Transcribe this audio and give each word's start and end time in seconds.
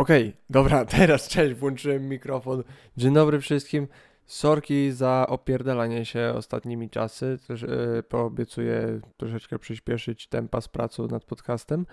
Okej, 0.00 0.28
okay, 0.28 0.40
dobra, 0.50 0.84
teraz 0.98 1.28
cześć, 1.28 1.54
włączyłem 1.54 2.08
mikrofon. 2.08 2.62
Dzień 2.96 3.14
dobry 3.14 3.40
wszystkim. 3.40 3.88
Sorki 4.26 4.92
za 4.92 5.26
opierdalanie 5.28 6.04
się 6.04 6.32
ostatnimi 6.36 6.90
czasy. 6.90 7.38
Też, 7.48 7.62
yy, 7.62 8.02
poobiecuję 8.08 9.00
troszeczkę 9.16 9.58
przyspieszyć 9.58 10.26
tempa 10.26 10.60
z 10.60 10.68
pracą 10.68 11.06
nad 11.06 11.24
podcastem 11.24 11.86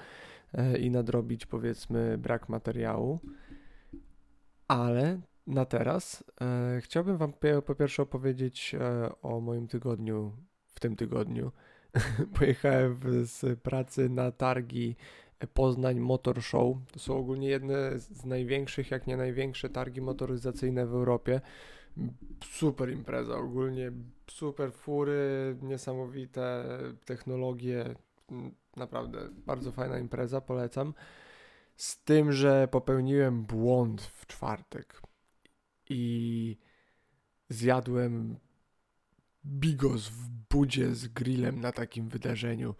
yy, 0.53 0.77
i 0.77 0.91
nadrobić 0.91 1.45
powiedzmy 1.45 2.17
brak 2.17 2.49
materiału. 2.49 3.19
Ale 4.67 5.21
na 5.47 5.65
teraz 5.65 6.23
yy, 6.75 6.81
chciałbym 6.81 7.17
Wam 7.17 7.33
po 7.65 7.75
pierwsze 7.75 8.03
opowiedzieć 8.03 8.75
o 9.21 9.39
moim 9.41 9.67
tygodniu 9.67 10.31
w 10.67 10.79
tym 10.79 10.95
tygodniu. 10.95 11.51
Pojechałem 12.39 12.99
z 13.23 13.59
pracy 13.59 14.09
na 14.09 14.31
targi 14.31 14.95
Poznań 15.53 15.99
Motor 15.99 16.43
Show. 16.43 16.77
To 16.91 16.99
są 16.99 17.17
ogólnie 17.17 17.47
jedne 17.47 17.99
z 17.99 18.25
największych, 18.25 18.91
jak 18.91 19.07
nie 19.07 19.17
największe 19.17 19.69
targi 19.69 20.01
motoryzacyjne 20.01 20.85
w 20.85 20.93
Europie. 20.93 21.41
Super 22.43 22.91
impreza, 22.91 23.37
ogólnie 23.37 23.91
super 24.31 24.73
fury, 24.73 25.55
niesamowite 25.61 26.65
technologie. 27.05 27.95
Naprawdę 28.75 29.29
bardzo 29.45 29.71
fajna 29.71 29.99
impreza, 29.99 30.41
polecam. 30.41 30.93
Z 31.75 32.03
tym, 32.03 32.31
że 32.31 32.67
popełniłem 32.71 33.43
błąd 33.43 34.01
w 34.01 34.27
czwartek 34.27 35.01
i 35.89 36.57
zjadłem 37.49 38.37
bigos 39.45 40.07
w 40.07 40.29
budzie 40.49 40.95
z 40.95 41.07
grillem 41.07 41.59
na 41.59 41.71
takim 41.71 42.09
wydarzeniu. 42.09 42.75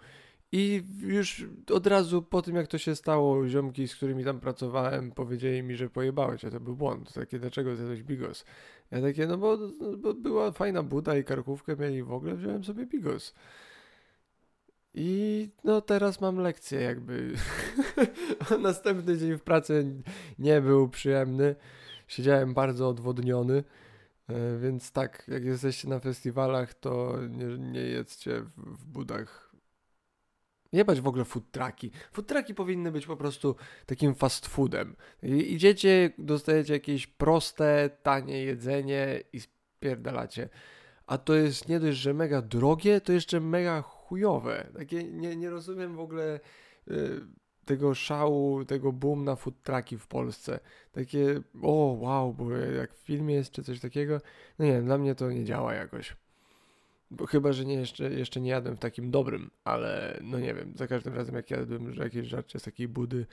I 0.51 0.83
już 0.99 1.45
od 1.73 1.87
razu 1.87 2.21
po 2.21 2.41
tym, 2.41 2.55
jak 2.55 2.67
to 2.67 2.77
się 2.77 2.95
stało, 2.95 3.47
ziomki, 3.47 3.88
z 3.88 3.95
którymi 3.95 4.23
tam 4.23 4.39
pracowałem, 4.39 5.11
powiedzieli 5.11 5.63
mi, 5.63 5.75
że 5.75 5.89
pojebałeś, 5.89 6.45
a 6.45 6.51
to 6.51 6.59
był 6.59 6.75
błąd. 6.75 7.13
Takie, 7.13 7.39
dlaczego 7.39 7.75
zjadłeś 7.75 8.03
bigos? 8.03 8.45
Ja 8.91 9.02
takie, 9.02 9.27
no 9.27 9.38
bo, 9.38 9.57
bo 9.97 10.13
była 10.13 10.52
fajna 10.52 10.83
buda 10.83 11.17
i 11.17 11.23
karkówkę 11.23 11.75
mieli 11.75 12.03
w 12.03 12.11
ogóle, 12.11 12.35
wziąłem 12.35 12.63
sobie 12.63 12.85
bigos. 12.85 13.33
I 14.94 15.49
no 15.63 15.81
teraz 15.81 16.22
mam 16.22 16.38
lekcję 16.38 16.81
jakby. 16.81 17.33
Następny 18.61 19.17
dzień 19.17 19.38
w 19.38 19.44
pracy 19.44 20.03
nie 20.39 20.61
był 20.61 20.89
przyjemny. 20.89 21.55
Siedziałem 22.07 22.53
bardzo 22.53 22.89
odwodniony. 22.89 23.63
E, 24.29 24.57
więc 24.57 24.91
tak, 24.91 25.23
jak 25.27 25.45
jesteście 25.45 25.89
na 25.89 26.00
festiwalach, 26.00 26.73
to 26.73 27.17
nie, 27.29 27.57
nie 27.57 27.81
jedzcie 27.81 28.41
w, 28.41 28.81
w 28.81 28.85
budach 28.85 29.47
Jebać 30.71 31.01
w 31.01 31.07
ogóle 31.07 31.25
food 31.25 31.51
trucki. 31.51 31.91
Food 32.11 32.27
trucki 32.27 32.53
powinny 32.53 32.91
być 32.91 33.05
po 33.05 33.17
prostu 33.17 33.55
takim 33.85 34.15
fast 34.15 34.47
foodem. 34.47 34.95
Idziecie, 35.23 36.13
dostajecie 36.17 36.73
jakieś 36.73 37.07
proste, 37.07 37.89
tanie 38.03 38.43
jedzenie 38.43 39.23
i 39.33 39.39
spierdalacie. 39.39 40.49
A 41.07 41.17
to 41.17 41.35
jest 41.35 41.69
nie 41.69 41.79
dość, 41.79 41.97
że 41.97 42.13
mega 42.13 42.41
drogie, 42.41 43.01
to 43.01 43.13
jeszcze 43.13 43.39
mega 43.39 43.81
chujowe. 43.81 44.67
Takie 44.77 45.03
nie, 45.03 45.35
nie 45.35 45.49
rozumiem 45.49 45.95
w 45.95 45.99
ogóle 45.99 46.39
y, 46.88 47.21
tego 47.65 47.93
szału, 47.93 48.65
tego 48.65 48.91
boom 48.91 49.23
na 49.23 49.35
food 49.35 49.63
trucki 49.63 49.97
w 49.97 50.07
Polsce. 50.07 50.59
Takie, 50.91 51.41
o 51.61 51.97
wow, 51.99 52.33
bo 52.33 52.51
jak 52.51 52.93
w 52.93 52.97
filmie 52.97 53.35
jest 53.35 53.51
czy 53.51 53.63
coś 53.63 53.79
takiego. 53.79 54.21
No 54.59 54.65
nie, 54.65 54.81
dla 54.81 54.97
mnie 54.97 55.15
to 55.15 55.31
nie 55.31 55.45
działa 55.45 55.73
jakoś. 55.73 56.15
Bo 57.11 57.25
chyba, 57.25 57.53
że 57.53 57.66
nie 57.66 57.73
jeszcze, 57.73 58.13
jeszcze 58.13 58.41
nie 58.41 58.50
jadłem 58.50 58.75
w 58.75 58.80
takim 58.80 59.11
dobrym, 59.11 59.52
ale 59.63 60.19
no 60.23 60.39
nie 60.39 60.53
wiem, 60.53 60.73
za 60.75 60.88
każdym 60.88 61.13
razem 61.13 61.36
jak 61.36 61.52
jadłem 61.52 61.94
jakieś 61.94 62.27
żarcie 62.27 62.59
z 62.59 62.63
takiej 62.63 62.88
budy, 62.88 63.25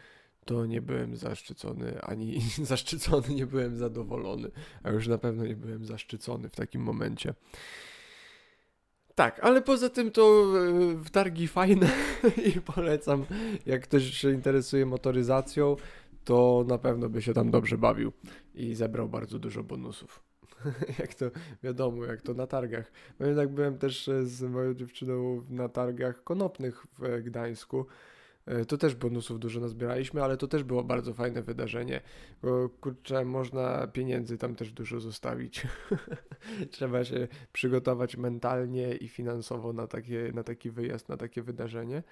to 0.44 0.67
nie 0.67 0.83
byłem 0.83 1.17
zaszczycony, 1.17 2.02
ani 2.02 2.41
zaszczycony, 2.62 3.28
nie 3.34 3.47
byłem 3.47 3.77
zadowolony, 3.77 4.50
a 4.83 4.91
już 4.91 5.08
na 5.08 5.19
pewno 5.19 5.47
nie 5.47 5.56
byłem 5.56 5.84
zaszczycony 5.84 6.48
w 6.48 6.56
takim 6.56 6.83
momencie. 6.83 7.34
Tak, 9.14 9.41
ale 9.42 9.62
poza 9.62 9.91
tym 9.91 10.11
to 10.11 10.45
w 10.95 11.11
targi 11.11 11.48
fajne 11.48 11.91
i 12.56 12.61
polecam, 12.61 13.24
jak 13.67 13.83
ktoś 13.83 14.05
się 14.05 14.30
interesuje 14.30 14.86
motoryzacją, 14.86 15.77
to 16.24 16.64
na 16.68 16.79
pewno 16.79 17.08
by 17.08 17.23
się 17.23 17.35
tam 17.35 17.51
dobrze 17.51 17.79
bawił 17.79 18.12
i 18.55 18.74
zebrał 18.74 19.08
bardzo 19.08 19.39
dużo 19.39 19.62
bonusów. 19.62 20.23
jak 20.98 21.14
to 21.14 21.30
wiadomo, 21.63 22.05
jak 22.05 22.23
to 22.23 22.35
na 22.35 22.47
targach. 22.47 22.92
No 23.20 23.27
jednak 23.27 23.48
byłem 23.48 23.79
też 23.79 24.08
e, 24.08 24.27
z 24.27 24.42
moją 24.42 24.75
dziewczyną 24.75 25.42
na 25.51 25.69
targach 25.69 26.25
konopnych 26.25 26.86
w 26.98 27.23
Gdańsku. 27.23 27.86
E, 28.47 28.64
to 28.64 28.79
też 28.79 28.95
bonusów 28.95 29.39
dużo 29.39 29.61
nazbieraliśmy, 29.61 30.23
ale 30.23 30.36
to 30.36 30.48
też 30.48 30.64
było 30.64 30.85
bardzo 30.85 31.14
fajne 31.14 31.42
wydarzenie, 31.42 32.01
bo 32.42 32.69
kurczę, 32.69 33.24
można 33.24 33.86
pieniędzy 33.86 34.39
tam 34.39 34.55
też 34.55 34.73
dużo 34.73 35.01
zostawić. 35.01 35.67
Trzeba 36.70 37.05
się 37.05 37.29
przygotować 37.53 38.17
mentalnie 38.17 38.95
i 38.97 39.08
finansowo 39.08 39.73
na, 39.73 39.86
takie, 39.86 40.33
na 40.35 40.42
taki 40.42 40.70
wyjazd, 40.70 41.08
na 41.08 41.17
takie 41.17 41.42
wydarzenie. 41.42 42.03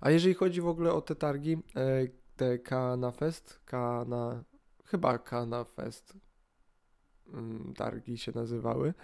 A 0.00 0.10
jeżeli 0.10 0.34
chodzi 0.34 0.60
w 0.60 0.68
ogóle 0.68 0.92
o 0.92 1.00
te 1.00 1.14
targi, 1.14 1.52
e, 1.76 2.06
te 2.36 2.58
Kana 2.58 3.10
Fest, 3.10 3.60
Kana, 3.64 4.44
chyba 4.84 5.18
Kana 5.18 5.64
Fest, 5.64 6.14
targi 7.76 8.18
się 8.18 8.32
nazywały. 8.34 8.94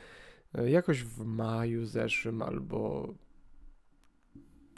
E, 0.54 0.70
jakoś 0.70 1.03
w 1.03 1.25
maju 1.25 1.87
zeszłym 1.87 2.42
albo 2.42 3.09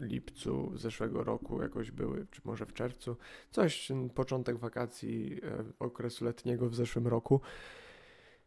lipcu 0.01 0.73
zeszłego 0.77 1.25
roku 1.25 1.63
jakoś 1.63 1.91
były, 1.91 2.27
czy 2.31 2.41
może 2.45 2.67
w 2.67 2.73
czerwcu, 2.73 3.17
coś, 3.51 3.93
początek 4.15 4.59
wakacji 4.59 5.41
e, 5.43 5.65
okresu 5.79 6.25
letniego 6.25 6.69
w 6.69 6.75
zeszłym 6.75 7.07
roku. 7.07 7.41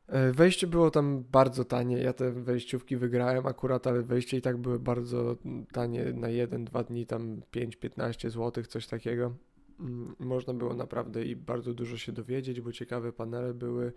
E, 0.07 0.31
wejście 0.31 0.67
było 0.67 0.91
tam 0.91 1.23
bardzo 1.31 1.65
tanie. 1.65 1.97
Ja 1.97 2.13
te 2.13 2.31
wejściówki 2.31 2.97
wygrałem 2.97 3.45
akurat, 3.45 3.87
ale 3.87 4.01
wejście 4.01 4.37
i 4.37 4.41
tak 4.41 4.57
były 4.57 4.79
bardzo 4.79 5.37
tanie 5.71 6.13
na 6.13 6.27
1-2 6.27 6.85
dni, 6.85 7.05
tam 7.05 7.41
5-15 7.53 8.29
zł, 8.29 8.63
coś 8.63 8.87
takiego. 8.87 9.35
Mm, 9.81 10.15
można 10.19 10.53
było 10.53 10.73
naprawdę 10.73 11.25
i 11.25 11.35
bardzo 11.35 11.73
dużo 11.73 11.97
się 11.97 12.11
dowiedzieć, 12.11 12.61
bo 12.61 12.71
ciekawe 12.71 13.13
panele 13.13 13.53
były, 13.53 13.93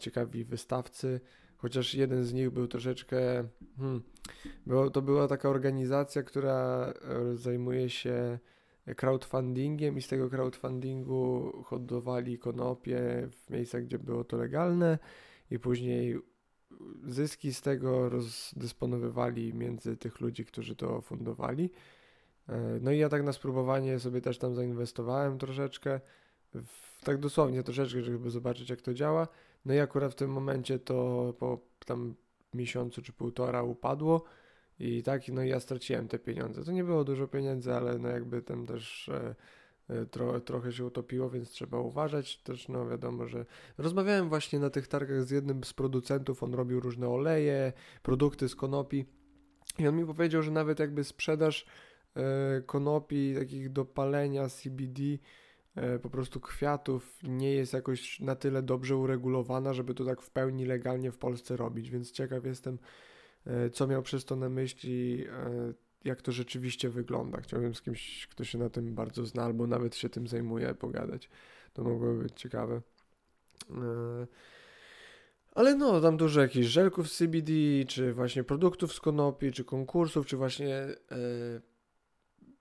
ciekawi 0.00 0.44
wystawcy, 0.44 1.20
chociaż 1.56 1.94
jeden 1.94 2.24
z 2.24 2.32
nich 2.32 2.50
był 2.50 2.68
troszeczkę. 2.68 3.16
Hmm, 3.76 4.02
było, 4.66 4.90
to 4.90 5.02
była 5.02 5.28
taka 5.28 5.48
organizacja, 5.48 6.22
która 6.22 6.92
e, 7.32 7.36
zajmuje 7.36 7.90
się 7.90 8.38
crowdfundingiem 8.96 9.98
i 9.98 10.02
z 10.02 10.08
tego 10.08 10.30
crowdfundingu 10.30 11.52
hodowali 11.64 12.38
konopie 12.38 13.28
w 13.30 13.50
miejscach, 13.50 13.84
gdzie 13.84 13.98
było 13.98 14.24
to 14.24 14.36
legalne 14.36 14.98
i 15.50 15.58
później 15.58 16.18
zyski 17.06 17.54
z 17.54 17.62
tego 17.62 18.08
rozdysponowywali 18.08 19.54
między 19.54 19.96
tych 19.96 20.20
ludzi, 20.20 20.44
którzy 20.44 20.76
to 20.76 21.00
fundowali. 21.00 21.70
E, 22.48 22.78
no 22.80 22.92
i 22.92 22.98
ja 22.98 23.08
tak 23.08 23.22
na 23.22 23.32
spróbowanie 23.32 23.98
sobie 23.98 24.20
też 24.20 24.38
tam 24.38 24.54
zainwestowałem 24.54 25.38
troszeczkę, 25.38 26.00
w, 26.54 27.04
tak 27.04 27.18
dosłownie 27.18 27.62
troszeczkę, 27.62 28.02
żeby 28.02 28.30
zobaczyć 28.30 28.70
jak 28.70 28.80
to 28.80 28.94
działa. 28.94 29.28
No 29.64 29.74
i 29.74 29.78
akurat 29.78 30.12
w 30.12 30.14
tym 30.14 30.30
momencie 30.30 30.78
to 30.78 31.34
po 31.38 31.58
tam 31.86 32.14
miesiącu 32.54 33.02
czy 33.02 33.12
półtora 33.12 33.62
upadło 33.62 34.24
i 34.78 35.02
tak, 35.02 35.28
no 35.28 35.42
i 35.42 35.48
ja 35.48 35.60
straciłem 35.60 36.08
te 36.08 36.18
pieniądze. 36.18 36.64
To 36.64 36.72
nie 36.72 36.84
było 36.84 37.04
dużo 37.04 37.28
pieniędzy, 37.28 37.74
ale 37.74 37.98
no 37.98 38.08
jakby 38.08 38.42
tam 38.42 38.66
też 38.66 39.08
e, 39.08 39.34
e, 39.88 40.06
tro, 40.06 40.40
trochę 40.40 40.72
się 40.72 40.84
utopiło, 40.84 41.30
więc 41.30 41.50
trzeba 41.50 41.78
uważać. 41.78 42.36
Też 42.42 42.68
no 42.68 42.88
wiadomo, 42.88 43.26
że 43.26 43.46
rozmawiałem 43.78 44.28
właśnie 44.28 44.58
na 44.58 44.70
tych 44.70 44.88
targach 44.88 45.22
z 45.22 45.30
jednym 45.30 45.64
z 45.64 45.72
producentów, 45.72 46.42
on 46.42 46.54
robił 46.54 46.80
różne 46.80 47.08
oleje, 47.08 47.72
produkty 48.02 48.48
z 48.48 48.54
konopi 48.54 49.04
i 49.78 49.88
on 49.88 49.96
mi 49.96 50.06
powiedział, 50.06 50.42
że 50.42 50.50
nawet 50.50 50.78
jakby 50.78 51.04
sprzedaż 51.04 51.66
konopi, 52.66 53.34
takich 53.38 53.72
do 53.72 53.84
palenia 53.84 54.48
CBD, 54.48 55.02
e, 55.74 55.98
po 55.98 56.10
prostu 56.10 56.40
kwiatów 56.40 57.18
nie 57.22 57.52
jest 57.52 57.72
jakoś 57.72 58.20
na 58.20 58.36
tyle 58.36 58.62
dobrze 58.62 58.96
uregulowana, 58.96 59.72
żeby 59.72 59.94
to 59.94 60.04
tak 60.04 60.22
w 60.22 60.30
pełni 60.30 60.64
legalnie 60.64 61.12
w 61.12 61.18
Polsce 61.18 61.56
robić, 61.56 61.90
więc 61.90 62.10
ciekaw 62.10 62.44
jestem, 62.44 62.78
e, 63.46 63.70
co 63.70 63.86
miał 63.86 64.02
przez 64.02 64.24
to 64.24 64.36
na 64.36 64.48
myśli, 64.48 65.26
jak 66.04 66.22
to 66.22 66.32
rzeczywiście 66.32 66.90
wygląda. 66.90 67.40
Chciałbym 67.40 67.74
z 67.74 67.82
kimś, 67.82 68.26
kto 68.26 68.44
się 68.44 68.58
na 68.58 68.70
tym 68.70 68.94
bardzo 68.94 69.26
zna, 69.26 69.44
albo 69.44 69.66
nawet 69.66 69.96
się 69.96 70.08
tym 70.08 70.26
zajmuje, 70.26 70.74
pogadać. 70.74 71.30
To 71.72 71.84
mogłoby 71.84 72.22
być 72.22 72.32
ciekawe. 72.40 72.80
Ale 75.52 75.74
no, 75.74 76.00
tam 76.00 76.16
dużo 76.16 76.40
jakichś 76.40 76.66
żelków 76.66 77.10
CBD, 77.10 77.52
czy 77.88 78.12
właśnie 78.12 78.44
produktów 78.44 78.92
z 78.92 79.00
konopi, 79.00 79.52
czy 79.52 79.64
konkursów, 79.64 80.26
czy 80.26 80.36
właśnie 80.36 80.86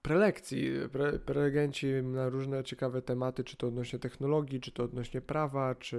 prelekcji. 0.03 0.71
Pre, 0.91 1.19
prelegenci 1.19 1.88
na 2.03 2.29
różne 2.29 2.63
ciekawe 2.63 3.01
tematy, 3.01 3.44
czy 3.44 3.57
to 3.57 3.67
odnośnie 3.67 4.00
technologii, 4.00 4.59
czy 4.59 4.71
to 4.71 4.83
odnośnie 4.83 5.21
prawa, 5.21 5.75
czy 5.75 5.97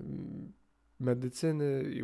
mm, 0.00 0.52
medycyny 1.00 1.82
i 1.82 2.02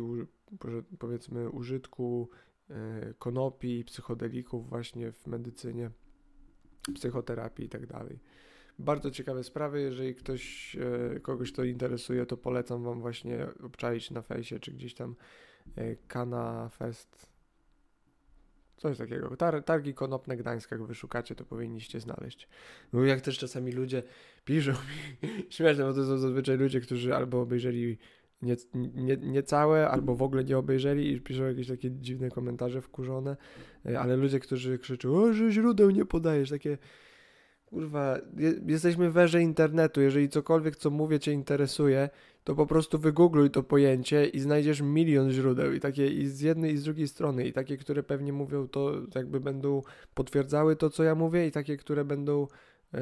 powiedzmy 0.99 1.49
użytku 1.49 2.29
e, 2.69 3.13
konopi 3.19 3.83
psychodelików 3.83 4.69
właśnie 4.69 5.11
w 5.11 5.27
medycynie, 5.27 5.91
psychoterapii 6.93 7.65
i 7.65 7.69
tak 7.69 7.85
dalej. 7.85 8.19
Bardzo 8.79 9.11
ciekawe 9.11 9.43
sprawy. 9.43 9.81
Jeżeli 9.81 10.15
ktoś, 10.15 10.75
e, 11.15 11.19
kogoś 11.19 11.51
to 11.51 11.63
interesuje, 11.63 12.25
to 12.25 12.37
polecam 12.37 12.83
wam 12.83 13.01
właśnie 13.01 13.47
obczaić 13.63 14.11
na 14.11 14.21
fejsie, 14.21 14.59
czy 14.59 14.71
gdzieś 14.71 14.93
tam 14.93 15.15
e, 15.75 15.95
Kana 15.95 16.69
Fest. 16.69 17.36
Coś 18.77 18.97
takiego. 18.97 19.37
Tar 19.37 19.63
targi 19.63 19.93
konopne 19.93 20.37
Gdańsk, 20.37 20.71
jak 20.71 20.83
wyszukacie, 20.83 21.35
to 21.35 21.45
powinniście 21.45 21.99
znaleźć. 21.99 22.47
Bo 22.93 23.05
jak 23.05 23.21
też 23.21 23.37
czasami 23.37 23.71
ludzie 23.71 24.03
piszą 24.45 24.71
mi, 24.89 25.29
śmieszne, 25.49 25.83
bo 25.83 25.93
to 25.93 26.05
są 26.05 26.17
zazwyczaj 26.17 26.57
ludzie, 26.57 26.81
którzy 26.81 27.15
albo 27.15 27.41
obejrzeli 27.41 27.97
nie, 28.41 28.55
nie, 28.73 29.17
nie 29.17 29.43
całe, 29.43 29.89
albo 29.89 30.15
w 30.15 30.21
ogóle 30.21 30.43
nie 30.43 30.57
obejrzeli 30.57 31.11
i 31.11 31.21
piszą 31.21 31.43
jakieś 31.43 31.67
takie 31.67 31.91
dziwne 31.91 32.29
komentarze 32.29 32.81
wkurzone, 32.81 33.37
e, 33.85 33.99
ale 33.99 34.15
ludzie, 34.15 34.39
którzy 34.39 34.77
krzyczą, 34.77 35.15
o, 35.15 35.33
że 35.33 35.51
źródeł 35.51 35.89
nie 35.89 36.05
podajesz, 36.05 36.49
takie 36.49 36.77
kurwa, 37.69 38.17
je, 38.37 38.53
jesteśmy 38.65 39.11
w 39.11 39.17
erze 39.17 39.41
internetu, 39.41 40.01
jeżeli 40.01 40.29
cokolwiek, 40.29 40.75
co 40.75 40.89
mówię, 40.89 41.19
cię 41.19 41.33
interesuje, 41.33 42.09
to 42.43 42.55
po 42.55 42.65
prostu 42.65 42.99
wygoogluj 42.99 43.51
to 43.51 43.63
pojęcie 43.63 44.25
i 44.25 44.39
znajdziesz 44.39 44.81
milion 44.81 45.31
źródeł. 45.31 45.73
I 45.73 45.79
takie 45.79 46.07
i 46.07 46.27
z 46.27 46.41
jednej 46.41 46.73
i 46.73 46.77
z 46.77 46.83
drugiej 46.83 47.07
strony. 47.07 47.47
I 47.47 47.53
takie, 47.53 47.77
które 47.77 48.03
pewnie 48.03 48.33
mówią 48.33 48.67
to, 48.67 48.91
jakby 49.15 49.39
będą 49.39 49.81
potwierdzały 50.13 50.75
to, 50.75 50.89
co 50.89 51.03
ja 51.03 51.15
mówię 51.15 51.47
i 51.47 51.51
takie, 51.51 51.77
które 51.77 52.05
będą 52.05 52.47
e, 52.93 52.99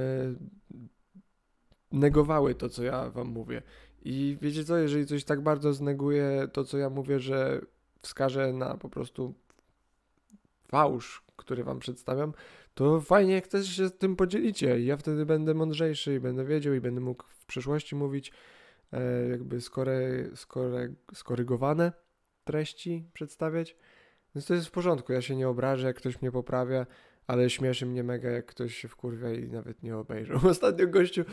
negowały 1.91 2.55
to, 2.55 2.69
co 2.69 2.83
ja 2.83 3.09
wam 3.09 3.27
mówię. 3.27 3.61
I 4.05 4.37
wiecie 4.41 4.63
co, 4.63 4.77
jeżeli 4.77 5.05
coś 5.05 5.23
tak 5.23 5.41
bardzo 5.41 5.73
zneguje 5.73 6.47
to, 6.53 6.63
co 6.63 6.77
ja 6.77 6.89
mówię, 6.89 7.19
że 7.19 7.61
wskaże 8.01 8.53
na 8.53 8.77
po 8.77 8.89
prostu 8.89 9.33
fałsz, 10.67 11.23
który 11.35 11.63
wam 11.63 11.79
przedstawiam, 11.79 12.33
to 12.75 13.01
fajnie, 13.01 13.33
jak 13.33 13.47
też 13.47 13.75
się 13.75 13.89
tym 13.89 14.15
podzielicie. 14.15 14.81
Ja 14.81 14.97
wtedy 14.97 15.25
będę 15.25 15.53
mądrzejszy 15.53 16.15
i 16.15 16.19
będę 16.19 16.45
wiedział 16.45 16.73
i 16.73 16.81
będę 16.81 17.01
mógł 17.01 17.23
w 17.29 17.45
przyszłości 17.45 17.95
mówić 17.95 18.31
e, 18.91 19.29
jakby 19.29 19.61
skore, 19.61 20.29
skore, 20.35 20.93
skorygowane 21.13 21.91
treści 22.43 23.09
przedstawiać. 23.13 23.77
Więc 24.35 24.45
to 24.45 24.53
jest 24.53 24.67
w 24.67 24.71
porządku, 24.71 25.13
ja 25.13 25.21
się 25.21 25.35
nie 25.35 25.49
obrażę, 25.49 25.87
jak 25.87 25.95
ktoś 25.95 26.21
mnie 26.21 26.31
poprawia, 26.31 26.85
ale 27.27 27.49
śmieszy 27.49 27.85
mnie 27.85 28.03
mega, 28.03 28.29
jak 28.29 28.45
ktoś 28.45 28.75
się 28.75 28.87
wkurwia 28.87 29.33
i 29.33 29.49
nawet 29.49 29.83
nie 29.83 29.97
obejrzał. 29.97 30.39
Ostatnio 30.49 30.87
gościu 30.87 31.23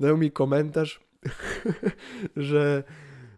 dał 0.00 0.18
mi 0.18 0.30
komentarz, 0.30 1.00
że, 2.36 2.84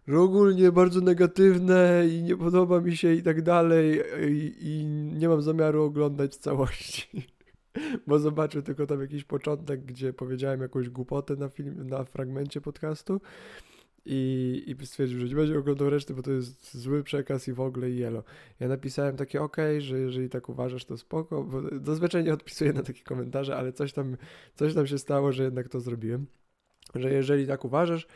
że 0.07 0.19
ogólnie 0.19 0.71
bardzo 0.71 1.01
negatywne 1.01 2.03
i 2.07 2.23
nie 2.23 2.37
podoba 2.37 2.81
mi 2.81 2.97
się 2.97 3.13
i 3.13 3.23
tak 3.23 3.41
dalej 3.41 4.01
i, 4.29 4.55
i 4.61 4.85
nie 4.85 5.29
mam 5.29 5.41
zamiaru 5.41 5.83
oglądać 5.83 6.35
całości. 6.35 7.34
Bo 8.07 8.19
zobaczył 8.19 8.61
tylko 8.61 8.87
tam 8.87 9.01
jakiś 9.01 9.23
początek, 9.23 9.85
gdzie 9.85 10.13
powiedziałem 10.13 10.61
jakąś 10.61 10.89
głupotę 10.89 11.35
na, 11.35 11.49
film, 11.49 11.87
na 11.87 12.03
fragmencie 12.03 12.61
podcastu 12.61 13.21
i, 14.05 14.75
i 14.81 14.85
stwierdził, 14.85 15.19
że 15.19 15.27
nie 15.27 15.35
będzie 15.35 15.59
oglądał 15.59 15.89
reszty, 15.89 16.13
bo 16.13 16.21
to 16.21 16.31
jest 16.31 16.77
zły 16.77 17.03
przekaz 17.03 17.47
i 17.47 17.53
w 17.53 17.59
ogóle 17.59 17.89
i 17.89 17.97
jelo. 17.97 18.23
Ja 18.59 18.67
napisałem 18.67 19.17
takie 19.17 19.41
ok, 19.41 19.57
że 19.79 19.99
jeżeli 19.99 20.29
tak 20.29 20.49
uważasz, 20.49 20.85
to 20.85 20.97
spoko, 20.97 21.43
bo 21.43 21.61
zazwyczaj 21.83 22.23
nie 22.23 22.33
odpisuję 22.33 22.73
na 22.73 22.83
takie 22.83 23.03
komentarze, 23.03 23.57
ale 23.57 23.73
coś 23.73 23.93
tam, 23.93 24.17
coś 24.55 24.73
tam 24.73 24.87
się 24.87 24.97
stało, 24.97 25.31
że 25.31 25.43
jednak 25.43 25.69
to 25.69 25.79
zrobiłem. 25.79 26.25
Że 26.95 27.13
jeżeli 27.13 27.47
tak 27.47 27.65
uważasz, 27.65 28.07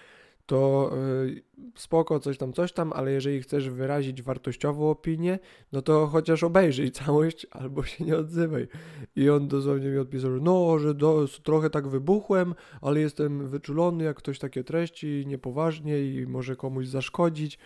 to 0.50 0.92
y, 1.26 1.44
spoko, 1.76 2.20
coś 2.20 2.38
tam, 2.38 2.54
coś 2.54 2.72
tam, 2.72 2.94
ale 2.94 3.12
jeżeli 3.12 3.42
chcesz 3.42 3.70
wyrazić 3.70 4.22
wartościową 4.22 4.90
opinię, 4.90 5.40
no 5.72 5.82
to 5.82 6.08
chociaż 6.08 6.44
obejrzyj 6.44 6.92
całość 6.92 7.48
albo 7.52 7.84
się 7.84 8.04
nie 8.04 8.18
odzywaj. 8.18 8.68
I 9.16 9.30
on 9.30 9.48
dosłownie 9.48 9.90
mi 9.90 9.98
odpisał, 9.98 10.32
no, 10.32 10.80
że 10.80 10.94
do, 10.94 11.28
trochę 11.44 11.70
tak 11.70 11.88
wybuchłem, 11.88 12.56
ale 12.82 13.00
jestem 13.00 13.48
wyczulony, 13.48 14.04
jak 14.04 14.18
ktoś 14.18 14.40
takie 14.40 14.64
treści 14.64 15.24
niepoważnie 15.28 16.02
i 16.02 16.28
może 16.28 16.56
komuś 16.56 16.88
zaszkodzić. 16.88 17.60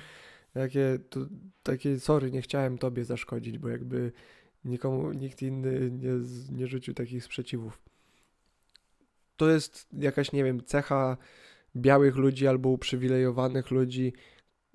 Takie, 0.53 0.99
to, 1.09 1.19
takie, 1.63 1.99
sorry, 1.99 2.31
nie 2.31 2.41
chciałem 2.41 2.77
tobie 2.77 3.05
zaszkodzić, 3.05 3.57
bo 3.57 3.69
jakby 3.69 4.11
nikomu, 4.65 5.11
nikt 5.11 5.41
inny 5.41 5.91
nie, 5.91 6.11
nie 6.51 6.67
rzucił 6.67 6.93
takich 6.93 7.23
sprzeciwów. 7.23 7.81
To 9.37 9.49
jest 9.49 9.87
jakaś, 9.93 10.31
nie 10.31 10.43
wiem, 10.43 10.63
cecha 10.65 11.17
białych 11.75 12.15
ludzi 12.15 12.47
albo 12.47 12.69
uprzywilejowanych 12.69 13.71
ludzi, 13.71 14.13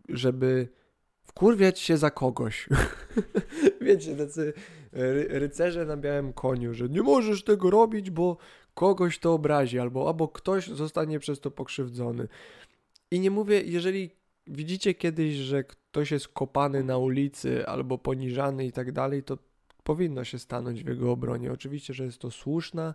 żeby 0.09 0.69
wkurwiać 1.23 1.81
się 1.81 1.97
za 1.97 2.11
kogoś. 2.11 2.69
Wiecie, 3.81 4.17
tacy 4.17 4.53
rycerze 5.29 5.87
na 5.87 5.97
białym 5.97 6.33
koniu, 6.33 6.75
że 6.75 6.89
nie 6.89 7.03
możesz 7.03 7.45
tego 7.45 7.71
robić, 7.71 8.11
bo 8.11 8.37
kogoś 8.75 9.19
to 9.19 9.35
obrazi, 9.35 9.79
albo, 9.79 10.09
albo 10.09 10.29
ktoś 10.29 10.67
zostanie 10.67 11.19
przez 11.19 11.41
to 11.41 11.51
pokrzywdzony. 11.51 12.29
I 13.11 13.21
nie 13.21 13.31
mówię, 13.31 13.63
jeżeli 13.63 14.11
widzicie 14.47 14.95
kiedyś, 14.95 15.35
że 15.35 15.65
ktoś 15.65 16.11
jest 16.11 16.29
kopany 16.29 16.85
na 16.85 16.99
ulicy 16.99 17.67
albo 17.67 17.99
poniżany 17.99 18.67
i 18.67 18.73
tak 18.73 18.93
dalej, 18.93 19.23
to 19.23 19.39
powinno 19.85 20.25
się 20.25 20.39
stanąć 20.39 20.85
w 20.85 20.89
jego 20.89 21.13
obronie. 21.13 21.53
Oczywiście, 21.53 21.95
że 21.95 22.05
jest 22.05 22.19
to 22.19 22.31
słuszna, 22.31 22.95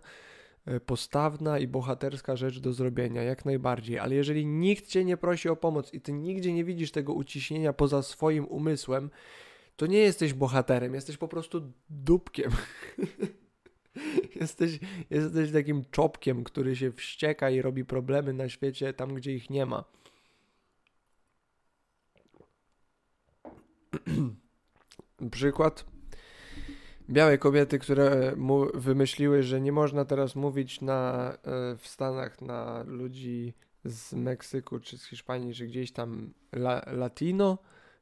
postawna 0.86 1.58
i 1.58 1.66
bohaterska 1.66 2.36
rzecz 2.36 2.58
do 2.58 2.72
zrobienia, 2.72 3.22
jak 3.22 3.44
najbardziej, 3.44 3.98
ale 3.98 4.14
jeżeli 4.14 4.46
nikt 4.46 4.86
cię 4.86 5.04
nie 5.04 5.16
prosi 5.16 5.48
o 5.48 5.56
pomoc 5.56 5.94
i 5.94 6.00
ty 6.00 6.12
nigdzie 6.12 6.52
nie 6.52 6.64
widzisz 6.64 6.90
tego 6.90 7.12
uciśnienia 7.12 7.72
poza 7.72 8.02
swoim 8.02 8.44
umysłem, 8.46 9.10
to 9.76 9.86
nie 9.86 9.98
jesteś 9.98 10.34
bohaterem, 10.34 10.94
jesteś 10.94 11.16
po 11.16 11.28
prostu 11.28 11.72
dupkiem. 11.90 12.50
jesteś, 14.40 14.78
jesteś 15.10 15.52
takim 15.52 15.84
czopkiem, 15.90 16.44
który 16.44 16.76
się 16.76 16.92
wścieka 16.92 17.50
i 17.50 17.62
robi 17.62 17.84
problemy 17.84 18.32
na 18.32 18.48
świecie 18.48 18.92
tam, 18.92 19.14
gdzie 19.14 19.34
ich 19.34 19.50
nie 19.50 19.66
ma. 19.66 19.84
Przykład 25.30 25.93
białe 27.10 27.38
kobiety, 27.38 27.78
które 27.78 28.32
mu 28.36 28.66
wymyśliły, 28.74 29.42
że 29.42 29.60
nie 29.60 29.72
można 29.72 30.04
teraz 30.04 30.36
mówić 30.36 30.80
na, 30.80 31.30
e, 31.32 31.76
w 31.76 31.88
Stanach 31.88 32.40
na 32.40 32.84
ludzi 32.86 33.54
z 33.84 34.12
Meksyku 34.12 34.80
czy 34.80 34.98
z 34.98 35.04
Hiszpanii, 35.04 35.54
czy 35.54 35.66
gdzieś 35.66 35.92
tam 35.92 36.32
la, 36.52 36.82
latino, 36.86 37.58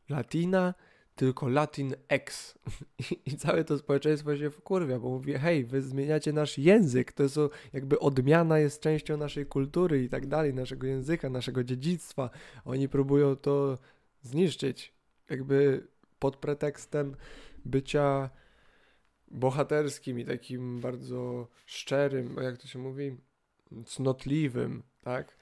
latina, 0.08 0.74
tylko 1.16 1.48
Latin 1.48 1.94
X. 2.08 2.58
I, 3.26 3.36
całe 3.36 3.64
to 3.64 3.78
społeczeństwo 3.78 4.36
się 4.36 4.50
wkurwia, 4.50 4.98
bo 4.98 5.08
mówi, 5.08 5.32
hej, 5.32 5.64
wy 5.64 5.82
zmieniacie 5.82 6.32
nasz 6.32 6.58
język, 6.58 7.12
to 7.12 7.22
jest 7.22 7.38
jakby 7.72 7.98
odmiana 7.98 8.58
jest 8.58 8.80
częścią 8.80 9.16
naszej 9.16 9.46
kultury 9.46 10.04
i 10.04 10.08
tak 10.08 10.26
dalej, 10.26 10.54
naszego 10.54 10.86
języka, 10.86 11.30
naszego 11.30 11.64
dziedzictwa. 11.64 12.30
Oni 12.64 12.88
próbują 12.88 13.36
to 13.36 13.78
zniszczyć, 14.22 14.92
jakby 15.30 15.86
pod 16.18 16.36
pretekstem 16.36 17.16
bycia 17.64 18.30
bohaterskim 19.32 20.20
i 20.20 20.24
takim 20.24 20.80
bardzo 20.80 21.48
szczerym, 21.66 22.36
jak 22.42 22.58
to 22.58 22.68
się 22.68 22.78
mówi, 22.78 23.16
cnotliwym, 23.86 24.82
tak? 25.02 25.36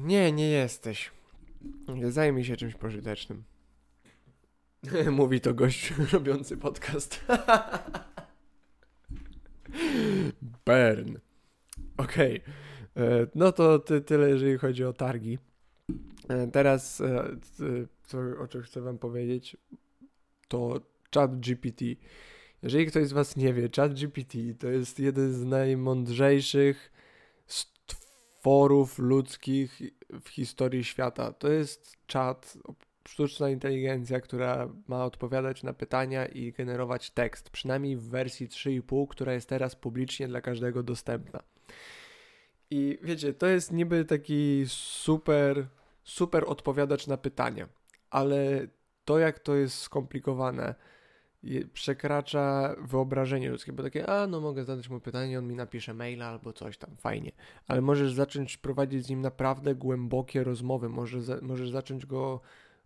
Nie, 0.00 0.32
nie 0.32 0.48
jesteś. 0.48 1.10
Zajmij 2.08 2.44
się 2.44 2.56
czymś 2.56 2.74
pożytecznym. 2.74 3.44
Mówi 5.10 5.40
to 5.40 5.54
gość 5.54 5.92
robiący 6.12 6.56
podcast. 6.56 7.24
Bern. 10.66 11.16
Okej. 11.96 12.42
Okay. 12.42 13.04
E, 13.06 13.26
no 13.34 13.52
to 13.52 13.78
ty, 13.78 14.00
tyle, 14.00 14.30
jeżeli 14.30 14.58
chodzi 14.58 14.84
o 14.84 14.92
targi. 14.92 15.38
E, 16.28 16.46
teraz, 16.46 17.00
e, 17.00 17.36
co, 18.04 18.18
o 18.38 18.48
czym 18.48 18.62
chcę 18.62 18.80
wam 18.80 18.98
powiedzieć, 18.98 19.56
to 20.48 20.80
ChatGPT. 21.14 21.84
Jeżeli 22.62 22.86
ktoś 22.86 23.06
z 23.08 23.12
Was 23.12 23.36
nie 23.36 23.54
wie, 23.54 23.68
ChatGPT 23.76 24.38
to 24.58 24.68
jest 24.68 24.98
jeden 24.98 25.32
z 25.32 25.44
najmądrzejszych 25.44 26.92
stworów 27.46 28.98
ludzkich 28.98 29.82
w 30.24 30.28
historii 30.28 30.84
świata. 30.84 31.32
To 31.32 31.48
jest 31.48 31.96
czat, 32.06 32.58
sztuczna 33.08 33.50
inteligencja, 33.50 34.20
która 34.20 34.68
ma 34.88 35.04
odpowiadać 35.04 35.62
na 35.62 35.72
pytania 35.72 36.26
i 36.26 36.52
generować 36.52 37.10
tekst, 37.10 37.50
przynajmniej 37.50 37.96
w 37.96 38.08
wersji 38.08 38.48
3,5, 38.48 39.08
która 39.08 39.32
jest 39.32 39.48
teraz 39.48 39.76
publicznie 39.76 40.28
dla 40.28 40.40
każdego 40.40 40.82
dostępna. 40.82 41.42
I 42.70 42.98
wiecie, 43.02 43.34
to 43.34 43.46
jest 43.46 43.72
niby 43.72 44.04
taki 44.04 44.64
super, 44.68 45.66
super 46.02 46.44
odpowiadacz 46.46 47.06
na 47.06 47.16
pytania, 47.16 47.68
ale 48.10 48.66
to 49.04 49.18
jak 49.18 49.38
to 49.38 49.54
jest 49.54 49.78
skomplikowane, 49.78 50.74
przekracza 51.72 52.74
wyobrażenie 52.78 53.50
ludzkie, 53.50 53.72
bo 53.72 53.82
takie, 53.82 54.06
a 54.06 54.26
no 54.26 54.40
mogę 54.40 54.64
zadać 54.64 54.88
mu 54.88 55.00
pytanie, 55.00 55.38
on 55.38 55.46
mi 55.46 55.54
napisze 55.56 55.94
maila 55.94 56.26
albo 56.26 56.52
coś 56.52 56.78
tam, 56.78 56.96
fajnie. 56.96 57.32
Ale 57.66 57.80
możesz 57.80 58.12
zacząć 58.12 58.56
prowadzić 58.56 59.06
z 59.06 59.08
nim 59.08 59.20
naprawdę 59.20 59.74
głębokie 59.74 60.44
rozmowy, 60.44 60.88
możesz, 60.88 61.24
możesz 61.42 61.70
zacząć 61.70 62.06
go 62.06 62.40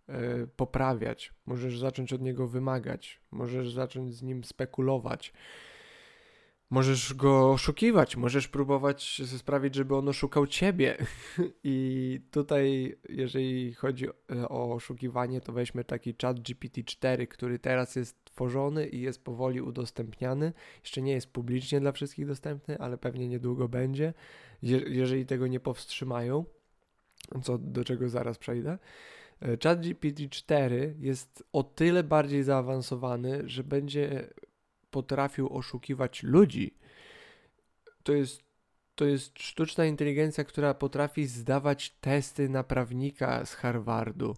e, 0.07 0.47
poprawiać, 0.47 1.33
możesz 1.45 1.79
zacząć 1.79 2.13
od 2.13 2.21
niego 2.21 2.47
wymagać, 2.47 3.21
możesz 3.31 3.73
zacząć 3.73 4.15
z 4.15 4.21
nim 4.21 4.43
spekulować. 4.43 5.33
możesz 6.69 7.13
go 7.13 7.51
oszukiwać, 7.51 8.17
możesz 8.17 8.47
próbować 8.47 9.21
sprawić, 9.37 9.75
żeby 9.75 9.95
on 9.95 10.09
oszukał 10.09 10.47
ciebie. 10.47 10.97
I 11.63 12.21
tutaj, 12.31 12.95
jeżeli 13.09 13.73
chodzi 13.73 14.05
e, 14.07 14.49
o 14.49 14.73
oszukiwanie, 14.73 15.41
to 15.41 15.53
weźmy 15.53 15.83
taki 15.83 16.15
chat 16.21 16.39
GPT-4, 16.39 17.27
który 17.27 17.59
teraz 17.59 17.95
jest 17.95 18.28
tworzony 18.39 18.87
i 18.87 19.01
jest 19.01 19.23
powoli 19.23 19.61
udostępniany. 19.61 20.53
Jeszcze 20.83 21.01
nie 21.01 21.11
jest 21.11 21.27
publicznie 21.27 21.79
dla 21.79 21.91
wszystkich 21.91 22.27
dostępny, 22.27 22.79
ale 22.79 22.97
pewnie 22.97 23.27
niedługo 23.27 23.67
będzie, 23.67 24.13
jeżeli 24.61 25.25
tego 25.25 25.47
nie 25.47 25.59
powstrzymają, 25.59 26.45
co 27.43 27.57
do 27.57 27.83
czego 27.83 28.09
zaraz 28.09 28.37
przejdę. 28.37 28.77
E, 29.41 29.57
ChatGPT 29.63 30.29
4 30.29 30.95
jest 30.99 31.43
o 31.53 31.63
tyle 31.63 32.03
bardziej 32.03 32.43
zaawansowany, 32.43 33.41
że 33.45 33.63
będzie 33.63 34.27
potrafił 34.91 35.57
oszukiwać 35.57 36.23
ludzi. 36.23 36.77
To 38.03 38.13
jest, 38.13 38.41
to 38.95 39.05
jest 39.05 39.39
sztuczna 39.39 39.85
inteligencja, 39.85 40.43
która 40.43 40.73
potrafi 40.73 41.27
zdawać 41.27 41.89
testy 42.01 42.49
na 42.49 42.63
prawnika 42.63 43.45
z 43.45 43.53
Harvardu. 43.53 44.35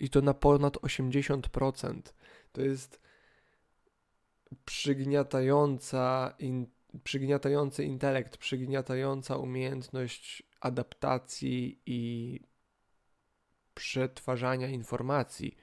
I 0.00 0.10
to 0.10 0.20
na 0.20 0.34
ponad 0.34 0.76
80%. 0.76 2.00
To 2.52 2.62
jest 2.62 3.09
przygniatająca, 4.64 6.34
in, 6.38 6.66
przygniatający 7.04 7.84
intelekt, 7.84 8.36
przygniatająca 8.36 9.36
umiejętność 9.36 10.42
adaptacji 10.60 11.82
i 11.86 12.40
przetwarzania 13.74 14.68
informacji 14.68 15.56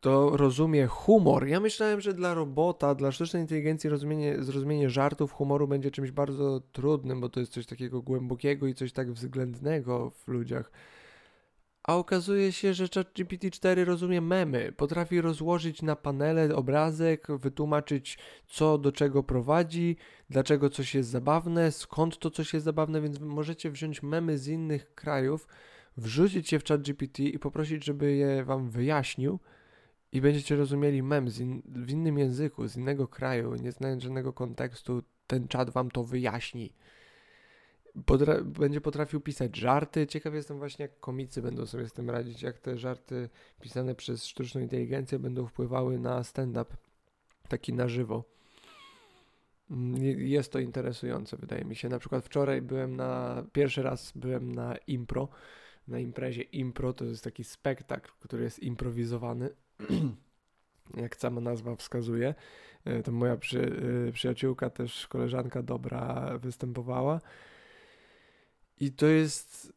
to 0.00 0.36
rozumie 0.36 0.86
humor. 0.86 1.46
Ja 1.46 1.60
myślałem, 1.60 2.00
że 2.00 2.14
dla 2.14 2.34
robota, 2.34 2.94
dla 2.94 3.12
sztucznej 3.12 3.42
inteligencji 3.42 3.90
rozumienie, 3.90 4.42
zrozumienie 4.42 4.90
żartów, 4.90 5.32
humoru 5.32 5.68
będzie 5.68 5.90
czymś 5.90 6.10
bardzo 6.10 6.60
trudnym, 6.60 7.20
bo 7.20 7.28
to 7.28 7.40
jest 7.40 7.52
coś 7.52 7.66
takiego 7.66 8.02
głębokiego 8.02 8.66
i 8.66 8.74
coś 8.74 8.92
tak 8.92 9.12
względnego 9.12 10.10
w 10.10 10.28
ludziach. 10.28 10.70
A 11.88 11.96
okazuje 11.96 12.52
się, 12.52 12.74
że 12.74 12.84
ChatGPT-4 12.84 13.84
rozumie 13.84 14.20
memy, 14.20 14.72
potrafi 14.72 15.20
rozłożyć 15.20 15.82
na 15.82 15.96
panele 15.96 16.56
obrazek, 16.56 17.26
wytłumaczyć 17.38 18.18
co 18.46 18.78
do 18.78 18.92
czego 18.92 19.22
prowadzi, 19.22 19.96
dlaczego 20.30 20.70
coś 20.70 20.94
jest 20.94 21.08
zabawne, 21.08 21.72
skąd 21.72 22.18
to 22.18 22.30
coś 22.30 22.54
jest 22.54 22.64
zabawne, 22.64 23.00
więc 23.00 23.20
możecie 23.20 23.70
wziąć 23.70 24.02
memy 24.02 24.38
z 24.38 24.48
innych 24.48 24.94
krajów, 24.94 25.48
wrzucić 25.96 26.52
je 26.52 26.58
w 26.58 26.64
ChatGPT 26.64 27.18
i 27.18 27.38
poprosić, 27.38 27.84
żeby 27.84 28.16
je 28.16 28.44
wam 28.44 28.70
wyjaśnił 28.70 29.38
i 30.12 30.20
będziecie 30.20 30.56
rozumieli 30.56 31.02
mem 31.02 31.28
in, 31.40 31.62
w 31.66 31.90
innym 31.90 32.18
języku, 32.18 32.68
z 32.68 32.76
innego 32.76 33.08
kraju, 33.08 33.54
nie 33.54 33.72
znając 33.72 34.02
żadnego 34.02 34.32
kontekstu, 34.32 35.02
ten 35.26 35.48
czat 35.48 35.70
wam 35.70 35.90
to 35.90 36.04
wyjaśni. 36.04 36.72
Będzie 38.44 38.80
potrafił 38.80 39.20
pisać 39.20 39.56
żarty. 39.56 40.06
Ciekaw 40.06 40.34
jestem 40.34 40.58
właśnie, 40.58 40.82
jak 40.82 41.00
komicy 41.00 41.42
będą 41.42 41.66
sobie 41.66 41.88
z 41.88 41.92
tym 41.92 42.10
radzić, 42.10 42.42
jak 42.42 42.58
te 42.58 42.78
żarty 42.78 43.28
pisane 43.60 43.94
przez 43.94 44.26
sztuczną 44.26 44.60
inteligencję 44.60 45.18
będą 45.18 45.46
wpływały 45.46 45.98
na 45.98 46.24
stand-up, 46.24 46.76
taki 47.48 47.72
na 47.72 47.88
żywo. 47.88 48.24
Mm, 49.70 50.02
jest 50.20 50.52
to 50.52 50.58
interesujące, 50.58 51.36
wydaje 51.36 51.64
mi 51.64 51.76
się. 51.76 51.88
Na 51.88 51.98
przykład 51.98 52.24
wczoraj 52.24 52.62
byłem 52.62 52.96
na, 52.96 53.44
pierwszy 53.52 53.82
raz 53.82 54.12
byłem 54.14 54.54
na 54.54 54.76
impro, 54.76 55.28
na 55.88 55.98
imprezie 55.98 56.42
impro, 56.42 56.92
to 56.92 57.04
jest 57.04 57.24
taki 57.24 57.44
spektakl, 57.44 58.10
który 58.20 58.44
jest 58.44 58.58
improwizowany 58.58 59.50
jak 60.96 61.16
sama 61.16 61.40
nazwa 61.40 61.76
wskazuje. 61.76 62.34
E, 62.84 63.02
to 63.02 63.12
moja 63.12 63.36
przy, 63.36 63.80
e, 64.08 64.12
przyjaciółka, 64.12 64.70
też 64.70 65.06
koleżanka 65.06 65.62
dobra 65.62 66.30
występowała. 66.38 67.20
I 68.80 68.92
to 68.92 69.06
jest 69.06 69.72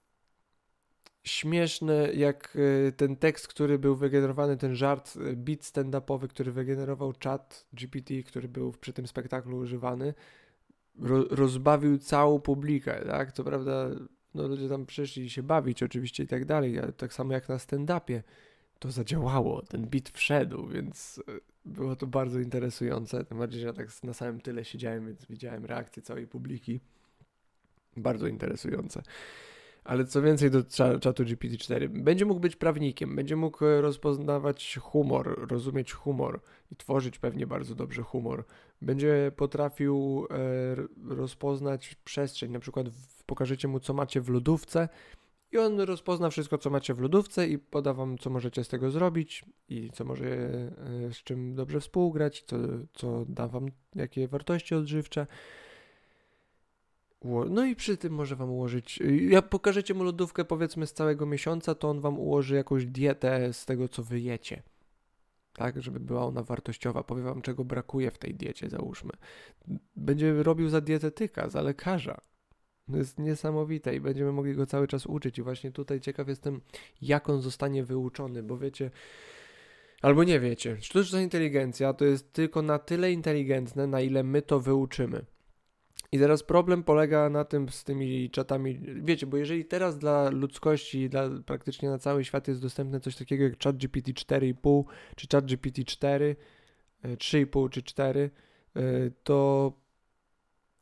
śmieszne, 1.23 2.13
jak 2.13 2.57
e, 2.87 2.91
ten 2.91 3.15
tekst, 3.15 3.47
który 3.47 3.79
był 3.79 3.95
wygenerowany, 3.95 4.57
ten 4.57 4.75
żart, 4.75 5.17
beat 5.35 5.59
stand-upowy, 5.59 6.27
który 6.27 6.51
wygenerował 6.51 7.13
chat 7.23 7.65
GPT, 7.73 8.23
który 8.23 8.47
był 8.47 8.71
przy 8.71 8.93
tym 8.93 9.07
spektaklu 9.07 9.57
używany, 9.57 10.13
ro, 10.99 11.23
rozbawił 11.29 11.97
całą 11.97 12.39
publikę, 12.39 13.05
tak? 13.05 13.31
Co 13.31 13.43
prawda, 13.43 13.89
no 14.33 14.47
ludzie 14.47 14.69
tam 14.69 14.85
przyszli 14.85 15.29
się 15.29 15.43
bawić 15.43 15.83
oczywiście 15.83 16.23
i 16.23 16.27
tak 16.27 16.45
dalej, 16.45 16.79
ale 16.79 16.93
tak 16.93 17.13
samo 17.13 17.33
jak 17.33 17.49
na 17.49 17.57
stand-upie 17.57 18.21
to 18.79 18.91
zadziałało, 18.91 19.61
ten 19.61 19.87
bit 19.87 20.09
wszedł, 20.09 20.67
więc 20.67 21.23
e, 21.27 21.31
było 21.65 21.95
to 21.95 22.07
bardzo 22.07 22.39
interesujące. 22.39 23.25
Tym 23.25 23.37
bardziej, 23.37 23.61
że 23.61 23.67
ja 23.67 23.73
tak 23.73 24.03
na 24.03 24.13
samym 24.13 24.41
tyle 24.41 24.65
siedziałem, 24.65 25.05
więc 25.05 25.25
widziałem 25.25 25.65
reakcję 25.65 26.03
całej 26.03 26.27
publiki. 26.27 26.79
Bardzo 27.97 28.27
interesujące. 28.27 29.01
Ale 29.83 30.05
co 30.05 30.21
więcej 30.21 30.51
do 30.51 30.63
czatu 31.01 31.23
GPT-4, 31.23 31.87
będzie 31.87 32.25
mógł 32.25 32.39
być 32.39 32.55
prawnikiem, 32.55 33.15
będzie 33.15 33.35
mógł 33.35 33.65
e, 33.65 33.81
rozpoznawać 33.81 34.79
humor, 34.81 35.47
rozumieć 35.51 35.93
humor 35.93 36.41
i 36.71 36.75
tworzyć 36.75 37.19
pewnie 37.19 37.47
bardzo 37.47 37.75
dobrze 37.75 38.01
humor. 38.01 38.45
Będzie 38.81 39.31
potrafił 39.35 40.27
e, 40.29 41.15
rozpoznać 41.15 41.95
przestrzeń, 42.03 42.51
na 42.51 42.59
przykład 42.59 42.89
w, 42.89 43.23
pokażecie 43.23 43.67
mu, 43.67 43.79
co 43.79 43.93
macie 43.93 44.21
w 44.21 44.29
lodówce 44.29 44.89
i 45.51 45.57
on 45.57 45.79
rozpozna 45.79 46.29
wszystko, 46.29 46.57
co 46.57 46.69
macie 46.69 46.93
w 46.93 46.99
lodówce 46.99 47.47
i 47.47 47.59
poda 47.59 47.93
wam, 47.93 48.17
co 48.17 48.29
możecie 48.29 48.63
z 48.63 48.67
tego 48.67 48.91
zrobić 48.91 49.45
i 49.69 49.89
co 49.93 50.05
może, 50.05 50.25
e, 50.25 50.71
z 51.13 51.17
czym 51.23 51.55
dobrze 51.55 51.79
współgrać, 51.79 52.43
co, 52.43 52.57
co 52.93 53.25
da 53.29 53.47
wam, 53.47 53.65
jakie 53.95 54.27
wartości 54.27 54.75
odżywcze. 54.75 55.27
No 57.49 57.65
i 57.65 57.75
przy 57.75 57.97
tym 57.97 58.13
może 58.13 58.35
wam 58.35 58.49
ułożyć, 58.49 58.99
jak 59.29 59.49
pokażecie 59.49 59.93
mu 59.93 60.03
lodówkę 60.03 60.45
powiedzmy 60.45 60.87
z 60.87 60.93
całego 60.93 61.25
miesiąca, 61.25 61.75
to 61.75 61.89
on 61.89 62.01
wam 62.01 62.19
ułoży 62.19 62.55
jakąś 62.55 62.85
dietę 62.85 63.53
z 63.53 63.65
tego, 63.65 63.87
co 63.87 64.03
wy 64.03 64.19
jecie. 64.19 64.63
Tak, 65.53 65.81
żeby 65.81 65.99
była 65.99 66.25
ona 66.25 66.43
wartościowa. 66.43 67.03
Powie 67.03 67.23
wam, 67.23 67.41
czego 67.41 67.65
brakuje 67.65 68.11
w 68.11 68.17
tej 68.17 68.35
diecie, 68.35 68.69
załóżmy. 68.69 69.11
Będzie 69.95 70.43
robił 70.43 70.69
za 70.69 70.81
dietetyka, 70.81 71.49
za 71.49 71.61
lekarza. 71.61 72.21
To 72.91 72.97
jest 72.97 73.19
niesamowite 73.19 73.95
i 73.95 73.99
będziemy 73.99 74.31
mogli 74.31 74.55
go 74.55 74.65
cały 74.65 74.87
czas 74.87 75.05
uczyć. 75.05 75.37
I 75.39 75.41
właśnie 75.41 75.71
tutaj 75.71 75.99
ciekaw 75.99 76.27
jestem, 76.27 76.61
jak 77.01 77.29
on 77.29 77.41
zostanie 77.41 77.83
wyuczony, 77.83 78.43
bo 78.43 78.57
wiecie, 78.57 78.91
albo 80.01 80.23
nie 80.23 80.39
wiecie, 80.39 80.77
sztuczna 80.81 81.21
inteligencja 81.21 81.93
to 81.93 82.05
jest 82.05 82.33
tylko 82.33 82.61
na 82.61 82.79
tyle 82.79 83.11
inteligentne, 83.11 83.87
na 83.87 84.01
ile 84.01 84.23
my 84.23 84.41
to 84.41 84.59
wyuczymy. 84.59 85.25
I 86.11 86.19
teraz 86.19 86.43
problem 86.43 86.83
polega 86.83 87.29
na 87.29 87.45
tym 87.45 87.69
z 87.69 87.83
tymi 87.83 88.29
czatami, 88.29 88.79
wiecie, 89.03 89.27
bo 89.27 89.37
jeżeli 89.37 89.65
teraz 89.65 89.97
dla 89.97 90.29
ludzkości, 90.29 91.09
dla 91.09 91.29
praktycznie 91.45 91.89
na 91.89 91.97
cały 91.97 92.25
świat 92.25 92.47
jest 92.47 92.61
dostępne 92.61 92.99
coś 92.99 93.15
takiego 93.15 93.43
jak 93.43 93.63
ChatGPT 93.63 94.07
4,5 94.07 94.83
czy 95.15 95.27
ChatGPT 95.31 95.85
4, 95.85 96.35
3,5 97.03 97.65
e, 97.65 97.69
czy 97.69 97.83
4, 97.83 98.29
e, 98.75 98.81
to 99.23 99.73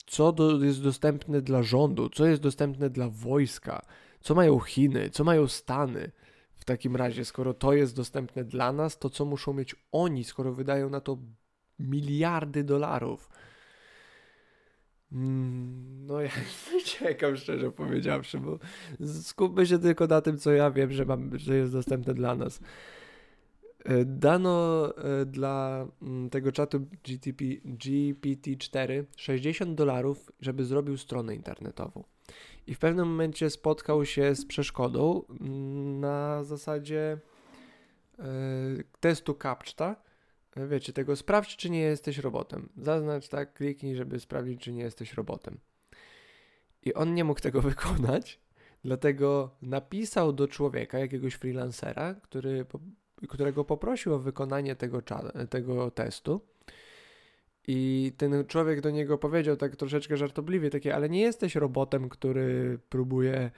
co 0.06 0.32
do, 0.32 0.64
jest 0.64 0.84
dostępne 0.84 1.42
dla 1.42 1.64
rządu, 1.64 2.10
co 2.10 2.26
jest 2.26 2.42
dostępne 2.42 2.90
dla 2.90 3.10
wojska, 3.10 3.82
co 4.20 4.36
mają 4.36 4.60
Chiny, 4.60 5.10
co 5.10 5.24
mają 5.24 5.48
Stany. 5.48 6.12
W 6.56 6.66
takim 6.66 6.96
razie, 6.96 7.26
skoro 7.26 7.54
to 7.54 7.74
jest 7.74 7.96
dostępne 7.96 8.44
dla 8.44 8.72
nas, 8.72 9.00
to 9.00 9.10
co 9.10 9.26
muszą 9.26 9.54
mieć 9.54 9.76
oni, 9.92 10.24
skoro 10.24 10.54
wydają 10.54 10.90
na 10.90 11.02
to 11.02 11.18
miliardy 11.80 12.64
dolarów? 12.64 13.30
Mm, 15.12 16.06
no 16.06 16.22
ja 16.22 16.30
czekam 16.86 17.38
szczerze 17.38 17.72
powiedziawszy, 17.72 18.38
bo 18.38 18.60
skupmy 19.22 19.66
się 19.66 19.80
tylko 19.80 20.08
na 20.08 20.22
tym, 20.22 20.38
co 20.38 20.52
ja 20.52 20.72
wiem, 20.72 20.92
że, 20.92 21.06
mam, 21.06 21.40
że 21.40 21.56
jest 21.56 21.74
dostępne 21.74 22.14
dla 22.14 22.36
nas. 22.36 22.60
E, 23.86 24.06
dano 24.06 24.90
e, 24.98 25.26
dla 25.26 25.88
mm, 26.02 26.30
tego 26.30 26.52
czatu 26.52 26.80
GTP, 26.80 27.46
GPT-4 27.66 29.04
60 29.16 29.76
dolarów, 29.76 30.32
żeby 30.42 30.66
zrobił 30.66 30.98
stronę 30.98 31.36
internetową. 31.36 32.04
I 32.68 32.76
w 32.76 32.80
pewnym 32.80 33.08
momencie 33.08 33.50
spotkał 33.50 34.06
się 34.06 34.36
z 34.36 34.46
przeszkodą 34.46 35.24
mm, 35.30 36.00
na 36.00 36.44
zasadzie 36.44 37.18
e, 38.20 38.24
testu 39.00 39.36
CAPTCHA. 39.36 40.09
Wiecie, 40.56 40.94
tego 40.94 41.16
sprawdź, 41.16 41.58
czy 41.58 41.70
nie 41.70 41.80
jesteś 41.80 42.18
robotem. 42.18 42.70
Zaznacz 42.78 43.28
tak, 43.28 43.54
kliknij, 43.54 43.96
żeby 43.96 44.20
sprawdzić, 44.20 44.62
czy 44.62 44.72
nie 44.72 44.84
jesteś 44.84 45.14
robotem. 45.14 45.58
I 46.84 46.94
on 46.94 47.14
nie 47.14 47.24
mógł 47.24 47.42
tego 47.50 47.62
wykonać, 47.62 48.40
dlatego 48.84 49.56
napisał 49.62 50.34
do 50.34 50.48
człowieka, 50.48 51.00
jakiegoś 51.00 51.34
freelancera, 51.34 52.14
który 52.14 52.66
którego 53.28 53.66
poprosił 53.66 54.14
o 54.14 54.20
wykonanie 54.20 54.76
tego, 54.76 55.02
tego 55.50 55.92
testu. 55.92 56.42
I 57.68 58.12
ten 58.18 58.46
człowiek 58.46 58.82
do 58.82 58.90
niego 58.90 59.18
powiedział 59.18 59.56
tak 59.56 59.76
troszeczkę 59.76 60.18
żartobliwie, 60.18 60.70
takie, 60.70 60.96
ale 60.96 61.10
nie 61.10 61.22
jesteś 61.22 61.56
robotem, 61.56 62.10
który 62.10 62.80
próbuje 62.90 63.52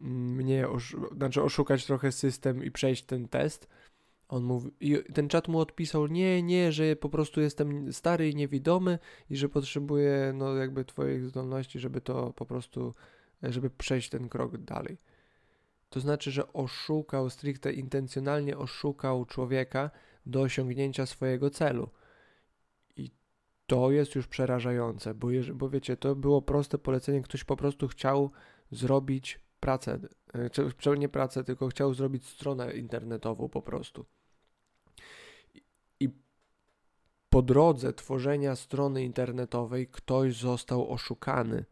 mm, 0.00 0.34
mnie, 0.34 0.68
osz 0.68 0.96
znaczy 1.16 1.42
oszukać 1.42 1.86
trochę 1.86 2.12
system 2.12 2.64
i 2.64 2.70
przejść 2.70 3.04
ten 3.04 3.28
test. 3.28 3.68
On 4.32 4.44
mówi, 4.44 4.70
i 4.80 4.98
ten 5.14 5.28
czat 5.28 5.48
mu 5.48 5.58
odpisał, 5.58 6.06
nie, 6.06 6.42
nie, 6.42 6.72
że 6.72 6.96
po 6.96 7.08
prostu 7.08 7.40
jestem 7.40 7.92
stary 7.92 8.30
i 8.30 8.34
niewidomy 8.34 8.98
i 9.30 9.36
że 9.36 9.48
potrzebuję, 9.48 10.32
no 10.34 10.54
jakby 10.54 10.84
twoich 10.84 11.24
zdolności, 11.24 11.78
żeby 11.78 12.00
to 12.00 12.32
po 12.32 12.46
prostu, 12.46 12.94
żeby 13.42 13.70
przejść 13.70 14.10
ten 14.10 14.28
krok 14.28 14.58
dalej. 14.58 14.98
To 15.90 16.00
znaczy, 16.00 16.30
że 16.30 16.52
oszukał, 16.52 17.30
stricte 17.30 17.72
intencjonalnie 17.72 18.58
oszukał 18.58 19.24
człowieka 19.24 19.90
do 20.26 20.40
osiągnięcia 20.40 21.06
swojego 21.06 21.50
celu. 21.50 21.90
I 22.96 23.10
to 23.66 23.90
jest 23.90 24.14
już 24.14 24.26
przerażające, 24.26 25.14
bo, 25.14 25.28
bo 25.54 25.70
wiecie, 25.70 25.96
to 25.96 26.16
było 26.16 26.42
proste 26.42 26.78
polecenie, 26.78 27.22
ktoś 27.22 27.44
po 27.44 27.56
prostu 27.56 27.88
chciał 27.88 28.30
zrobić 28.70 29.40
pracę, 29.60 29.98
e, 30.34 30.50
czy 30.50 30.98
nie 30.98 31.08
pracę, 31.08 31.44
tylko 31.44 31.68
chciał 31.68 31.94
zrobić 31.94 32.26
stronę 32.26 32.72
internetową 32.72 33.48
po 33.48 33.62
prostu. 33.62 34.04
I 36.00 36.08
po 37.32 37.42
drodze 37.42 37.92
tworzenia 37.92 38.56
strony 38.56 39.04
internetowej 39.04 39.86
ktoś 39.86 40.36
został 40.36 40.92
oszukany. 40.92 41.64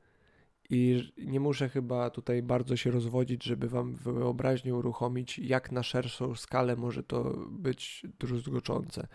I 0.71 1.13
nie 1.19 1.41
muszę 1.41 1.69
chyba 1.69 2.11
tutaj 2.11 2.43
bardzo 2.43 2.77
się 2.77 2.91
rozwodzić, 2.91 3.45
żeby 3.45 3.69
wam 3.69 3.95
wyobraźnię 3.97 4.75
uruchomić, 4.75 5.39
jak 5.39 5.73
na 5.73 5.83
szerszą 5.83 6.35
skalę 6.35 6.77
może 6.77 7.03
to 7.03 7.35
być 7.51 8.07
druzgoczące 8.19 9.09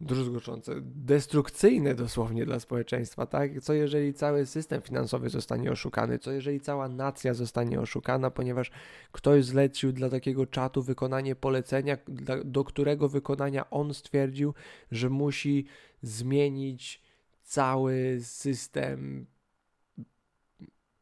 druzgoczące, 0.00 0.74
destrukcyjne 0.82 1.94
dosłownie 1.94 2.46
dla 2.46 2.60
społeczeństwa, 2.60 3.26
tak? 3.26 3.60
Co 3.60 3.72
jeżeli 3.72 4.14
cały 4.14 4.46
system 4.46 4.82
finansowy 4.82 5.30
zostanie 5.30 5.70
oszukany? 5.72 6.18
Co 6.18 6.32
jeżeli 6.32 6.60
cała 6.60 6.88
nacja 6.88 7.34
zostanie 7.34 7.80
oszukana, 7.80 8.30
ponieważ 8.30 8.70
ktoś 9.12 9.44
zlecił 9.44 9.92
dla 9.92 10.10
takiego 10.10 10.46
czatu 10.46 10.82
wykonanie 10.82 11.36
polecenia, 11.36 11.96
do 12.44 12.64
którego 12.64 13.08
wykonania 13.08 13.70
on 13.70 13.94
stwierdził, 13.94 14.54
że 14.90 15.10
musi 15.10 15.66
zmienić 16.02 17.02
cały 17.42 18.18
system, 18.22 19.26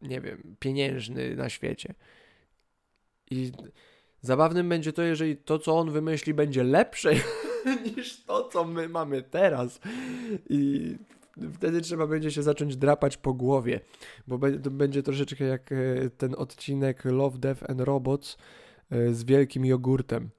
nie 0.01 0.21
wiem, 0.21 0.57
pieniężny 0.59 1.37
na 1.37 1.49
świecie. 1.49 1.95
I 3.31 3.53
zabawnym 4.21 4.69
będzie 4.69 4.93
to, 4.93 5.03
jeżeli 5.03 5.37
to, 5.37 5.59
co 5.59 5.79
on 5.79 5.91
wymyśli, 5.91 6.35
będzie 6.35 6.65
lepsze 6.65 7.11
niż 7.97 8.25
to, 8.25 8.49
co 8.49 8.65
my 8.65 8.89
mamy 8.89 9.23
teraz. 9.23 9.81
I 10.49 10.97
wtedy 11.55 11.81
trzeba 11.81 12.07
będzie 12.07 12.31
się 12.31 12.43
zacząć 12.43 12.77
drapać 12.77 13.17
po 13.17 13.35
głowie, 13.35 13.81
bo 14.27 14.39
będzie 14.71 15.03
troszeczkę 15.03 15.45
jak 15.45 15.73
e, 15.73 15.77
ten 16.11 16.35
odcinek 16.39 17.05
Love, 17.05 17.39
Death 17.39 17.71
and 17.71 17.81
Robots 17.81 18.37
e, 18.91 19.15
z 19.15 19.25
wielkim 19.25 19.65
jogurtem. 19.65 20.31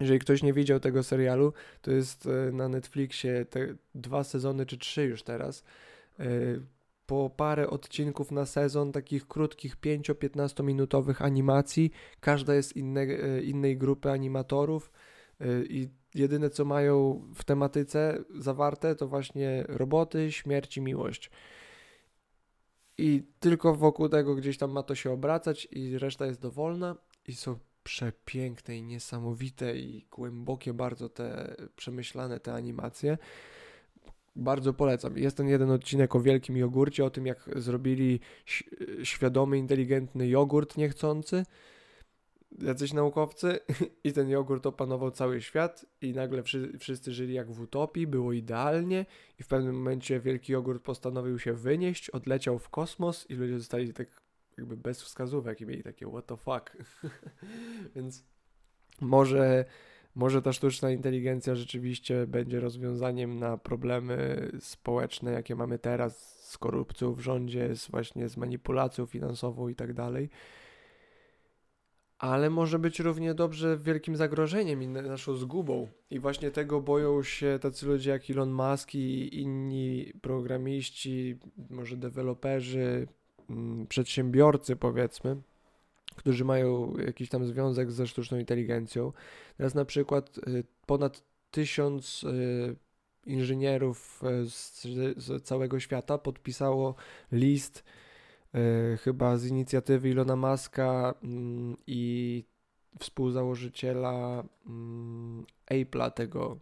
Jeżeli 0.00 0.18
ktoś 0.18 0.42
nie 0.42 0.52
widział 0.52 0.80
tego 0.80 1.02
serialu, 1.02 1.52
to 1.82 1.90
jest 1.90 2.26
e, 2.26 2.52
na 2.52 2.68
Netflixie 2.68 3.44
te 3.44 3.74
dwa 3.94 4.24
sezony 4.24 4.66
czy 4.66 4.78
trzy 4.78 5.04
już 5.04 5.22
teraz. 5.22 5.64
Po 7.06 7.30
parę 7.36 7.70
odcinków 7.70 8.30
na 8.30 8.46
sezon, 8.46 8.92
takich 8.92 9.28
krótkich 9.28 9.76
5-15 9.76 10.64
minutowych 10.64 11.22
animacji. 11.22 11.90
Każda 12.20 12.54
jest 12.54 12.76
inne, 12.76 13.06
innej 13.42 13.76
grupy 13.76 14.10
animatorów 14.10 14.92
i 15.68 15.88
jedyne 16.14 16.50
co 16.50 16.64
mają 16.64 17.22
w 17.34 17.44
tematyce 17.44 18.24
zawarte 18.38 18.94
to 18.94 19.08
właśnie 19.08 19.64
roboty, 19.68 20.32
śmierć 20.32 20.76
i 20.76 20.80
miłość. 20.80 21.30
I 22.98 23.22
tylko 23.40 23.74
wokół 23.74 24.08
tego 24.08 24.34
gdzieś 24.34 24.58
tam 24.58 24.70
ma 24.70 24.82
to 24.82 24.94
się 24.94 25.12
obracać 25.12 25.68
i 25.70 25.98
reszta 25.98 26.26
jest 26.26 26.40
dowolna 26.40 26.96
i 27.28 27.34
są 27.34 27.58
przepiękne 27.82 28.76
i 28.76 28.82
niesamowite 28.82 29.76
i 29.76 30.06
głębokie 30.10 30.74
bardzo 30.74 31.08
te 31.08 31.56
przemyślane 31.76 32.40
te 32.40 32.54
animacje. 32.54 33.18
Bardzo 34.36 34.74
polecam. 34.74 35.18
Jest 35.18 35.36
ten 35.36 35.48
jeden 35.48 35.70
odcinek 35.70 36.14
o 36.14 36.20
wielkim 36.20 36.56
jogurcie, 36.56 37.04
o 37.04 37.10
tym 37.10 37.26
jak 37.26 37.50
zrobili 37.56 38.20
świadomy, 39.02 39.58
inteligentny 39.58 40.28
jogurt 40.28 40.76
niechcący 40.76 41.44
jacyś 42.58 42.92
naukowcy 42.92 43.58
i 44.04 44.12
ten 44.12 44.28
jogurt 44.28 44.66
opanował 44.66 45.10
cały 45.10 45.40
świat 45.40 45.86
i 46.00 46.12
nagle 46.12 46.42
wszy, 46.42 46.78
wszyscy 46.78 47.12
żyli 47.12 47.34
jak 47.34 47.52
w 47.52 47.60
utopii, 47.60 48.06
było 48.06 48.32
idealnie 48.32 49.06
i 49.38 49.42
w 49.42 49.46
pewnym 49.46 49.76
momencie 49.76 50.20
wielki 50.20 50.52
jogurt 50.52 50.82
postanowił 50.82 51.38
się 51.38 51.52
wynieść, 51.52 52.10
odleciał 52.10 52.58
w 52.58 52.68
kosmos 52.68 53.30
i 53.30 53.34
ludzie 53.34 53.58
zostali 53.58 53.92
tak 53.92 54.22
jakby 54.58 54.76
bez 54.76 55.02
wskazówek 55.02 55.60
i 55.60 55.66
mieli 55.66 55.82
takie 55.82 56.06
what 56.06 56.26
the 56.26 56.36
fuck. 56.36 56.76
Więc 57.96 58.24
może, 59.00 59.64
może 60.14 60.42
ta 60.42 60.52
sztuczna 60.52 60.90
inteligencja 60.90 61.54
rzeczywiście 61.54 62.26
będzie 62.26 62.60
rozwiązaniem 62.60 63.38
na 63.38 63.58
problemy 63.58 64.48
społeczne, 64.60 65.32
jakie 65.32 65.56
mamy 65.56 65.78
teraz 65.78 66.44
z 66.50 66.58
korupcją 66.58 67.14
w 67.14 67.20
rządzie, 67.20 67.76
z 67.76 67.88
właśnie 67.88 68.28
z 68.28 68.36
manipulacją 68.36 69.06
finansową 69.06 69.68
i 69.68 69.74
tak 69.74 69.92
dalej 69.92 70.30
ale 72.24 72.50
może 72.50 72.78
być 72.78 73.00
równie 73.00 73.34
dobrze 73.34 73.78
wielkim 73.78 74.16
zagrożeniem 74.16 74.82
i 74.82 74.88
naszą 74.88 75.34
zgubą. 75.34 75.88
I 76.10 76.18
właśnie 76.20 76.50
tego 76.50 76.80
boją 76.80 77.22
się 77.22 77.58
tacy 77.62 77.86
ludzie 77.86 78.10
jak 78.10 78.30
Elon 78.30 78.52
Musk 78.52 78.94
i 78.94 79.40
inni 79.40 80.12
programiści, 80.22 81.38
może 81.70 81.96
deweloperzy, 81.96 83.06
mm, 83.50 83.86
przedsiębiorcy 83.86 84.76
powiedzmy, 84.76 85.36
którzy 86.16 86.44
mają 86.44 86.96
jakiś 86.96 87.28
tam 87.28 87.46
związek 87.46 87.90
ze 87.90 88.06
sztuczną 88.06 88.38
inteligencją. 88.38 89.12
Teraz 89.56 89.74
na 89.74 89.84
przykład 89.84 90.38
y, 90.38 90.64
ponad 90.86 91.22
tysiąc 91.50 92.24
y, 92.24 92.76
inżynierów 93.26 94.22
y, 94.42 94.50
z, 94.50 94.82
z 95.16 95.44
całego 95.44 95.80
świata 95.80 96.18
podpisało 96.18 96.94
list 97.32 97.84
chyba 99.00 99.36
z 99.36 99.46
inicjatywy 99.46 100.10
Ilona 100.10 100.36
Maska 100.36 101.14
mm, 101.22 101.76
i 101.86 102.44
współzałożyciela 102.98 104.44
mm, 104.66 105.44
Apple'a 105.70 106.10
tego, 106.10 106.58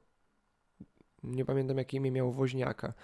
nie 1.22 1.44
pamiętam 1.44 1.78
jakie 1.78 1.96
imię 1.96 2.10
miał 2.10 2.32
woźniaka, 2.32 2.94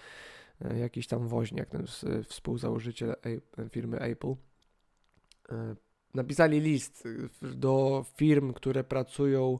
e, 0.60 0.78
jakiś 0.78 1.06
tam 1.06 1.28
woźniak, 1.28 1.68
ten 1.68 1.86
współzałożyciel 2.24 3.14
firmy 3.70 3.98
Apple. 3.98 4.34
E, 5.48 5.76
napisali 6.14 6.60
list 6.60 7.08
do 7.42 8.04
firm, 8.16 8.52
które 8.52 8.84
pracują 8.84 9.58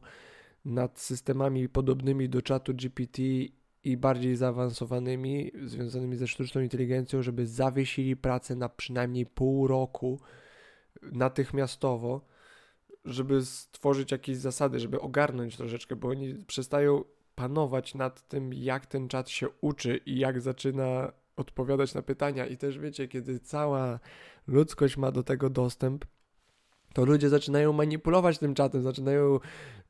nad 0.65 0.99
systemami 0.99 1.69
podobnymi 1.69 2.29
do 2.29 2.41
czatu 2.41 2.73
GPT 2.73 3.21
i 3.83 3.97
bardziej 3.97 4.35
zaawansowanymi, 4.35 5.51
związanymi 5.65 6.15
ze 6.15 6.27
sztuczną 6.27 6.61
inteligencją, 6.61 7.21
żeby 7.21 7.47
zawiesili 7.47 8.17
pracę 8.17 8.55
na 8.55 8.69
przynajmniej 8.69 9.25
pół 9.25 9.67
roku 9.67 10.19
natychmiastowo, 11.01 12.25
żeby 13.05 13.45
stworzyć 13.45 14.11
jakieś 14.11 14.37
zasady, 14.37 14.79
żeby 14.79 15.01
ogarnąć 15.01 15.57
troszeczkę, 15.57 15.95
bo 15.95 16.07
oni 16.07 16.35
przestają 16.47 17.03
panować 17.35 17.95
nad 17.95 18.27
tym, 18.27 18.53
jak 18.53 18.85
ten 18.85 19.07
czat 19.07 19.29
się 19.29 19.47
uczy 19.61 19.99
i 20.05 20.19
jak 20.19 20.41
zaczyna 20.41 21.11
odpowiadać 21.35 21.93
na 21.93 22.01
pytania. 22.01 22.45
I 22.45 22.57
też 22.57 22.79
wiecie, 22.79 23.07
kiedy 23.07 23.39
cała 23.39 23.99
ludzkość 24.47 24.97
ma 24.97 25.11
do 25.11 25.23
tego 25.23 25.49
dostęp, 25.49 26.05
to 26.93 27.05
ludzie 27.05 27.29
zaczynają 27.29 27.73
manipulować 27.73 28.37
tym 28.37 28.53
czatem, 28.53 28.83
zaczynają 28.83 29.39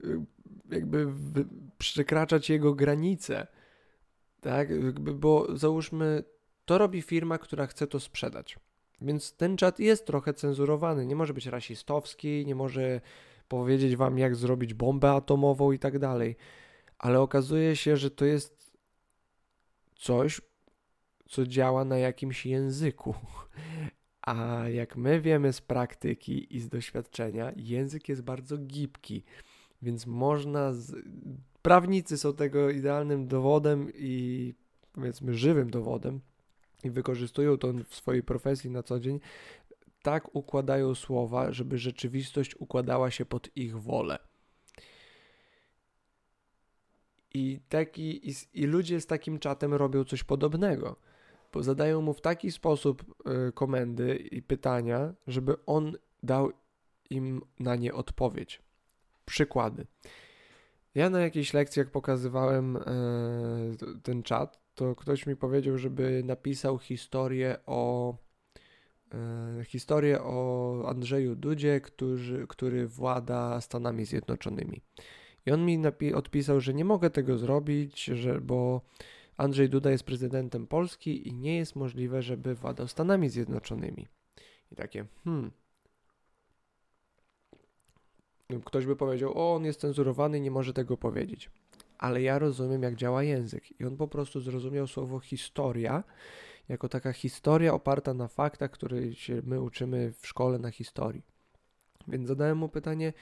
y, 0.04 0.20
jakby 0.72 1.08
przekraczać 1.78 2.50
jego 2.50 2.74
granice. 2.74 3.48
Tak, 4.42 4.90
bo 5.00 5.58
załóżmy, 5.58 6.24
to 6.66 6.78
robi 6.78 7.02
firma, 7.02 7.38
która 7.38 7.68
chce 7.68 7.88
to 7.88 8.00
sprzedać. 8.00 8.60
Więc 9.02 9.34
ten 9.34 9.58
czat 9.58 9.80
jest 9.80 10.06
trochę 10.06 10.34
cenzurowany. 10.34 11.06
Nie 11.06 11.16
może 11.16 11.34
być 11.34 11.46
rasistowski, 11.46 12.46
nie 12.46 12.56
może 12.56 13.02
powiedzieć 13.48 13.96
wam, 13.96 14.18
jak 14.18 14.36
zrobić 14.36 14.74
bombę 14.74 15.12
atomową 15.12 15.72
i 15.72 15.80
tak 15.80 16.00
dalej. 16.00 16.36
Ale 16.98 17.22
okazuje 17.22 17.76
się, 17.76 17.98
że 17.98 18.12
to 18.12 18.26
jest 18.26 18.78
coś, 19.96 20.42
co 21.30 21.46
działa 21.46 21.86
na 21.86 21.98
jakimś 21.98 22.46
języku. 22.46 23.16
A 24.22 24.64
jak 24.70 24.98
my 24.98 25.22
wiemy 25.22 25.54
z 25.54 25.62
praktyki 25.62 26.56
i 26.56 26.60
z 26.60 26.70
doświadczenia, 26.70 27.52
język 27.56 28.10
jest 28.10 28.22
bardzo 28.22 28.58
gibki, 28.58 29.24
więc 29.82 30.08
można 30.08 30.74
z 30.74 30.96
Prawnicy 31.62 32.18
są 32.18 32.34
tego 32.34 32.70
idealnym 32.70 33.28
dowodem 33.28 33.92
i 33.96 34.54
powiedzmy 34.94 35.34
żywym 35.34 35.70
dowodem 35.70 36.22
i 36.84 36.90
wykorzystują 36.90 37.58
to 37.58 37.74
w 37.74 37.96
swojej 37.96 38.24
profesji 38.24 38.70
na 38.70 38.84
co 38.84 39.00
dzień. 39.00 39.20
Tak 40.02 40.36
układają 40.36 40.96
słowa, 40.96 41.52
żeby 41.52 41.78
rzeczywistość 41.78 42.56
układała 42.56 43.12
się 43.12 43.26
pod 43.26 43.58
ich 43.58 43.82
wolę. 43.82 44.20
I, 47.34 47.60
taki, 47.70 48.30
i, 48.30 48.34
i 48.54 48.66
ludzie 48.66 49.02
z 49.02 49.06
takim 49.06 49.40
czatem 49.40 49.74
robią 49.74 50.04
coś 50.04 50.24
podobnego, 50.24 50.96
bo 51.54 51.64
zadają 51.64 52.02
mu 52.02 52.14
w 52.14 52.22
taki 52.22 52.52
sposób 52.52 53.04
y, 53.50 53.52
komendy 53.52 54.16
i 54.16 54.42
pytania, 54.42 55.14
żeby 55.28 55.66
on 55.66 55.98
dał 56.24 56.52
im 57.10 57.42
na 57.60 57.76
nie 57.76 57.94
odpowiedź. 57.94 58.62
Przykłady. 59.26 59.86
Ja 60.96 61.10
na 61.10 61.20
jakiejś 61.20 61.54
lekcji, 61.54 61.80
jak 61.80 61.92
pokazywałem 61.92 62.78
e, 62.78 62.82
ten 64.04 64.24
czat, 64.24 64.60
to 64.76 64.96
ktoś 64.96 65.26
mi 65.26 65.36
powiedział, 65.36 65.78
żeby 65.78 66.22
napisał 66.26 66.78
historię 66.80 67.58
o 67.66 68.14
e, 69.14 69.64
historię 69.66 70.22
o 70.22 70.84
Andrzeju 70.88 71.36
Dudzie, 71.36 71.82
który, 71.82 72.48
który 72.48 72.88
włada 72.88 73.62
Stanami 73.62 74.06
Zjednoczonymi. 74.06 74.82
I 75.46 75.52
on 75.52 75.66
mi 75.66 75.82
odpisał, 76.14 76.60
że 76.60 76.74
nie 76.74 76.86
mogę 76.86 77.10
tego 77.10 77.38
zrobić, 77.38 78.04
że, 78.04 78.42
bo 78.42 78.82
Andrzej 79.38 79.70
Duda 79.70 79.92
jest 79.92 80.04
prezydentem 80.04 80.68
Polski 80.68 81.28
i 81.28 81.34
nie 81.34 81.58
jest 81.58 81.76
możliwe, 81.76 82.22
żeby 82.22 82.56
władał 82.56 82.88
Stanami 82.88 83.30
Zjednoczonymi. 83.30 84.08
I 84.72 84.76
takie, 84.76 85.06
hmm. 85.24 85.52
Ktoś 88.66 88.86
by 88.86 88.96
powiedział, 88.96 89.38
o, 89.38 89.56
on 89.56 89.66
jest 89.66 89.80
cenzurowany 89.80 90.40
nie 90.40 90.52
może 90.52 90.74
tego 90.74 90.98
powiedzieć. 90.98 91.50
Ale 91.98 92.22
ja 92.22 92.40
rozumiem, 92.40 92.84
jak 92.84 92.96
działa 92.96 93.24
język. 93.24 93.82
I 93.82 93.86
on 93.86 93.98
po 93.98 94.08
prostu 94.08 94.40
zrozumiał 94.40 94.88
słowo 94.88 95.20
historia 95.20 96.04
jako 96.70 96.90
taka 96.90 97.14
historia 97.14 97.74
oparta 97.74 98.14
na 98.14 98.28
faktach, 98.28 98.72
które 98.72 99.14
się 99.14 99.42
my 99.44 99.62
uczymy 99.62 100.14
w 100.20 100.28
szkole 100.28 100.60
na 100.60 100.72
historii. 100.72 101.22
Więc 102.08 102.28
zadałem 102.28 102.58
mu 102.58 102.70
pytanie, 102.70 103.14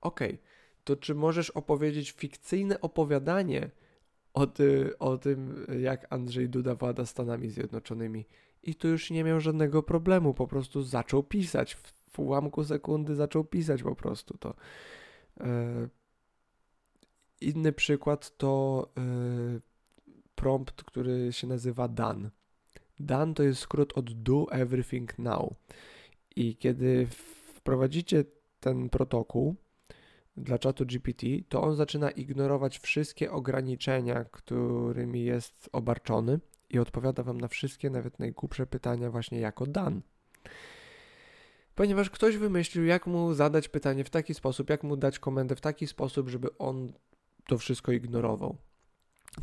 ok, 0.00 0.20
to 0.84 0.96
czy 0.96 1.14
możesz 1.14 1.50
opowiedzieć 1.50 2.10
fikcyjne 2.10 2.80
opowiadanie 2.80 3.70
o, 4.34 4.46
ty, 4.46 4.98
o 4.98 5.18
tym, 5.18 5.66
jak 5.80 6.06
Andrzej 6.10 6.48
Duda 6.48 6.74
włada 6.74 7.06
Stanami 7.06 7.50
Zjednoczonymi? 7.50 8.26
I 8.62 8.74
tu 8.74 8.88
już 8.88 9.10
nie 9.10 9.24
miał 9.24 9.40
żadnego 9.40 9.82
problemu, 9.82 10.34
po 10.34 10.46
prostu 10.46 10.82
zaczął 10.82 11.22
pisać. 11.22 11.74
W, 11.74 12.01
w 12.12 12.18
ułamku 12.18 12.64
sekundy 12.64 13.14
zaczął 13.14 13.44
pisać 13.44 13.82
po 13.82 13.94
prostu 13.94 14.38
to. 14.38 14.54
E, 15.40 15.88
inny 17.40 17.72
przykład 17.72 18.36
to 18.36 18.88
e, 18.98 19.02
prompt, 20.34 20.82
który 20.84 21.32
się 21.32 21.46
nazywa 21.46 21.88
Dan. 21.88 22.30
Dan 23.00 23.34
to 23.34 23.42
jest 23.42 23.60
skrót 23.60 23.92
od 23.98 24.22
Do 24.22 24.46
Everything 24.50 25.18
Now. 25.18 25.54
I 26.36 26.56
kiedy 26.56 27.06
wprowadzicie 27.54 28.24
ten 28.60 28.88
protokół 28.88 29.54
dla 30.36 30.58
czatu 30.58 30.86
GPT, 30.86 31.26
to 31.48 31.62
on 31.62 31.76
zaczyna 31.76 32.10
ignorować 32.10 32.78
wszystkie 32.78 33.32
ograniczenia, 33.32 34.24
którymi 34.24 35.24
jest 35.24 35.68
obarczony 35.72 36.40
i 36.70 36.78
odpowiada 36.78 37.22
wam 37.22 37.40
na 37.40 37.48
wszystkie, 37.48 37.90
nawet 37.90 38.18
najgłupsze 38.18 38.66
pytania 38.66 39.10
właśnie 39.10 39.40
jako 39.40 39.66
Dan. 39.66 40.02
Ponieważ 41.82 42.10
ktoś 42.10 42.36
wymyślił, 42.36 42.84
jak 42.84 43.06
mu 43.06 43.34
zadać 43.34 43.68
pytanie 43.68 44.04
w 44.04 44.10
taki 44.10 44.34
sposób, 44.34 44.70
jak 44.70 44.82
mu 44.82 44.96
dać 44.96 45.18
komendę 45.18 45.56
w 45.56 45.60
taki 45.60 45.86
sposób, 45.86 46.28
żeby 46.28 46.58
on 46.58 46.92
to 47.46 47.58
wszystko 47.58 47.92
ignorował. 47.92 48.56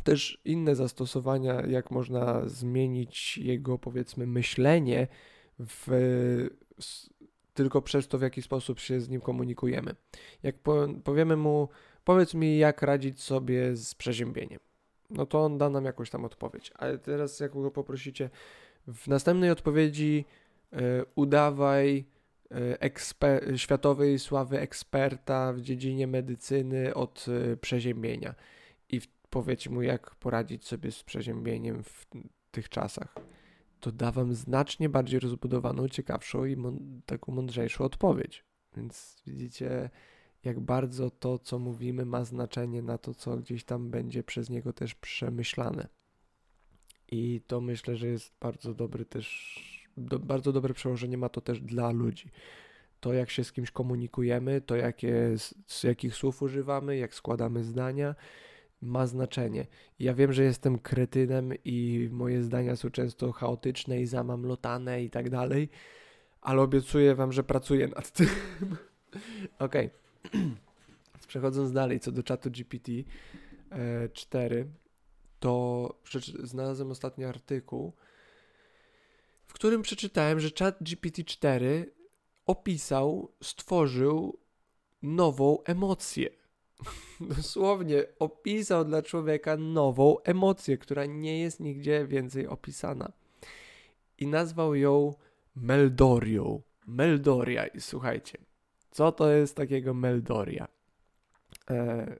Też 0.04 0.40
inne 0.44 0.76
zastosowania, 0.76 1.66
jak 1.66 1.90
można 1.90 2.48
zmienić 2.48 3.38
jego, 3.38 3.78
powiedzmy, 3.78 4.26
myślenie 4.26 5.08
w, 5.58 5.88
tylko 7.54 7.82
przez 7.82 8.08
to, 8.08 8.18
w 8.18 8.22
jaki 8.22 8.42
sposób 8.42 8.78
się 8.78 9.00
z 9.00 9.08
nim 9.08 9.20
komunikujemy. 9.20 9.94
Jak 10.42 10.56
powiemy 11.04 11.36
mu, 11.36 11.68
powiedz 12.04 12.34
mi, 12.34 12.58
jak 12.58 12.82
radzić 12.82 13.22
sobie 13.22 13.76
z 13.76 13.94
przeziębieniem 13.94 14.60
no 15.10 15.26
to 15.26 15.44
on 15.44 15.58
da 15.58 15.70
nam 15.70 15.84
jakąś 15.84 16.10
tam 16.10 16.24
odpowiedź. 16.24 16.72
Ale 16.74 16.98
teraz, 16.98 17.40
jak 17.40 17.52
go 17.52 17.70
poprosicie, 17.70 18.30
w 18.86 19.08
następnej 19.08 19.50
odpowiedzi 19.50 20.24
y, 20.72 20.76
udawaj 21.14 22.04
eksper- 22.80 23.56
światowej 23.56 24.18
sławy 24.18 24.60
eksperta 24.60 25.52
w 25.52 25.60
dziedzinie 25.60 26.06
medycyny 26.06 26.94
od 26.94 27.26
y, 27.28 27.56
przeziębienia 27.56 28.34
i 28.88 29.00
powiedz 29.30 29.66
mu, 29.66 29.82
jak 29.82 30.14
poradzić 30.14 30.66
sobie 30.66 30.90
z 30.90 31.02
przeziębieniem 31.02 31.82
w 31.82 32.06
tych 32.50 32.68
czasach. 32.68 33.14
To 33.80 33.92
da 33.92 34.12
wam 34.12 34.34
znacznie 34.34 34.88
bardziej 34.88 35.20
rozbudowaną, 35.20 35.88
ciekawszą 35.88 36.44
i 36.44 36.56
taką 37.06 37.32
mądrzejszą 37.32 37.84
odpowiedź. 37.84 38.44
Więc 38.76 39.22
widzicie, 39.26 39.90
jak 40.44 40.60
bardzo 40.60 41.10
to, 41.10 41.38
co 41.38 41.58
mówimy, 41.58 42.04
ma 42.04 42.24
znaczenie 42.24 42.82
na 42.82 42.98
to, 42.98 43.14
co 43.14 43.36
gdzieś 43.36 43.64
tam 43.64 43.90
będzie 43.90 44.22
przez 44.22 44.50
niego 44.50 44.72
też 44.72 44.94
przemyślane. 44.94 45.88
I 47.12 47.40
to 47.46 47.60
myślę, 47.60 47.96
że 47.96 48.06
jest 48.08 48.32
bardzo 48.40 48.74
dobry 48.74 49.04
też, 49.04 49.79
do, 50.00 50.18
bardzo 50.18 50.52
dobre 50.52 50.74
przełożenie 50.74 51.18
ma 51.18 51.28
to 51.28 51.40
też 51.40 51.60
dla 51.60 51.90
ludzi. 51.90 52.30
To, 53.00 53.12
jak 53.12 53.30
się 53.30 53.44
z 53.44 53.52
kimś 53.52 53.70
komunikujemy, 53.70 54.60
to 54.60 54.76
jakie, 54.76 55.34
z 55.66 55.82
jakich 55.82 56.14
słów 56.14 56.42
używamy, 56.42 56.96
jak 56.96 57.14
składamy 57.14 57.64
zdania, 57.64 58.14
ma 58.82 59.06
znaczenie. 59.06 59.66
Ja 59.98 60.14
wiem, 60.14 60.32
że 60.32 60.44
jestem 60.44 60.78
kretynem 60.78 61.52
i 61.64 62.08
moje 62.12 62.42
zdania 62.42 62.76
są 62.76 62.90
często 62.90 63.32
chaotyczne 63.32 64.00
i 64.00 64.06
zamamlotane 64.06 65.02
i 65.04 65.10
tak 65.10 65.30
dalej, 65.30 65.68
ale 66.40 66.62
obiecuję 66.62 67.14
wam, 67.14 67.32
że 67.32 67.44
pracuję 67.44 67.88
nad 67.88 68.10
tym. 68.16 68.28
Okej. 69.58 69.90
Przechodząc 71.28 71.72
dalej, 71.72 72.00
co 72.00 72.12
do 72.12 72.22
czatu 72.22 72.50
GPT-4, 72.50 73.04
e, 74.52 74.64
to 75.40 75.94
znalazłem 76.42 76.90
ostatni 76.90 77.24
artykuł, 77.24 77.92
w 79.50 79.52
którym 79.52 79.82
przeczytałem, 79.82 80.40
że 80.40 80.50
czat 80.50 80.82
GPT-4 80.82 81.84
opisał, 82.46 83.32
stworzył 83.42 84.38
nową 85.02 85.62
emocję. 85.62 86.30
Dosłownie 87.36 88.04
opisał 88.18 88.84
dla 88.84 89.02
człowieka 89.02 89.56
nową 89.56 90.20
emocję, 90.22 90.78
która 90.78 91.06
nie 91.06 91.40
jest 91.40 91.60
nigdzie 91.60 92.06
więcej 92.06 92.46
opisana. 92.46 93.12
I 94.18 94.26
nazwał 94.26 94.74
ją 94.74 95.14
Meldorią. 95.56 96.62
Meldoria. 96.86 97.66
I 97.66 97.80
słuchajcie, 97.80 98.38
co 98.90 99.12
to 99.12 99.30
jest 99.30 99.56
takiego 99.56 99.94
meldoria? 99.94 100.68
E, 101.70 102.16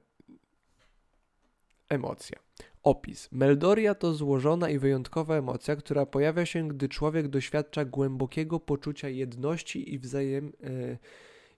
emocja. 1.89 2.39
Opis. 2.83 3.29
Meldoria 3.31 3.95
to 3.95 4.13
złożona 4.13 4.69
i 4.69 4.79
wyjątkowa 4.79 5.35
emocja, 5.35 5.75
która 5.75 6.05
pojawia 6.05 6.45
się, 6.45 6.67
gdy 6.67 6.89
człowiek 6.89 7.27
doświadcza 7.27 7.85
głębokiego 7.85 8.59
poczucia 8.59 9.09
jedności 9.09 9.93
i 9.93 9.99
wzajem, 9.99 10.53
e, 10.63 10.97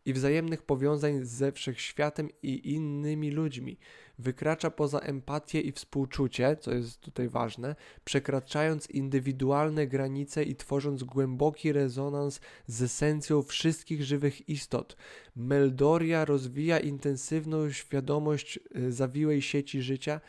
i 0.06 0.14
wzajemnych 0.14 0.62
powiązań 0.62 1.26
ze 1.26 1.52
wszechświatem 1.52 2.30
i 2.44 2.74
innymi 2.74 3.32
ludźmi. 3.32 3.78
Wykracza 4.20 4.72
poza 4.72 5.00
empatię 5.00 5.62
i 5.62 5.72
współczucie, 5.72 6.58
co 6.60 6.74
jest 6.74 7.02
tutaj 7.02 7.30
ważne, 7.30 7.76
przekraczając 8.06 8.90
indywidualne 8.90 9.88
granice 9.88 10.44
i 10.44 10.56
tworząc 10.56 11.04
głęboki 11.04 11.72
rezonans 11.72 12.40
z 12.68 12.82
esencją 12.82 13.44
wszystkich 13.44 14.04
żywych 14.04 14.50
istot. 14.50 14.98
Meldoria 15.36 16.26
rozwija 16.26 16.80
intensywną 16.80 17.72
świadomość 17.72 18.60
e, 18.76 18.92
zawiłej 18.92 19.42
sieci 19.42 19.82
życia, 19.82 20.22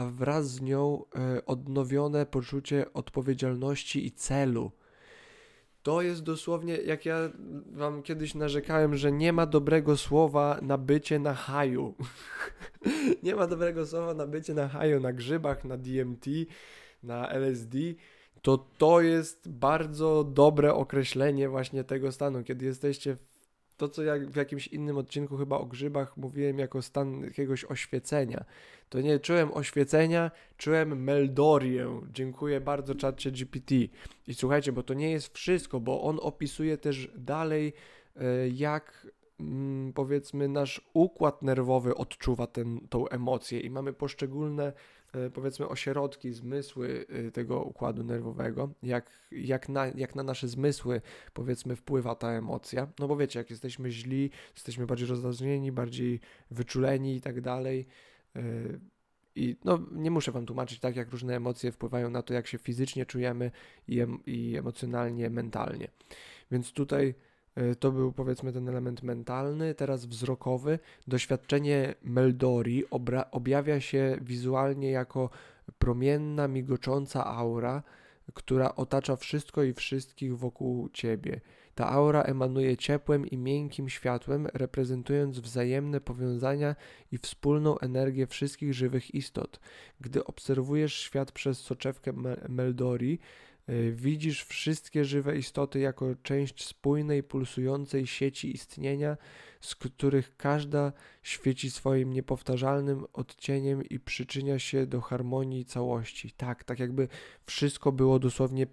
a 0.00 0.04
wraz 0.04 0.50
z 0.50 0.60
nią 0.60 1.04
e, 1.14 1.46
odnowione 1.46 2.26
poczucie 2.26 2.92
odpowiedzialności 2.92 4.06
i 4.06 4.12
celu. 4.12 4.72
To 5.82 6.02
jest 6.02 6.22
dosłownie, 6.22 6.76
jak 6.76 7.06
ja 7.06 7.30
wam 7.72 8.02
kiedyś 8.02 8.34
narzekałem, 8.34 8.96
że 8.96 9.12
nie 9.12 9.32
ma 9.32 9.46
dobrego 9.46 9.96
słowa 9.96 10.58
na 10.62 10.78
bycie 10.78 11.18
na 11.18 11.34
haju. 11.34 11.94
nie 13.22 13.34
ma 13.34 13.46
dobrego 13.46 13.86
słowa 13.86 14.14
na 14.14 14.26
bycie 14.26 14.54
na 14.54 14.68
haju, 14.68 15.00
na 15.00 15.12
grzybach, 15.12 15.64
na 15.64 15.76
DMT, 15.76 16.26
na 17.02 17.28
LSD. 17.28 17.78
To 18.42 18.58
to 18.78 19.00
jest 19.00 19.48
bardzo 19.48 20.24
dobre 20.24 20.74
określenie 20.74 21.48
właśnie 21.48 21.84
tego 21.84 22.12
stanu, 22.12 22.44
kiedy 22.44 22.66
jesteście 22.66 23.16
w 23.16 23.29
to, 23.80 23.88
co 23.88 24.02
jak 24.02 24.30
w 24.30 24.36
jakimś 24.36 24.66
innym 24.66 24.98
odcinku 24.98 25.36
chyba 25.36 25.58
o 25.58 25.66
grzybach 25.66 26.16
mówiłem 26.16 26.58
jako 26.58 26.82
stan 26.82 27.20
jakiegoś 27.20 27.64
oświecenia. 27.64 28.44
To 28.88 29.00
nie 29.00 29.18
czułem 29.18 29.52
oświecenia, 29.52 30.30
czułem 30.56 31.04
meldorię. 31.04 32.00
Dziękuję 32.12 32.60
bardzo 32.60 32.94
czacie 32.94 33.30
GPT. 33.30 33.74
I 34.26 34.34
słuchajcie, 34.34 34.72
bo 34.72 34.82
to 34.82 34.94
nie 34.94 35.10
jest 35.10 35.34
wszystko, 35.34 35.80
bo 35.80 36.02
on 36.02 36.18
opisuje 36.22 36.78
też 36.78 37.10
dalej, 37.16 37.72
e, 38.16 38.48
jak 38.48 39.06
mm, 39.40 39.92
powiedzmy 39.92 40.48
nasz 40.48 40.90
układ 40.94 41.42
nerwowy 41.42 41.94
odczuwa 41.94 42.46
tą 42.90 43.08
emocję 43.08 43.60
i 43.60 43.70
mamy 43.70 43.92
poszczególne 43.92 44.72
powiedzmy 45.34 45.68
ośrodki, 45.68 46.32
zmysły 46.32 47.06
e, 47.08 47.30
tego 47.30 47.62
układu 47.62 48.04
nerwowego, 48.04 48.70
jak, 48.82 49.10
jak, 49.30 49.68
na, 49.68 49.86
jak 49.86 50.14
na 50.14 50.22
nasze 50.22 50.48
zmysły 50.48 51.00
powiedzmy 51.32 51.76
wpływa 51.76 52.14
ta 52.14 52.30
emocja. 52.30 52.88
No 52.98 53.08
bo 53.08 53.16
wiecie, 53.16 53.38
jak 53.38 53.50
jesteśmy 53.50 53.90
źli, 53.90 54.30
jesteśmy 54.54 54.86
bardziej 54.86 55.08
rozdrażnieni, 55.08 55.72
bardziej 55.72 56.20
wyczuleni 56.50 57.16
i 57.16 57.20
tak 57.20 57.40
dalej. 57.40 57.86
E, 58.36 58.42
I 59.34 59.56
no, 59.64 59.78
nie 59.92 60.10
muszę 60.10 60.32
Wam 60.32 60.46
tłumaczyć, 60.46 60.80
tak 60.80 60.96
jak 60.96 61.10
różne 61.10 61.36
emocje 61.36 61.72
wpływają 61.72 62.10
na 62.10 62.22
to, 62.22 62.34
jak 62.34 62.46
się 62.46 62.58
fizycznie 62.58 63.06
czujemy 63.06 63.50
i, 63.88 64.00
em, 64.00 64.18
i 64.26 64.56
emocjonalnie, 64.56 65.30
mentalnie. 65.30 65.88
Więc 66.50 66.72
tutaj 66.72 67.14
E, 67.24 67.29
to 67.80 67.92
był 67.92 68.12
powiedzmy 68.12 68.52
ten 68.52 68.68
element 68.68 69.02
mentalny, 69.02 69.74
teraz 69.74 70.06
wzrokowy. 70.06 70.78
Doświadczenie 71.08 71.94
Meldori 72.02 72.84
objawia 73.30 73.80
się 73.80 74.18
wizualnie 74.22 74.90
jako 74.90 75.30
promienna, 75.78 76.48
migocząca 76.48 77.26
aura, 77.26 77.82
która 78.34 78.74
otacza 78.74 79.16
wszystko 79.16 79.62
i 79.62 79.72
wszystkich 79.72 80.38
wokół 80.38 80.88
ciebie. 80.88 81.40
Ta 81.74 81.88
aura 81.88 82.22
emanuje 82.22 82.76
ciepłem 82.76 83.26
i 83.26 83.36
miękkim 83.36 83.88
światłem, 83.88 84.46
reprezentując 84.54 85.38
wzajemne 85.38 86.00
powiązania 86.00 86.76
i 87.12 87.18
wspólną 87.18 87.78
energię 87.78 88.26
wszystkich 88.26 88.74
żywych 88.74 89.14
istot. 89.14 89.60
Gdy 90.00 90.24
obserwujesz 90.24 90.94
świat 90.94 91.32
przez 91.32 91.58
soczewkę 91.58 92.12
Meldori, 92.48 93.18
widzisz 93.92 94.44
wszystkie 94.44 95.04
żywe 95.04 95.36
istoty 95.36 95.78
jako 95.78 96.14
część 96.22 96.66
spójnej, 96.66 97.22
pulsującej 97.22 98.06
sieci 98.06 98.54
istnienia, 98.54 99.16
z 99.60 99.74
których 99.74 100.36
każda 100.36 100.92
świeci 101.22 101.70
swoim 101.70 102.12
niepowtarzalnym 102.12 103.04
odcieniem 103.12 103.84
i 103.84 104.00
przyczynia 104.00 104.58
się 104.58 104.86
do 104.86 105.00
harmonii 105.00 105.64
całości. 105.64 106.30
Tak, 106.30 106.64
tak 106.64 106.78
jakby 106.78 107.08
wszystko 107.46 107.92
było 107.92 108.18
dosłownie 108.18 108.66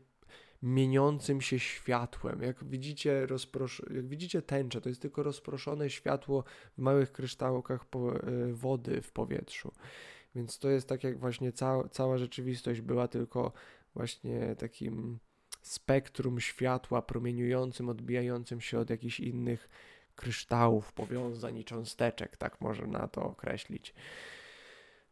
mieniącym 0.62 1.42
się 1.42 1.60
światłem. 1.60 2.42
Jak 2.42 2.64
widzicie, 2.64 3.28
rozprosz- 3.28 3.96
jak 3.96 4.08
widzicie 4.08 4.42
tęczę, 4.42 4.82
to 4.82 4.90
jest 4.90 5.02
tylko 5.02 5.24
rozproszone 5.24 5.90
światło 5.90 6.44
w 6.78 6.82
małych 6.82 7.12
kryształkach 7.12 7.82
e, 7.82 8.54
wody 8.54 9.02
w 9.02 9.12
powietrzu. 9.12 9.72
Więc 10.36 10.60
to 10.60 10.70
jest 10.70 10.88
tak, 10.88 11.04
jak 11.04 11.20
właśnie 11.20 11.52
ca- 11.52 11.90
cała 11.92 12.18
rzeczywistość 12.18 12.82
była 12.82 13.08
tylko 13.08 13.52
właśnie 13.94 14.56
takim 14.56 15.20
spektrum 15.62 16.40
światła 16.40 17.02
promieniującym, 17.02 17.90
odbijającym 17.90 18.62
się 18.62 18.80
od 18.80 18.90
jakichś 18.90 19.20
innych 19.20 19.70
kryształów, 20.16 20.94
powiązań 20.94 21.58
i 21.58 21.66
cząsteczek, 21.66 22.38
tak 22.38 22.62
można 22.62 23.08
to 23.08 23.24
określić. 23.24 23.94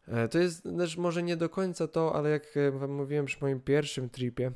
E, 0.08 0.28
to 0.28 0.40
jest 0.40 0.64
też 0.64 0.98
może 0.98 1.24
nie 1.24 1.38
do 1.38 1.50
końca 1.50 1.88
to, 1.88 2.16
ale 2.16 2.30
jak 2.30 2.58
e, 2.58 2.72
wam 2.72 2.92
mówiłem 2.92 3.26
przy 3.26 3.38
moim 3.42 3.62
pierwszym 3.62 4.10
tripie, 4.10 4.52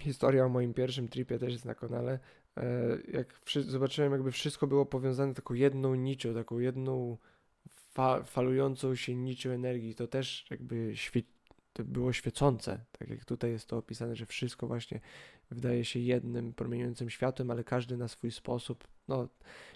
historia 0.00 0.44
o 0.44 0.48
moim 0.48 0.74
pierwszym 0.74 1.08
tripie 1.08 1.38
też 1.38 1.52
jest 1.52 1.64
na 1.64 1.74
kanale, 1.74 2.18
e, 2.56 2.98
jak 3.12 3.40
zobaczyłem 3.46 4.12
jakby 4.12 4.32
wszystko 4.32 4.66
było 4.66 4.86
powiązane 4.86 5.34
taką 5.34 5.54
jedną 5.54 5.94
nicią, 5.94 6.34
taką 6.34 6.58
jedną 6.58 7.16
fa 7.68 8.22
falującą 8.22 8.94
się 8.94 9.14
nicią 9.14 9.50
energii, 9.50 9.94
to 9.94 10.06
też 10.06 10.46
jakby 10.50 10.96
świeci 10.96 11.39
to 11.72 11.84
było 11.84 12.12
świecące, 12.12 12.80
tak 12.98 13.08
jak 13.08 13.24
tutaj 13.24 13.50
jest 13.50 13.66
to 13.66 13.76
opisane, 13.76 14.16
że 14.16 14.26
wszystko 14.26 14.66
właśnie 14.66 15.00
wydaje 15.50 15.84
się 15.84 16.00
jednym 16.00 16.52
promieniującym 16.52 17.10
światłem, 17.10 17.50
ale 17.50 17.64
każdy 17.64 17.96
na 17.96 18.08
swój 18.08 18.30
sposób. 18.30 18.88
No, 19.08 19.28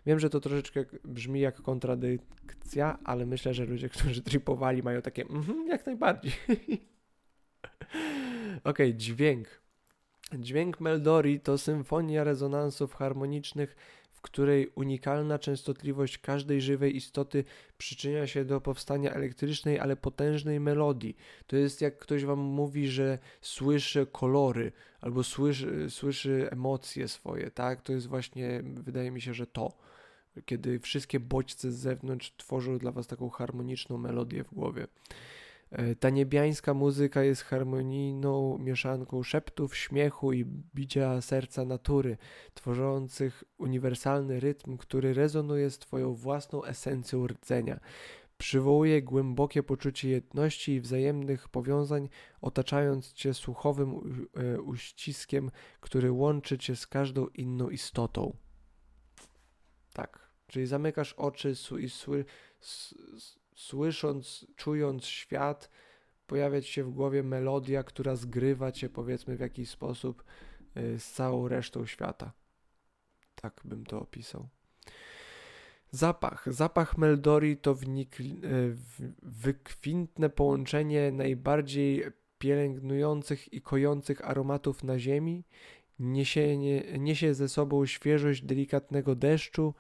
wiem, 0.06 0.20
że 0.20 0.30
to 0.30 0.40
troszeczkę 0.40 0.84
brzmi 1.04 1.40
jak 1.40 1.62
kontradykcja, 1.62 2.98
ale 3.04 3.26
myślę, 3.26 3.54
że 3.54 3.64
ludzie, 3.64 3.88
którzy 3.98 4.22
tripowali, 4.22 4.82
mają 4.82 5.02
takie, 5.02 5.22
mhm, 5.22 5.68
jak 5.68 5.86
najbardziej. 5.86 6.32
ok, 8.64 8.78
dźwięk. 8.94 9.48
Dźwięk 10.38 10.80
Meldori 10.80 11.40
to 11.40 11.58
symfonia 11.58 12.24
rezonansów 12.24 12.94
harmonicznych 12.94 13.76
której 14.24 14.68
unikalna 14.74 15.38
częstotliwość 15.38 16.18
każdej 16.18 16.60
żywej 16.60 16.96
istoty 16.96 17.44
przyczynia 17.78 18.26
się 18.26 18.44
do 18.44 18.60
powstania 18.60 19.10
elektrycznej, 19.12 19.78
ale 19.78 19.96
potężnej 19.96 20.60
melodii. 20.60 21.16
To 21.46 21.56
jest 21.56 21.80
jak 21.80 21.98
ktoś 21.98 22.24
wam 22.24 22.38
mówi, 22.38 22.88
że 22.88 23.18
słyszy 23.40 24.06
kolory 24.12 24.72
albo 25.00 25.24
słyszy, 25.24 25.90
słyszy 25.90 26.48
emocje 26.50 27.08
swoje, 27.08 27.50
tak? 27.50 27.82
To 27.82 27.92
jest 27.92 28.06
właśnie, 28.06 28.62
wydaje 28.64 29.10
mi 29.10 29.20
się, 29.20 29.34
że 29.34 29.46
to. 29.46 29.72
Kiedy 30.44 30.78
wszystkie 30.78 31.20
bodźce 31.20 31.72
z 31.72 31.76
zewnątrz 31.76 32.32
tworzą 32.36 32.78
dla 32.78 32.92
was 32.92 33.06
taką 33.06 33.30
harmoniczną 33.30 33.98
melodię 33.98 34.44
w 34.44 34.54
głowie. 34.54 34.86
E, 35.74 35.94
ta 35.94 36.10
niebiańska 36.10 36.74
muzyka 36.74 37.22
jest 37.22 37.42
harmonijną 37.42 38.58
mieszanką 38.58 39.22
szeptów, 39.22 39.76
śmiechu 39.76 40.32
i 40.32 40.44
bicia 40.74 41.20
serca 41.20 41.64
natury, 41.64 42.16
tworzących 42.54 43.44
uniwersalny 43.58 44.40
rytm, 44.40 44.76
który 44.76 45.14
rezonuje 45.14 45.70
z 45.70 45.78
Twoją 45.78 46.14
własną 46.14 46.64
esencją 46.64 47.26
rdzenia. 47.26 47.80
Przywołuje 48.38 49.02
głębokie 49.02 49.62
poczucie 49.62 50.08
jedności 50.08 50.72
i 50.72 50.80
wzajemnych 50.80 51.48
powiązań, 51.48 52.08
otaczając 52.40 53.12
Cię 53.12 53.34
słuchowym 53.34 53.90
e, 54.34 54.60
uściskiem, 54.60 55.50
który 55.80 56.12
łączy 56.12 56.58
Cię 56.58 56.76
z 56.76 56.86
każdą 56.86 57.26
inną 57.26 57.68
istotą. 57.68 58.36
Tak, 59.92 60.30
czyli 60.46 60.66
zamykasz 60.66 61.12
oczy 61.12 61.54
i 61.80 61.88
słysząc, 63.54 64.46
czując 64.56 65.04
świat, 65.04 65.70
pojawiać 66.26 66.66
się 66.66 66.84
w 66.84 66.90
głowie 66.90 67.22
melodia, 67.22 67.82
która 67.82 68.16
zgrywa 68.16 68.72
cię, 68.72 68.88
powiedzmy, 68.88 69.36
w 69.36 69.40
jakiś 69.40 69.70
sposób 69.70 70.24
y, 70.76 71.00
z 71.00 71.12
całą 71.12 71.48
resztą 71.48 71.86
świata. 71.86 72.32
Tak 73.34 73.60
bym 73.64 73.86
to 73.86 74.00
opisał. 74.00 74.48
Zapach. 75.90 76.52
Zapach 76.52 76.98
Meldori 76.98 77.56
to 77.56 77.74
wnik, 77.74 78.20
y, 78.20 78.76
wykwintne 79.22 80.30
połączenie 80.30 81.12
najbardziej 81.12 82.04
pielęgnujących 82.38 83.52
i 83.52 83.60
kojących 83.60 84.28
aromatów 84.28 84.84
na 84.84 84.98
ziemi. 84.98 85.44
Niesie, 85.98 86.58
nie, 86.58 86.98
niesie 86.98 87.34
ze 87.34 87.48
sobą 87.48 87.86
świeżość 87.86 88.42
delikatnego 88.42 89.14
deszczu, 89.14 89.74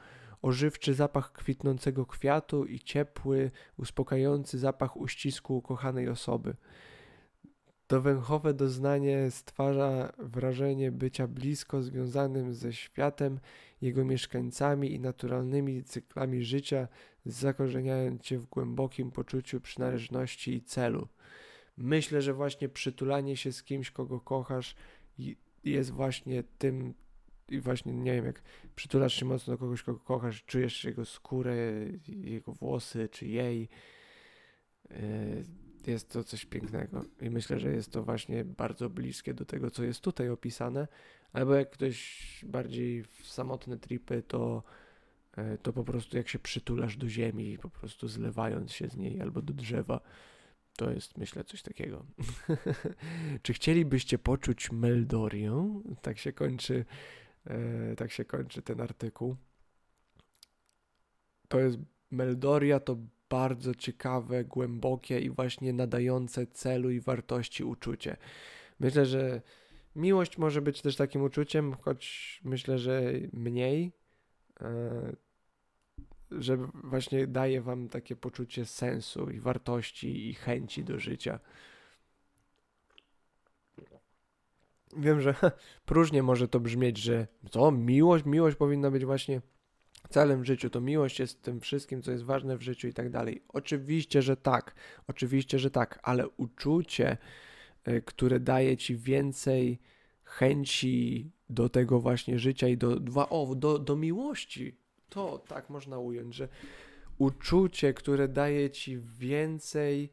ożywczy 0.44 0.94
zapach 0.94 1.32
kwitnącego 1.32 2.06
kwiatu 2.06 2.64
i 2.64 2.80
ciepły, 2.80 3.50
uspokajający 3.76 4.58
zapach 4.58 4.96
uścisku 4.96 5.56
ukochanej 5.56 6.08
osoby. 6.08 6.56
To 7.86 8.00
węchowe 8.00 8.54
doznanie 8.54 9.30
stwarza 9.30 10.12
wrażenie 10.18 10.92
bycia 10.92 11.26
blisko 11.26 11.82
związanym 11.82 12.54
ze 12.54 12.72
światem, 12.72 13.40
jego 13.80 14.04
mieszkańcami 14.04 14.92
i 14.92 15.00
naturalnymi 15.00 15.84
cyklami 15.84 16.44
życia, 16.44 16.88
zakorzeniając 17.26 18.22
cię 18.22 18.38
w 18.38 18.46
głębokim 18.46 19.10
poczuciu 19.10 19.60
przynależności 19.60 20.54
i 20.54 20.62
celu. 20.62 21.08
Myślę, 21.76 22.22
że 22.22 22.34
właśnie 22.34 22.68
przytulanie 22.68 23.36
się 23.36 23.52
z 23.52 23.62
kimś, 23.62 23.90
kogo 23.90 24.20
kochasz, 24.20 24.74
jest 25.64 25.90
właśnie 25.90 26.44
tym 26.58 26.94
i 27.48 27.60
właśnie, 27.60 27.92
nie 27.92 28.12
wiem, 28.12 28.26
jak 28.26 28.42
przytulasz 28.76 29.14
się 29.14 29.24
mocno 29.24 29.52
do 29.54 29.58
kogoś, 29.58 29.82
kogo 29.82 30.00
kochasz, 30.00 30.44
czujesz 30.44 30.84
jego 30.84 31.04
skórę, 31.04 31.56
jego 32.08 32.52
włosy, 32.52 33.08
czy 33.08 33.26
jej, 33.26 33.68
e, 34.90 34.96
jest 35.86 36.12
to 36.12 36.24
coś 36.24 36.44
pięknego. 36.44 37.04
I 37.20 37.30
myślę, 37.30 37.58
że 37.58 37.72
jest 37.72 37.92
to 37.92 38.02
właśnie 38.02 38.44
bardzo 38.44 38.90
bliskie 38.90 39.34
do 39.34 39.44
tego, 39.44 39.70
co 39.70 39.84
jest 39.84 40.00
tutaj 40.00 40.28
opisane. 40.28 40.88
Albo 41.32 41.54
jak 41.54 41.70
ktoś 41.70 42.44
bardziej 42.48 43.04
w 43.04 43.26
samotne 43.26 43.78
tripy, 43.78 44.22
to, 44.22 44.62
e, 45.36 45.58
to 45.58 45.72
po 45.72 45.84
prostu 45.84 46.16
jak 46.16 46.28
się 46.28 46.38
przytulasz 46.38 46.96
do 46.96 47.08
ziemi, 47.08 47.58
po 47.58 47.70
prostu 47.70 48.08
zlewając 48.08 48.72
się 48.72 48.88
z 48.88 48.96
niej, 48.96 49.20
albo 49.20 49.42
do 49.42 49.52
drzewa. 49.52 50.00
To 50.76 50.90
jest, 50.90 51.18
myślę, 51.18 51.44
coś 51.44 51.62
takiego. 51.62 52.06
Czy 53.42 53.52
chcielibyście 53.52 54.18
poczuć 54.18 54.72
Meldorię? 54.72 55.80
Tak 56.02 56.18
się 56.18 56.32
kończy 56.32 56.84
tak 57.96 58.12
się 58.12 58.24
kończy 58.24 58.62
ten 58.62 58.80
artykuł. 58.80 59.36
To 61.48 61.60
jest 61.60 61.78
Meldoria, 62.10 62.80
to 62.80 62.96
bardzo 63.30 63.74
ciekawe, 63.74 64.44
głębokie 64.44 65.20
i 65.20 65.30
właśnie 65.30 65.72
nadające 65.72 66.46
celu 66.46 66.90
i 66.90 67.00
wartości 67.00 67.64
uczucie. 67.64 68.16
Myślę, 68.80 69.06
że 69.06 69.42
miłość 69.96 70.38
może 70.38 70.62
być 70.62 70.82
też 70.82 70.96
takim 70.96 71.22
uczuciem, 71.22 71.74
choć 71.80 72.40
myślę, 72.44 72.78
że 72.78 73.12
mniej, 73.32 73.92
e, 74.60 75.12
że 76.30 76.56
właśnie 76.74 77.26
daje 77.26 77.60
wam 77.60 77.88
takie 77.88 78.16
poczucie 78.16 78.64
sensu 78.64 79.30
i 79.30 79.40
wartości 79.40 80.28
i 80.28 80.34
chęci 80.34 80.84
do 80.84 80.98
życia. 80.98 81.38
Wiem, 84.96 85.20
że 85.20 85.34
próżnie 85.86 86.22
może 86.22 86.48
to 86.48 86.60
brzmieć, 86.60 86.98
że 86.98 87.26
co, 87.50 87.72
miłość, 87.72 88.24
miłość 88.24 88.56
powinna 88.56 88.90
być 88.90 89.04
właśnie 89.04 89.40
celem 90.10 90.42
w 90.42 90.44
życiu, 90.44 90.70
to 90.70 90.80
miłość 90.80 91.20
jest 91.20 91.42
tym 91.42 91.60
wszystkim, 91.60 92.02
co 92.02 92.10
jest 92.10 92.24
ważne 92.24 92.56
w 92.56 92.62
życiu 92.62 92.88
i 92.88 92.92
tak 92.92 93.10
dalej. 93.10 93.42
Oczywiście, 93.48 94.22
że 94.22 94.36
tak, 94.36 94.74
oczywiście, 95.08 95.58
że 95.58 95.70
tak, 95.70 95.98
ale 96.02 96.28
uczucie, 96.28 97.16
y, 97.88 98.02
które 98.02 98.40
daje 98.40 98.76
ci 98.76 98.96
więcej 98.96 99.80
chęci 100.24 101.30
do 101.50 101.68
tego 101.68 102.00
właśnie 102.00 102.38
życia 102.38 102.68
i 102.68 102.76
do, 102.76 103.00
o, 103.30 103.54
do, 103.54 103.78
do 103.78 103.96
miłości, 103.96 104.76
to 105.08 105.38
tak 105.48 105.70
można 105.70 105.98
ująć, 105.98 106.34
że 106.34 106.48
uczucie, 107.18 107.94
które 107.94 108.28
daje 108.28 108.70
ci 108.70 108.98
więcej 108.98 110.10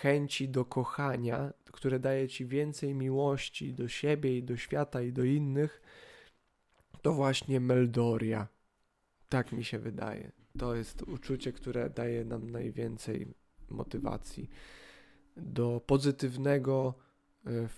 chęci 0.00 0.48
do 0.48 0.64
kochania, 0.64 1.52
które 1.72 1.98
daje 1.98 2.28
ci 2.28 2.46
więcej 2.46 2.94
miłości 2.94 3.74
do 3.74 3.88
siebie 3.88 4.38
i 4.38 4.42
do 4.42 4.56
świata 4.56 5.02
i 5.02 5.12
do 5.12 5.24
innych, 5.24 5.82
to 7.02 7.12
właśnie 7.12 7.60
Meldoria. 7.60 8.48
Tak 9.28 9.52
mi 9.52 9.64
się 9.64 9.78
wydaje. 9.78 10.32
To 10.58 10.74
jest 10.74 11.02
uczucie, 11.02 11.52
które 11.52 11.90
daje 11.90 12.24
nam 12.24 12.50
najwięcej 12.50 13.26
motywacji 13.70 14.50
do 15.36 15.80
pozytywnego, 15.86 16.94
e, 17.46 17.68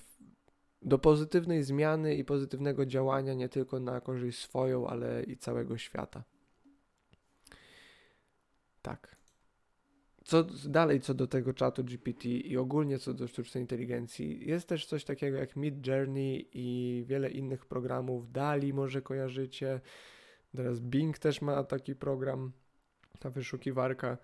do 0.83 0.99
pozytywnej 0.99 1.63
zmiany 1.63 2.15
i 2.15 2.25
pozytywnego 2.25 2.87
działania 2.87 3.35
nie 3.35 3.49
tylko 3.49 3.81
na 3.81 4.01
korzyść 4.01 4.39
swoją, 4.39 4.87
ale 4.87 5.23
i 5.23 5.37
całego 5.37 5.79
świata. 5.79 6.25
Tak. 8.83 9.17
Co 10.25 10.45
dalej 10.65 11.01
co 11.01 11.15
do 11.15 11.27
tego 11.27 11.55
czatu 11.55 11.85
GPT 11.85 12.29
i 12.29 12.57
ogólnie 12.57 12.99
co 12.99 13.15
do 13.15 13.29
sztucznej 13.29 13.63
inteligencji, 13.63 14.49
jest 14.49 14.69
też 14.69 14.87
coś 14.87 15.05
takiego 15.05 15.37
jak 15.37 15.57
Mid 15.57 15.87
Journey 15.87 16.49
i 16.53 17.05
wiele 17.07 17.31
innych 17.31 17.67
programów. 17.67 18.33
Dali 18.33 18.73
może 18.73 19.03
kojarzycie. 19.03 19.81
Teraz 20.57 20.81
Bing 20.81 21.19
też 21.19 21.43
ma 21.43 21.65
taki 21.65 21.95
program, 21.95 22.53
ta 23.19 23.31
wyszukiwarka, 23.31 24.19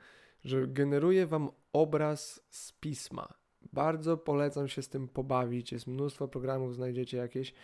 że 0.45 0.69
generuje 0.69 1.27
wam 1.27 1.51
obraz 1.73 2.43
z 2.51 2.73
pisma. 2.73 3.35
Bardzo 3.73 4.17
polecam 4.17 4.69
się 4.69 4.83
z 4.83 4.89
tym 4.89 5.09
pobawić. 5.09 5.73
Jest 5.73 5.87
mnóstwo 5.87 6.29
programów, 6.29 6.75
znajdziecie 6.75 7.17
jakieś 7.17 7.55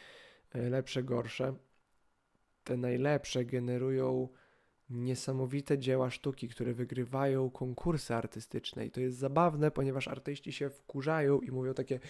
e, 0.55 0.71
lepsze, 0.71 1.03
gorsze. 1.03 1.55
Te 2.65 2.77
najlepsze 2.77 3.45
generują 3.45 4.29
niesamowite 4.91 5.79
dzieła 5.79 6.11
sztuki, 6.11 6.49
które 6.49 6.75
wygrywają 6.75 7.51
konkursy 7.51 8.15
artystyczne. 8.15 8.87
I 8.87 8.91
to 8.91 9.01
jest 9.01 9.19
zabawne, 9.19 9.71
ponieważ 9.71 10.09
artyści 10.09 10.53
się 10.53 10.71
wkurzają 10.71 11.41
i 11.41 11.51
mówią 11.51 11.75
takie 11.75 12.01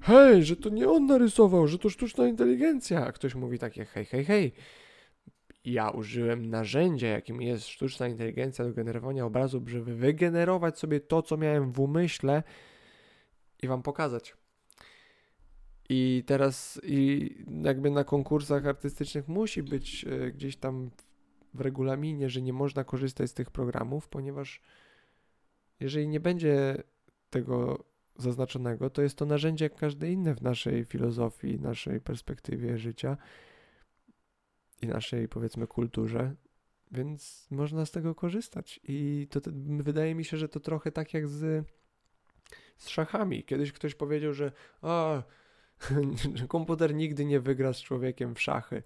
hej, 0.00 0.44
że 0.44 0.56
to 0.56 0.68
nie 0.68 0.88
on 0.88 1.06
narysował, 1.06 1.68
że 1.68 1.78
to 1.78 1.90
sztuczna 1.90 2.28
inteligencja. 2.28 3.06
A 3.06 3.12
ktoś 3.12 3.34
mówi 3.34 3.58
takie 3.58 3.84
hej, 3.84 4.04
hej, 4.04 4.24
hej. 4.24 4.52
Ja 5.64 5.90
użyłem 5.90 6.50
narzędzia, 6.50 7.08
jakim 7.08 7.42
jest 7.42 7.66
sztuczna 7.66 8.08
inteligencja 8.08 8.64
do 8.64 8.72
generowania 8.72 9.24
obrazów, 9.24 9.68
żeby 9.68 9.94
wygenerować 9.94 10.78
sobie 10.78 11.00
to, 11.00 11.22
co 11.22 11.36
miałem 11.36 11.72
w 11.72 11.80
umyśle 11.80 12.42
i 13.62 13.68
wam 13.68 13.82
pokazać. 13.82 14.36
I 15.88 16.24
teraz 16.26 16.80
i 16.84 17.30
jakby 17.62 17.90
na 17.90 18.04
konkursach 18.04 18.66
artystycznych 18.66 19.28
musi 19.28 19.62
być 19.62 20.04
y, 20.04 20.32
gdzieś 20.32 20.56
tam 20.56 20.90
w 21.54 21.60
regulaminie, 21.60 22.30
że 22.30 22.42
nie 22.42 22.52
można 22.52 22.84
korzystać 22.84 23.30
z 23.30 23.34
tych 23.34 23.50
programów, 23.50 24.08
ponieważ 24.08 24.60
jeżeli 25.80 26.08
nie 26.08 26.20
będzie 26.20 26.82
tego 27.30 27.84
zaznaczonego, 28.16 28.90
to 28.90 29.02
jest 29.02 29.16
to 29.16 29.26
narzędzie 29.26 29.64
jak 29.64 29.74
każde 29.74 30.12
inne 30.12 30.34
w 30.34 30.42
naszej 30.42 30.84
filozofii, 30.84 31.60
naszej 31.60 32.00
perspektywie 32.00 32.78
życia 32.78 33.16
i 34.82 34.86
naszej, 34.86 35.28
powiedzmy, 35.28 35.66
kulturze, 35.66 36.34
więc 36.90 37.46
można 37.50 37.86
z 37.86 37.90
tego 37.90 38.14
korzystać. 38.14 38.80
I 38.84 39.28
to, 39.30 39.40
wydaje 39.82 40.14
mi 40.14 40.24
się, 40.24 40.36
że 40.36 40.48
to 40.48 40.60
trochę 40.60 40.92
tak 40.92 41.14
jak 41.14 41.28
z, 41.28 41.68
z 42.76 42.88
szachami. 42.88 43.44
Kiedyś 43.44 43.72
ktoś 43.72 43.94
powiedział, 43.94 44.32
że 44.32 44.52
komputer 46.48 46.94
nigdy 46.94 47.24
nie 47.24 47.40
wygra 47.40 47.72
z 47.72 47.82
człowiekiem 47.82 48.34
w 48.34 48.40
szachy. 48.40 48.82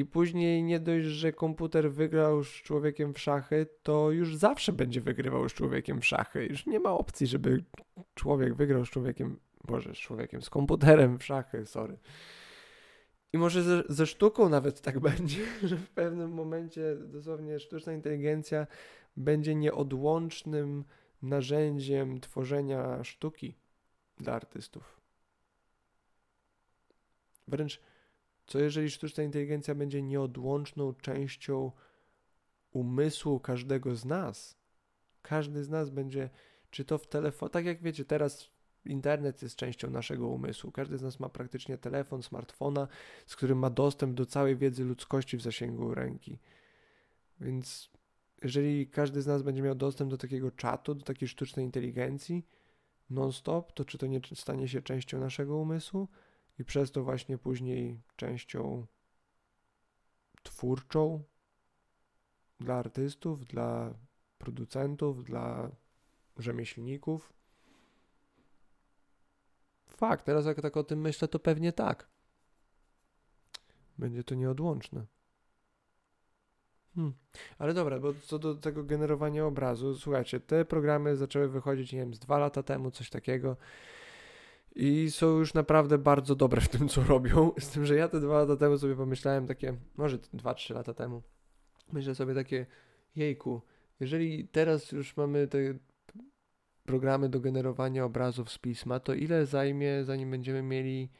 I 0.00 0.04
później 0.04 0.62
nie 0.62 0.80
dość, 0.80 1.06
że 1.06 1.32
komputer 1.32 1.92
wygrał 1.92 2.44
z 2.44 2.48
człowiekiem 2.48 3.14
w 3.14 3.18
szachy, 3.18 3.66
to 3.82 4.10
już 4.10 4.36
zawsze 4.36 4.72
będzie 4.72 5.00
wygrywał 5.00 5.48
z 5.48 5.52
człowiekiem 5.52 6.00
w 6.00 6.06
szachy. 6.06 6.46
Już 6.46 6.66
nie 6.66 6.80
ma 6.80 6.90
opcji, 6.90 7.26
żeby 7.26 7.64
człowiek 8.14 8.54
wygrał 8.54 8.84
z 8.84 8.90
człowiekiem, 8.90 9.38
boże, 9.64 9.94
z 9.94 9.98
człowiekiem, 9.98 10.42
z 10.42 10.50
komputerem 10.50 11.18
w 11.18 11.24
szachy, 11.24 11.66
sorry. 11.66 11.98
I 13.32 13.38
może 13.38 13.62
ze, 13.62 13.82
ze 13.88 14.06
sztuką 14.06 14.48
nawet 14.48 14.80
tak 14.80 15.00
będzie, 15.10 15.44
że 15.62 15.76
w 15.76 15.90
pewnym 15.90 16.30
momencie 16.30 16.96
dosłownie 16.96 17.60
sztuczna 17.60 17.92
inteligencja 17.92 18.66
będzie 19.16 19.54
nieodłącznym 19.54 20.84
narzędziem 21.22 22.20
tworzenia 22.20 23.04
sztuki 23.04 23.54
dla 24.18 24.32
artystów. 24.32 25.00
Wręcz 27.48 27.89
co 28.50 28.58
jeżeli 28.58 28.90
sztuczna 28.90 29.22
inteligencja 29.22 29.74
będzie 29.74 30.02
nieodłączną 30.02 30.94
częścią 30.94 31.72
umysłu 32.70 33.40
każdego 33.40 33.96
z 33.96 34.04
nas? 34.04 34.56
Każdy 35.22 35.64
z 35.64 35.68
nas 35.68 35.90
będzie, 35.90 36.30
czy 36.70 36.84
to 36.84 36.98
w 36.98 37.06
telefonie, 37.06 37.50
tak 37.50 37.64
jak 37.64 37.82
wiecie, 37.82 38.04
teraz 38.04 38.50
internet 38.84 39.42
jest 39.42 39.56
częścią 39.56 39.90
naszego 39.90 40.28
umysłu. 40.28 40.72
Każdy 40.72 40.98
z 40.98 41.02
nas 41.02 41.20
ma 41.20 41.28
praktycznie 41.28 41.78
telefon, 41.78 42.22
smartfona, 42.22 42.88
z 43.26 43.36
którym 43.36 43.58
ma 43.58 43.70
dostęp 43.70 44.14
do 44.14 44.26
całej 44.26 44.56
wiedzy 44.56 44.84
ludzkości 44.84 45.36
w 45.36 45.42
zasięgu 45.42 45.94
ręki. 45.94 46.38
Więc 47.40 47.90
jeżeli 48.42 48.86
każdy 48.88 49.22
z 49.22 49.26
nas 49.26 49.42
będzie 49.42 49.62
miał 49.62 49.74
dostęp 49.74 50.10
do 50.10 50.18
takiego 50.18 50.50
czatu, 50.50 50.94
do 50.94 51.04
takiej 51.04 51.28
sztucznej 51.28 51.66
inteligencji 51.66 52.46
non-stop, 53.10 53.72
to 53.72 53.84
czy 53.84 53.98
to 53.98 54.06
nie 54.06 54.20
stanie 54.34 54.68
się 54.68 54.82
częścią 54.82 55.20
naszego 55.20 55.56
umysłu? 55.56 56.08
I 56.60 56.64
przez 56.64 56.92
to 56.92 57.02
właśnie 57.02 57.38
później 57.38 58.00
częścią 58.16 58.86
twórczą 60.42 61.24
dla 62.60 62.74
artystów, 62.74 63.46
dla 63.46 63.94
producentów, 64.38 65.24
dla 65.24 65.70
rzemieślników. 66.36 67.32
Fakt, 69.88 70.26
teraz 70.26 70.46
jak 70.46 70.60
tak 70.60 70.76
o 70.76 70.84
tym 70.84 71.00
myślę, 71.00 71.28
to 71.28 71.38
pewnie 71.38 71.72
tak. 71.72 72.08
Będzie 73.98 74.24
to 74.24 74.34
nieodłączne. 74.34 75.06
Hmm. 76.94 77.14
Ale 77.58 77.74
dobra, 77.74 77.98
bo 77.98 78.14
co 78.14 78.38
do 78.38 78.54
tego 78.54 78.84
generowania 78.84 79.46
obrazu, 79.46 79.94
słuchajcie, 79.94 80.40
te 80.40 80.64
programy 80.64 81.16
zaczęły 81.16 81.48
wychodzić, 81.48 81.92
nie 81.92 81.98
wiem, 81.98 82.14
z 82.14 82.18
dwa 82.18 82.38
lata 82.38 82.62
temu, 82.62 82.90
coś 82.90 83.10
takiego 83.10 83.56
i 84.76 85.10
są 85.10 85.38
już 85.38 85.54
naprawdę 85.54 85.98
bardzo 85.98 86.34
dobre 86.34 86.60
w 86.60 86.68
tym, 86.68 86.88
co 86.88 87.02
robią. 87.02 87.52
Z 87.58 87.68
tym, 87.68 87.86
że 87.86 87.96
ja 87.96 88.08
te 88.08 88.20
dwa 88.20 88.38
lata 88.38 88.56
temu 88.56 88.78
sobie 88.78 88.96
pomyślałem 88.96 89.46
takie, 89.46 89.76
może 89.96 90.18
dwa, 90.18 90.54
trzy 90.54 90.74
lata 90.74 90.94
temu, 90.94 91.22
myślę 91.92 92.14
sobie 92.14 92.34
takie, 92.34 92.66
jejku, 93.16 93.62
jeżeli 94.00 94.48
teraz 94.48 94.92
już 94.92 95.16
mamy 95.16 95.48
te 95.48 95.58
programy 96.84 97.28
do 97.28 97.40
generowania 97.40 98.04
obrazów 98.04 98.50
z 98.50 98.58
pisma, 98.58 99.00
to 99.00 99.14
ile 99.14 99.46
zajmie, 99.46 100.04
zanim 100.04 100.30
będziemy 100.30 100.62
mieli 100.62 101.10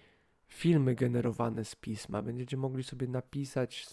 filmy 0.47 0.95
generowane 0.95 1.65
z 1.65 1.75
pisma? 1.75 2.23
Będziecie 2.23 2.57
mogli 2.57 2.83
sobie 2.83 3.09
napisać 3.09 3.87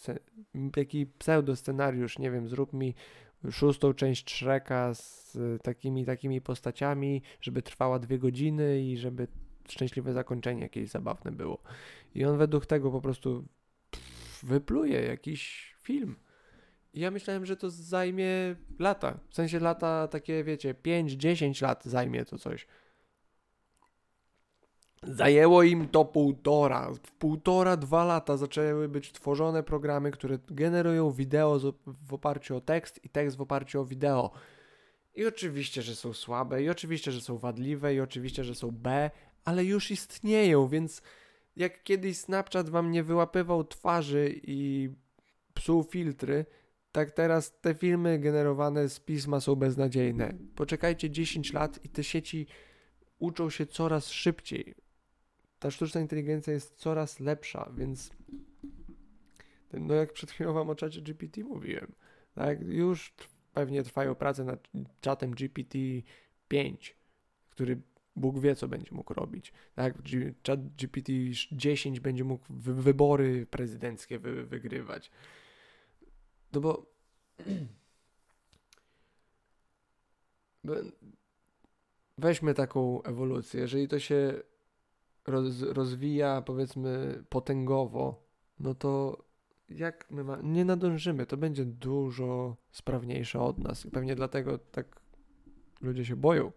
taki 0.74 1.08
pseudo-scenariusz, 1.08 2.20
nie 2.20 2.32
wiem, 2.32 2.48
zrób 2.48 2.74
mi 2.74 2.96
szóstą 3.52 3.94
część 3.94 4.36
Shreka 4.36 4.94
z 4.94 5.38
takimi, 5.64 6.06
takimi 6.06 6.42
postaciami, 6.42 7.22
żeby 7.42 7.62
trwała 7.62 8.00
dwie 8.00 8.20
godziny 8.20 8.82
i 8.82 8.98
żeby 8.98 9.28
szczęśliwe 9.72 10.14
zakończenie 10.14 10.62
jakieś 10.62 10.90
zabawne 10.90 11.32
było. 11.32 11.58
I 12.16 12.26
on 12.26 12.38
według 12.38 12.66
tego 12.66 12.92
po 12.92 13.02
prostu 13.02 13.46
wypluje 14.44 15.02
jakiś 15.02 15.74
film. 15.82 16.16
I 16.94 17.00
ja 17.00 17.12
myślałem, 17.12 17.46
że 17.46 17.58
to 17.58 17.70
zajmie 17.70 18.56
lata. 18.80 19.20
W 19.30 19.36
sensie 19.36 19.60
lata 19.60 20.08
takie, 20.08 20.44
wiecie, 20.44 20.74
5-10 20.74 21.64
lat 21.64 21.86
zajmie 21.86 22.26
to 22.26 22.38
coś. 22.38 22.68
Zajęło 25.04 25.64
im 25.64 25.88
to 25.88 26.06
półtora. 26.06 26.92
W 27.04 27.12
półtora, 27.12 27.78
dwa 27.78 28.06
lata 28.06 28.38
zaczęły 28.38 28.90
być 28.90 29.12
tworzone 29.12 29.64
programy, 29.64 30.12
które 30.12 30.40
generują 30.48 31.12
wideo 31.12 31.60
w 31.88 32.14
oparciu 32.14 32.56
o 32.56 32.62
tekst 32.62 33.04
i 33.04 33.10
tekst 33.10 33.38
w 33.38 33.42
oparciu 33.42 33.82
o 33.82 33.86
wideo. 33.86 34.32
I 35.16 35.26
oczywiście, 35.26 35.82
że 35.82 35.96
są 35.96 36.14
słabe, 36.14 36.64
i 36.64 36.70
oczywiście, 36.70 37.12
że 37.12 37.22
są 37.22 37.38
wadliwe, 37.38 37.96
i 37.96 38.00
oczywiście, 38.00 38.44
że 38.44 38.56
są 38.56 38.72
B, 38.72 39.12
ale 39.48 39.66
już 39.66 39.92
istnieją, 39.92 40.68
więc 40.68 41.02
jak 41.56 41.84
kiedyś 41.84 42.18
Snapchat 42.18 42.70
wam 42.70 42.92
nie 42.92 43.04
wyłapywał 43.04 43.64
twarzy 43.64 44.40
i 44.44 44.90
psuł 45.54 45.84
filtry, 45.84 46.46
tak 46.92 47.12
teraz 47.12 47.60
te 47.62 47.74
filmy 47.74 48.20
generowane 48.20 48.90
z 48.90 49.00
pisma 49.00 49.40
są 49.40 49.56
beznadziejne. 49.56 50.34
Poczekajcie 50.56 51.10
10 51.10 51.54
lat 51.54 51.86
i 51.86 51.90
te 51.90 52.04
sieci 52.04 52.48
uczą 53.20 53.50
się 53.50 53.66
coraz 53.66 54.10
szybciej. 54.10 54.76
Ta 55.60 55.72
sztuczna 55.72 56.02
inteligencja 56.02 56.54
jest 56.54 56.76
coraz 56.76 57.20
lepsza, 57.20 57.72
więc 57.78 58.12
no 59.74 59.94
jak 59.94 60.14
przed 60.14 60.32
chwilą 60.32 60.54
wam 60.54 60.70
o 60.70 60.76
czacie 60.76 61.02
GPT 61.02 61.44
mówiłem, 61.44 61.92
tak, 62.34 62.62
już 62.62 63.14
pewnie 63.54 63.84
trwają 63.84 64.16
prace 64.16 64.44
nad 64.44 64.68
czatem 65.02 65.36
GPT-5, 65.36 66.94
który 67.50 67.82
Bóg 68.18 68.40
wie, 68.40 68.56
co 68.56 68.68
będzie 68.68 68.92
mógł 68.92 69.14
robić. 69.14 69.54
Tak, 69.76 69.94
chat 70.48 70.60
GPT-10 70.60 72.00
będzie 72.00 72.24
mógł 72.24 72.46
wy 72.50 72.74
wybory 72.74 73.46
prezydenckie 73.46 74.20
wy 74.20 74.46
wygrywać. 74.46 75.12
No 76.54 76.62
bo 76.62 76.86
weźmy 82.18 82.54
taką 82.54 83.04
ewolucję. 83.04 83.62
Jeżeli 83.62 83.88
to 83.88 84.00
się 84.00 84.42
roz, 85.28 85.62
rozwija, 85.62 86.42
powiedzmy, 86.42 87.24
potęgowo, 87.30 88.24
no 88.60 88.76
to 88.76 89.24
jak 89.70 90.12
my 90.12 90.24
ma... 90.24 90.38
nie 90.44 90.66
nadążymy, 90.66 91.26
to 91.26 91.38
będzie 91.38 91.66
dużo 91.66 92.56
sprawniejsze 92.72 93.40
od 93.40 93.58
nas 93.58 93.88
pewnie 93.94 94.16
dlatego 94.16 94.58
tak 94.58 95.02
ludzie 95.82 96.06
się 96.06 96.16
boją. 96.16 96.52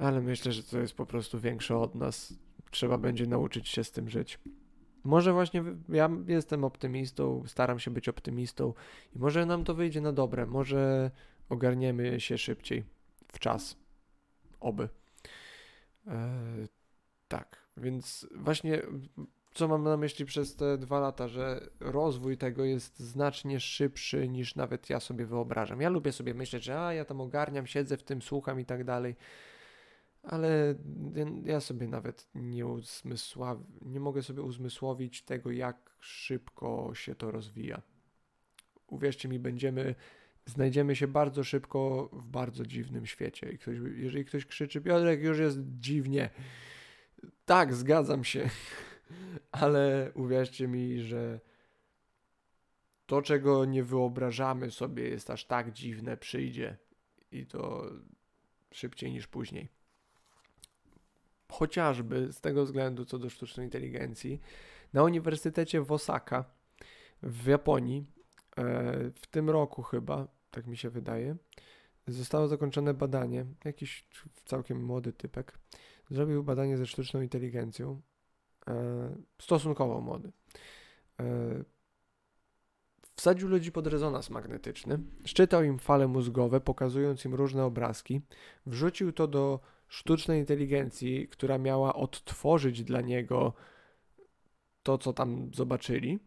Ale 0.00 0.20
myślę, 0.20 0.52
że 0.52 0.62
to 0.62 0.78
jest 0.78 0.94
po 0.94 1.06
prostu 1.06 1.40
większe 1.40 1.76
od 1.78 1.94
nas. 1.94 2.34
Trzeba 2.70 2.98
będzie 2.98 3.26
nauczyć 3.26 3.68
się 3.68 3.84
z 3.84 3.90
tym 3.90 4.08
żyć. 4.08 4.38
Może 5.04 5.32
właśnie 5.32 5.64
ja 5.88 6.10
jestem 6.26 6.64
optymistą, 6.64 7.42
staram 7.46 7.78
się 7.78 7.90
być 7.90 8.08
optymistą 8.08 8.74
i 9.16 9.18
może 9.18 9.46
nam 9.46 9.64
to 9.64 9.74
wyjdzie 9.74 10.00
na 10.00 10.12
dobre, 10.12 10.46
może 10.46 11.10
ogarniemy 11.48 12.20
się 12.20 12.38
szybciej 12.38 12.84
w 13.32 13.38
czas. 13.38 13.76
Oby. 14.60 14.88
E, 16.06 16.28
tak, 17.28 17.68
więc 17.76 18.26
właśnie 18.34 18.82
co 19.54 19.68
mam 19.68 19.82
na 19.82 19.96
myśli 19.96 20.24
przez 20.24 20.56
te 20.56 20.78
dwa 20.78 21.00
lata, 21.00 21.28
że 21.28 21.68
rozwój 21.80 22.38
tego 22.38 22.64
jest 22.64 23.00
znacznie 23.00 23.60
szybszy 23.60 24.28
niż 24.28 24.54
nawet 24.54 24.90
ja 24.90 25.00
sobie 25.00 25.26
wyobrażam. 25.26 25.80
Ja 25.80 25.88
lubię 25.88 26.12
sobie 26.12 26.34
myśleć, 26.34 26.64
że 26.64 26.80
a 26.80 26.92
ja 26.94 27.04
tam 27.04 27.20
ogarniam, 27.20 27.66
siedzę 27.66 27.96
w 27.96 28.02
tym, 28.02 28.22
słucham 28.22 28.60
i 28.60 28.64
tak 28.64 28.84
dalej 28.84 29.16
ale 30.22 30.74
ja 31.44 31.60
sobie 31.60 31.88
nawet 31.88 32.28
nie, 32.34 32.64
nie 33.82 34.00
mogę 34.00 34.22
sobie 34.22 34.42
uzmysłowić 34.42 35.22
tego, 35.22 35.50
jak 35.50 35.96
szybko 36.00 36.90
się 36.94 37.14
to 37.14 37.30
rozwija. 37.30 37.82
Uwierzcie 38.86 39.28
mi, 39.28 39.38
będziemy, 39.38 39.94
znajdziemy 40.46 40.96
się 40.96 41.08
bardzo 41.08 41.44
szybko 41.44 42.08
w 42.12 42.26
bardzo 42.26 42.66
dziwnym 42.66 43.06
świecie. 43.06 43.52
I 43.52 43.58
ktoś, 43.58 43.78
jeżeli 43.96 44.24
ktoś 44.24 44.46
krzyczy, 44.46 44.80
Piotrek, 44.80 45.22
już 45.22 45.38
jest 45.38 45.58
dziwnie. 45.78 46.30
Tak, 47.44 47.74
zgadzam 47.74 48.24
się, 48.24 48.50
ale 49.52 50.12
uwierzcie 50.14 50.68
mi, 50.68 51.00
że 51.00 51.40
to, 53.06 53.22
czego 53.22 53.64
nie 53.64 53.84
wyobrażamy 53.84 54.70
sobie, 54.70 55.08
jest 55.08 55.30
aż 55.30 55.44
tak 55.44 55.72
dziwne, 55.72 56.16
przyjdzie 56.16 56.76
i 57.32 57.46
to 57.46 57.90
szybciej 58.72 59.12
niż 59.12 59.26
później. 59.26 59.79
Chociażby 61.50 62.32
z 62.32 62.40
tego 62.40 62.64
względu, 62.64 63.04
co 63.04 63.18
do 63.18 63.30
sztucznej 63.30 63.66
inteligencji, 63.66 64.40
na 64.92 65.02
Uniwersytecie 65.02 65.80
w 65.80 65.92
Osaka 65.92 66.44
w 67.22 67.46
Japonii 67.46 68.06
e, 68.56 68.64
w 69.14 69.26
tym 69.26 69.50
roku 69.50 69.82
chyba, 69.82 70.28
tak 70.50 70.66
mi 70.66 70.76
się 70.76 70.90
wydaje, 70.90 71.36
zostało 72.08 72.48
zakończone 72.48 72.94
badanie. 72.94 73.46
Jakiś 73.64 74.06
całkiem 74.44 74.84
młody 74.84 75.12
typek 75.12 75.58
zrobił 76.10 76.44
badanie 76.44 76.76
ze 76.76 76.86
sztuczną 76.86 77.20
inteligencją, 77.20 78.00
e, 78.68 79.16
stosunkowo 79.42 80.00
młody. 80.00 80.32
E, 81.20 81.24
wsadził 83.16 83.48
ludzi 83.48 83.72
pod 83.72 83.86
rezonans 83.86 84.30
magnetyczny, 84.30 84.98
szczytał 85.24 85.62
im 85.62 85.78
fale 85.78 86.08
mózgowe, 86.08 86.60
pokazując 86.60 87.24
im 87.24 87.34
różne 87.34 87.64
obrazki, 87.64 88.20
wrzucił 88.66 89.12
to 89.12 89.28
do 89.28 89.60
sztucznej 89.90 90.40
inteligencji, 90.40 91.28
która 91.28 91.58
miała 91.58 91.94
odtworzyć 91.94 92.84
dla 92.84 93.00
niego 93.00 93.52
to, 94.82 94.98
co 94.98 95.12
tam 95.12 95.50
zobaczyli, 95.54 96.18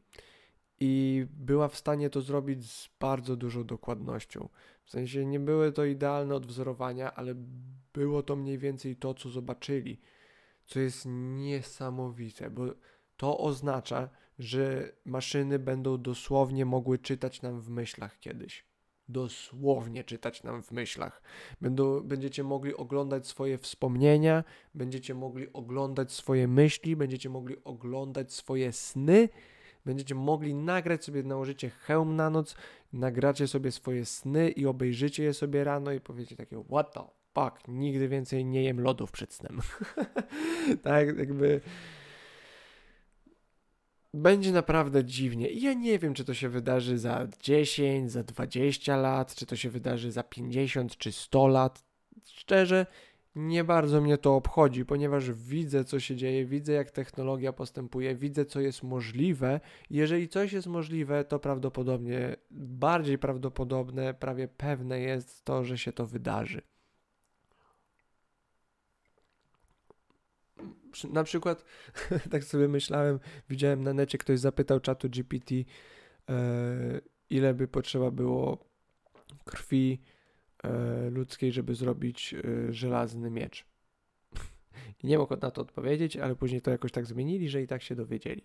i 0.80 1.26
była 1.30 1.68
w 1.68 1.78
stanie 1.78 2.10
to 2.10 2.22
zrobić 2.22 2.72
z 2.72 2.90
bardzo 3.00 3.36
dużą 3.36 3.66
dokładnością. 3.66 4.50
W 4.84 4.90
sensie 4.90 5.26
nie 5.26 5.40
były 5.40 5.72
to 5.72 5.86
idealne 5.86 6.36
odwzorowania, 6.36 7.14
ale 7.14 7.36
było 7.94 8.24
to 8.24 8.36
mniej 8.36 8.58
więcej 8.58 8.96
to, 8.96 9.14
co 9.14 9.30
zobaczyli, 9.30 10.02
co 10.66 10.80
jest 10.80 11.06
niesamowite, 11.36 12.50
bo 12.50 12.66
to 13.18 13.38
oznacza, 13.38 14.10
że 14.40 14.94
maszyny 15.06 15.60
będą 15.60 16.02
dosłownie 16.02 16.66
mogły 16.66 17.00
czytać 17.00 17.42
nam 17.42 17.62
w 17.62 17.70
myślach 17.70 18.20
kiedyś 18.20 18.73
dosłownie 19.10 20.04
czytać 20.04 20.44
nam 20.44 20.64
w 20.64 20.72
myślach. 20.72 21.22
Będą, 21.62 22.02
będziecie 22.02 22.44
mogli 22.44 22.76
oglądać 22.76 23.28
swoje 23.28 23.58
wspomnienia, 23.58 24.44
będziecie 24.76 25.14
mogli 25.16 25.54
oglądać 25.54 26.12
swoje 26.12 26.48
myśli, 26.48 26.96
będziecie 26.96 27.30
mogli 27.30 27.56
oglądać 27.64 28.34
swoje 28.34 28.72
sny, 28.72 29.30
będziecie 29.86 30.16
mogli 30.16 30.56
nagrać 30.56 31.06
sobie, 31.06 31.24
nałożycie 31.24 31.70
hełm 31.70 32.16
na 32.16 32.30
noc, 32.30 32.56
nagracie 32.94 33.48
sobie 33.48 33.72
swoje 33.72 34.06
sny 34.06 34.50
i 34.50 34.66
obejrzycie 34.66 35.24
je 35.24 35.34
sobie 35.34 35.64
rano 35.64 35.92
i 35.92 36.00
powiecie 36.00 36.36
takie 36.36 36.64
what 36.64 36.94
the 36.94 37.04
fuck, 37.34 37.68
nigdy 37.68 38.08
więcej 38.08 38.46
nie 38.46 38.64
jem 38.64 38.82
lodów 38.82 39.12
przed 39.12 39.34
snem. 39.34 39.60
tak 40.84 41.18
jakby 41.18 41.62
będzie 44.14 44.52
naprawdę 44.52 45.06
dziwnie. 45.06 45.50
I 45.50 45.62
ja 45.62 45.74
nie 45.74 46.00
wiem, 46.00 46.14
czy 46.14 46.26
to 46.26 46.34
się 46.34 46.50
wydarzy 46.50 46.98
za 46.98 47.28
10, 47.40 48.12
za 48.12 48.24
20 48.24 48.98
lat, 48.98 49.36
czy 49.36 49.46
to 49.46 49.56
się 49.56 49.70
wydarzy 49.70 50.12
za 50.12 50.24
50 50.24 50.98
czy 50.98 51.12
100 51.12 51.48
lat. 51.48 51.84
Szczerze, 52.26 52.86
nie 53.36 53.64
bardzo 53.64 54.02
mnie 54.02 54.18
to 54.18 54.36
obchodzi, 54.36 54.86
ponieważ 54.86 55.32
widzę, 55.32 55.84
co 55.86 56.00
się 56.00 56.16
dzieje, 56.16 56.46
widzę, 56.46 56.74
jak 56.74 56.92
technologia 56.92 57.54
postępuje, 57.54 58.16
widzę, 58.16 58.46
co 58.46 58.60
jest 58.60 58.84
możliwe. 58.84 59.60
Jeżeli 59.90 60.30
coś 60.30 60.54
jest 60.54 60.68
możliwe, 60.68 61.26
to 61.26 61.40
prawdopodobnie, 61.40 62.36
bardziej 62.52 63.18
prawdopodobne, 63.18 64.14
prawie 64.14 64.48
pewne 64.48 65.00
jest 65.00 65.46
to, 65.46 65.64
że 65.64 65.78
się 65.78 65.92
to 65.92 66.06
wydarzy. 66.06 66.62
Na 71.10 71.24
przykład, 71.24 71.66
tak 72.32 72.44
sobie 72.44 72.68
myślałem, 72.68 73.20
widziałem 73.50 73.84
na 73.84 73.94
necie, 73.94 74.18
ktoś 74.18 74.40
zapytał 74.40 74.80
czatu 74.80 75.10
GPT, 75.10 75.56
e, 76.30 77.02
ile 77.30 77.54
by 77.54 77.68
potrzeba 77.68 78.12
było 78.12 78.58
krwi 79.46 80.02
e, 80.64 81.10
ludzkiej, 81.10 81.52
żeby 81.52 81.76
zrobić 81.76 82.34
e, 82.34 82.74
żelazny 82.74 83.30
miecz. 83.30 83.66
I 85.04 85.08
nie 85.08 85.18
mógł 85.18 85.38
na 85.42 85.52
to 85.52 85.62
odpowiedzieć, 85.62 86.18
ale 86.18 86.36
później 86.36 86.62
to 86.62 86.72
jakoś 86.72 86.92
tak 86.92 87.06
zmienili, 87.06 87.50
że 87.50 87.62
i 87.62 87.68
tak 87.68 87.82
się 87.82 87.96
dowiedzieli. 87.96 88.44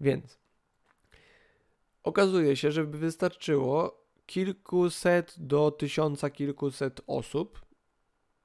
Więc 0.00 0.38
okazuje 2.02 2.56
się, 2.56 2.72
że 2.72 2.84
by 2.84 2.98
wystarczyło 2.98 4.04
kilkuset 4.26 5.34
do 5.38 5.70
tysiąca 5.70 6.30
kilkuset 6.30 7.00
osób, 7.06 7.66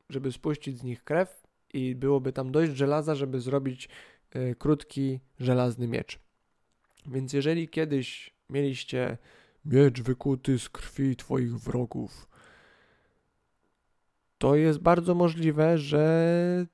żeby 0.10 0.32
spuścić 0.32 0.80
z 0.80 0.84
nich 0.84 1.04
krew 1.04 1.43
i 1.74 1.96
byłoby 1.96 2.34
tam 2.34 2.52
dość 2.52 2.72
żelaza, 2.72 3.16
żeby 3.16 3.40
zrobić 3.40 3.90
y, 4.36 4.56
krótki 4.60 5.20
żelazny 5.40 5.88
miecz. 5.88 6.20
Więc 7.06 7.34
jeżeli 7.34 7.70
kiedyś 7.70 8.34
mieliście 8.50 9.18
miecz 9.66 10.02
wykuty 10.02 10.60
z 10.60 10.70
krwi 10.70 11.16
twoich 11.16 11.56
wrogów, 11.60 12.28
to 14.38 14.56
jest 14.56 14.80
bardzo 14.80 15.16
możliwe, 15.16 15.78
że 15.78 16.66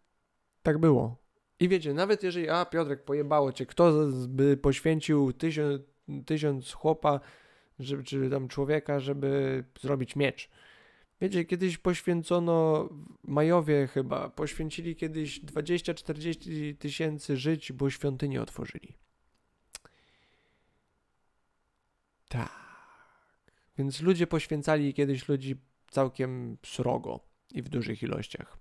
tak 0.64 0.78
było. 0.78 1.18
I 1.60 1.70
wiecie, 1.70 1.94
nawet 1.94 2.24
jeżeli, 2.24 2.50
a 2.50 2.66
Piotrek, 2.66 3.04
pojebało 3.04 3.54
cię, 3.54 3.66
kto 3.66 4.08
by 4.28 4.58
poświęcił 4.58 5.34
tysiąc, 5.34 5.82
tysiąc 6.26 6.74
chłopa, 6.74 7.20
żeby, 7.80 8.04
czy 8.04 8.30
tam 8.30 8.48
człowieka, 8.48 9.00
żeby 9.00 9.64
zrobić 9.82 10.16
miecz, 10.16 10.50
Wiecie, 11.22 11.46
kiedyś 11.46 11.78
poświęcono, 11.78 12.90
Majowie 13.24 13.88
chyba, 13.88 14.30
poświęcili 14.30 14.96
kiedyś 14.96 15.42
20-40 15.42 16.78
tysięcy 16.78 17.38
żyć, 17.38 17.72
bo 17.72 17.90
świątynię 17.90 18.42
otworzyli. 18.42 18.94
Tak. 22.30 22.60
Więc 23.78 24.02
ludzie 24.02 24.28
poświęcali 24.28 24.94
kiedyś 24.94 25.28
ludzi 25.28 25.56
całkiem 25.92 26.58
srogo 26.66 27.20
i 27.54 27.62
w 27.62 27.70
dużych 27.70 28.04
ilościach. 28.04 28.58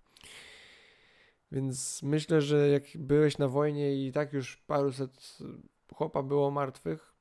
Więc 1.53 2.03
myślę, 2.03 2.41
że 2.41 2.69
jak 2.69 2.83
byłeś 2.95 3.39
na 3.39 3.49
wojnie 3.49 4.07
i 4.07 4.13
tak 4.13 4.33
już 4.33 4.57
paruset 4.57 5.39
chłopa 5.95 6.23
było 6.23 6.51
martwych, 6.51 7.15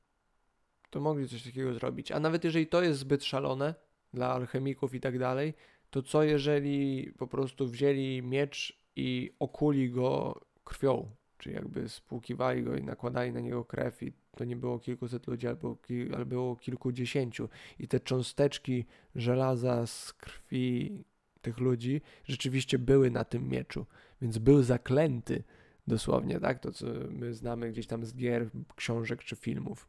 to 0.90 1.00
mogli 1.00 1.28
coś 1.28 1.42
takiego 1.42 1.74
zrobić. 1.74 2.12
A 2.12 2.20
nawet 2.20 2.44
jeżeli 2.44 2.66
to 2.66 2.82
jest 2.82 3.00
zbyt 3.00 3.24
szalone, 3.24 3.74
dla 4.14 4.32
alchemików 4.32 4.94
i 4.94 5.00
tak 5.00 5.18
dalej, 5.18 5.54
to 5.90 6.02
co 6.02 6.22
jeżeli 6.22 7.12
po 7.18 7.26
prostu 7.26 7.68
wzięli 7.68 8.22
miecz 8.22 8.82
i 8.96 9.30
okuli 9.38 9.90
go 9.90 10.40
krwią, 10.64 11.10
czy 11.38 11.52
jakby 11.52 11.88
spłukiwali 11.88 12.62
go 12.62 12.76
i 12.76 12.82
nakładali 12.82 13.32
na 13.32 13.40
niego 13.40 13.64
krew 13.64 14.02
i 14.02 14.12
to 14.36 14.44
nie 14.44 14.56
było 14.56 14.78
kilkuset 14.78 15.26
ludzi, 15.26 15.46
albo, 15.46 15.76
albo 16.12 16.26
było 16.26 16.56
kilkudziesięciu 16.56 17.48
i 17.78 17.88
te 17.88 18.00
cząsteczki 18.00 18.84
żelaza 19.14 19.86
z 19.86 20.12
krwi 20.12 21.04
tych 21.40 21.58
ludzi 21.58 22.00
rzeczywiście 22.24 22.78
były 22.78 23.10
na 23.10 23.24
tym 23.24 23.48
mieczu, 23.48 23.86
więc 24.22 24.38
był 24.38 24.62
zaklęty 24.62 25.44
dosłownie, 25.86 26.40
tak, 26.40 26.58
to 26.58 26.72
co 26.72 26.86
my 27.10 27.34
znamy 27.34 27.70
gdzieś 27.70 27.86
tam 27.86 28.06
z 28.06 28.14
gier, 28.14 28.50
książek 28.76 29.24
czy 29.24 29.36
filmów 29.36 29.88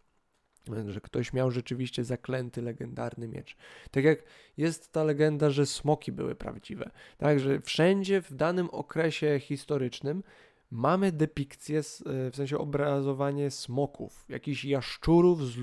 że 0.88 1.01
ktoś 1.01 1.34
miał 1.34 1.51
rzeczywiście 1.51 2.03
zaklęty, 2.03 2.62
legendarny 2.62 3.28
miecz. 3.28 3.55
Tak 3.91 4.03
jak 4.03 4.24
jest 4.57 4.91
ta 4.91 5.03
legenda, 5.03 5.49
że 5.49 5.66
smoki 5.66 6.12
były 6.12 6.36
prawdziwe. 6.36 6.91
Tak, 7.18 7.39
że 7.39 7.62
wszędzie 7.62 8.22
w 8.22 8.34
danym 8.34 8.70
okresie 8.70 9.39
historycznym 9.39 10.24
mamy 10.72 11.12
depikcję, 11.12 11.82
w 12.32 12.36
sensie 12.36 12.57
obrazowanie 12.57 13.51
smoków, 13.51 14.26
jakichś 14.30 14.66
jaszczurów 14.66 15.47
z, 15.47 15.57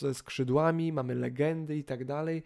ze 0.00 0.14
skrzydłami, 0.14 0.92
mamy 0.92 1.14
legendy 1.14 1.76
i 1.76 1.84
tak 1.84 2.04
dalej. 2.04 2.42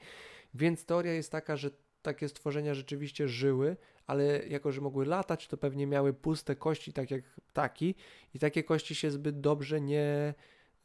Więc 0.55 0.84
teoria 0.84 1.12
jest 1.12 1.32
taka, 1.32 1.57
że 1.57 1.70
takie 2.03 2.28
stworzenia 2.28 2.74
rzeczywiście 2.74 3.28
żyły, 3.28 3.76
ale 4.07 4.47
jako, 4.49 4.72
że 4.72 4.80
mogły 4.80 5.07
latać, 5.07 5.49
to 5.49 5.57
pewnie 5.57 5.86
miały 5.86 6.14
puste 6.14 6.57
kości, 6.57 6.92
tak 6.92 7.11
jak 7.11 7.22
ptaki, 7.47 7.94
i 8.34 8.38
takie 8.38 8.64
kości 8.64 8.94
się 8.94 9.11
zbyt 9.11 9.40
dobrze 9.40 9.80
nie. 9.80 10.34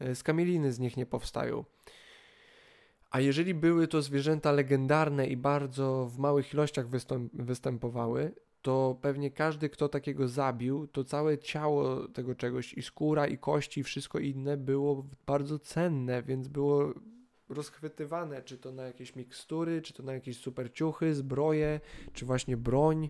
E, 0.02 0.16
skamieliny 0.16 0.74
z 0.74 0.80
nich 0.80 0.98
nie 0.98 1.06
powstają. 1.06 1.66
A 3.12 3.20
jeżeli 3.20 3.54
były 3.54 3.88
to 3.88 4.02
zwierzęta 4.02 4.52
legendarne 4.52 5.28
i 5.28 5.38
bardzo 5.38 6.06
w 6.06 6.18
małych 6.18 6.54
ilościach 6.54 6.88
występowały, 7.34 8.34
to 8.62 8.98
pewnie 9.02 9.32
każdy, 9.32 9.70
kto 9.70 9.90
takiego 9.90 10.28
zabił, 10.28 10.88
to 10.88 11.04
całe 11.04 11.38
ciało 11.38 12.08
tego 12.08 12.36
czegoś, 12.36 12.74
i 12.74 12.82
skóra, 12.82 13.28
i 13.28 13.38
kości, 13.38 13.80
i 13.80 13.84
wszystko 13.84 14.20
inne 14.20 14.58
było 14.58 15.08
bardzo 15.28 15.60
cenne, 15.60 16.24
więc 16.24 16.48
było 16.48 16.94
rozchwytywane, 17.50 18.42
czy 18.42 18.58
to 18.58 18.72
na 18.72 18.84
jakieś 18.84 19.16
mikstury, 19.16 19.82
czy 19.82 19.94
to 19.94 20.04
na 20.04 20.14
jakieś 20.14 20.38
superciuchy, 20.38 21.16
zbroje, 21.16 21.80
czy 22.14 22.26
właśnie 22.26 22.58
broń. 22.58 23.10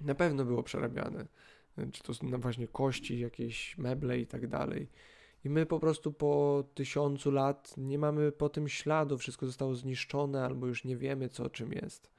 Na 0.00 0.14
pewno 0.14 0.44
było 0.44 0.62
przerabiane. 0.62 1.26
Czy 1.92 2.02
to 2.02 2.12
na 2.22 2.38
właśnie 2.38 2.68
kości, 2.68 3.18
jakieś 3.18 3.78
meble 3.78 4.18
i 4.18 4.26
tak 4.26 4.46
dalej. 4.46 4.88
I 5.44 5.50
my 5.50 5.66
po 5.66 5.80
prostu 5.80 6.12
po 6.12 6.64
tysiącu 6.74 7.30
lat 7.30 7.74
nie 7.76 7.98
mamy 7.98 8.32
po 8.32 8.48
tym 8.48 8.68
śladu, 8.68 9.18
wszystko 9.18 9.46
zostało 9.46 9.74
zniszczone, 9.74 10.44
albo 10.44 10.66
już 10.66 10.84
nie 10.84 10.96
wiemy, 10.96 11.28
co 11.28 11.50
czym 11.50 11.72
jest. 11.72 12.10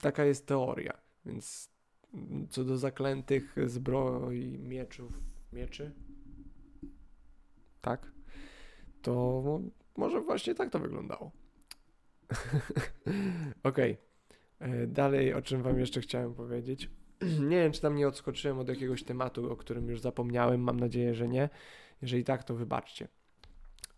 Taka 0.00 0.24
jest 0.24 0.46
teoria. 0.46 0.98
Więc 1.26 1.70
co 2.50 2.64
do 2.64 2.78
zaklętych 2.78 3.56
zbroi, 3.66 4.58
mieczów, 4.58 5.12
mieczy, 5.52 5.92
tak, 7.80 8.12
to 9.02 9.42
może 9.96 10.20
właśnie 10.20 10.54
tak 10.54 10.70
to 10.70 10.78
wyglądało. 10.78 11.30
Okej. 13.62 13.92
Okay. 13.92 13.96
E, 14.58 14.86
dalej, 14.86 15.34
o 15.34 15.42
czym 15.42 15.62
Wam 15.62 15.78
jeszcze 15.78 16.00
chciałem 16.00 16.34
powiedzieć. 16.34 16.90
nie 17.50 17.56
wiem, 17.56 17.72
czy 17.72 17.80
tam 17.80 17.96
nie 17.96 18.08
odskoczyłem 18.08 18.58
od 18.58 18.68
jakiegoś 18.68 19.02
tematu, 19.02 19.52
o 19.52 19.56
którym 19.56 19.88
już 19.88 20.00
zapomniałem. 20.00 20.60
Mam 20.60 20.80
nadzieję, 20.80 21.14
że 21.14 21.28
nie. 21.28 21.48
Jeżeli 22.02 22.24
tak, 22.24 22.44
to 22.44 22.54
wybaczcie. 22.54 23.08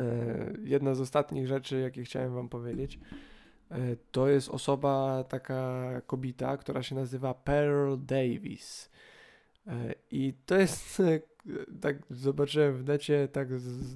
E, 0.01 0.53
jedna 0.64 0.95
z 0.95 1.01
ostatnich 1.01 1.47
rzeczy, 1.47 1.81
jakie 1.81 2.05
chciałem 2.05 2.35
Wam 2.35 2.49
powiedzieć, 2.49 3.01
e, 3.71 3.77
to 4.12 4.29
jest 4.29 4.49
osoba, 4.49 5.25
taka 5.29 5.85
kobieta, 6.07 6.57
która 6.57 6.83
się 6.83 6.95
nazywa 6.95 7.35
Pearl 7.35 7.95
Davis. 7.99 8.91
I 10.11 10.35
to 10.47 10.57
jest 10.57 11.03
tak 11.83 11.97
zobaczyłem 12.11 12.77
w 12.77 12.85
necie, 12.85 13.29
tak 13.33 13.49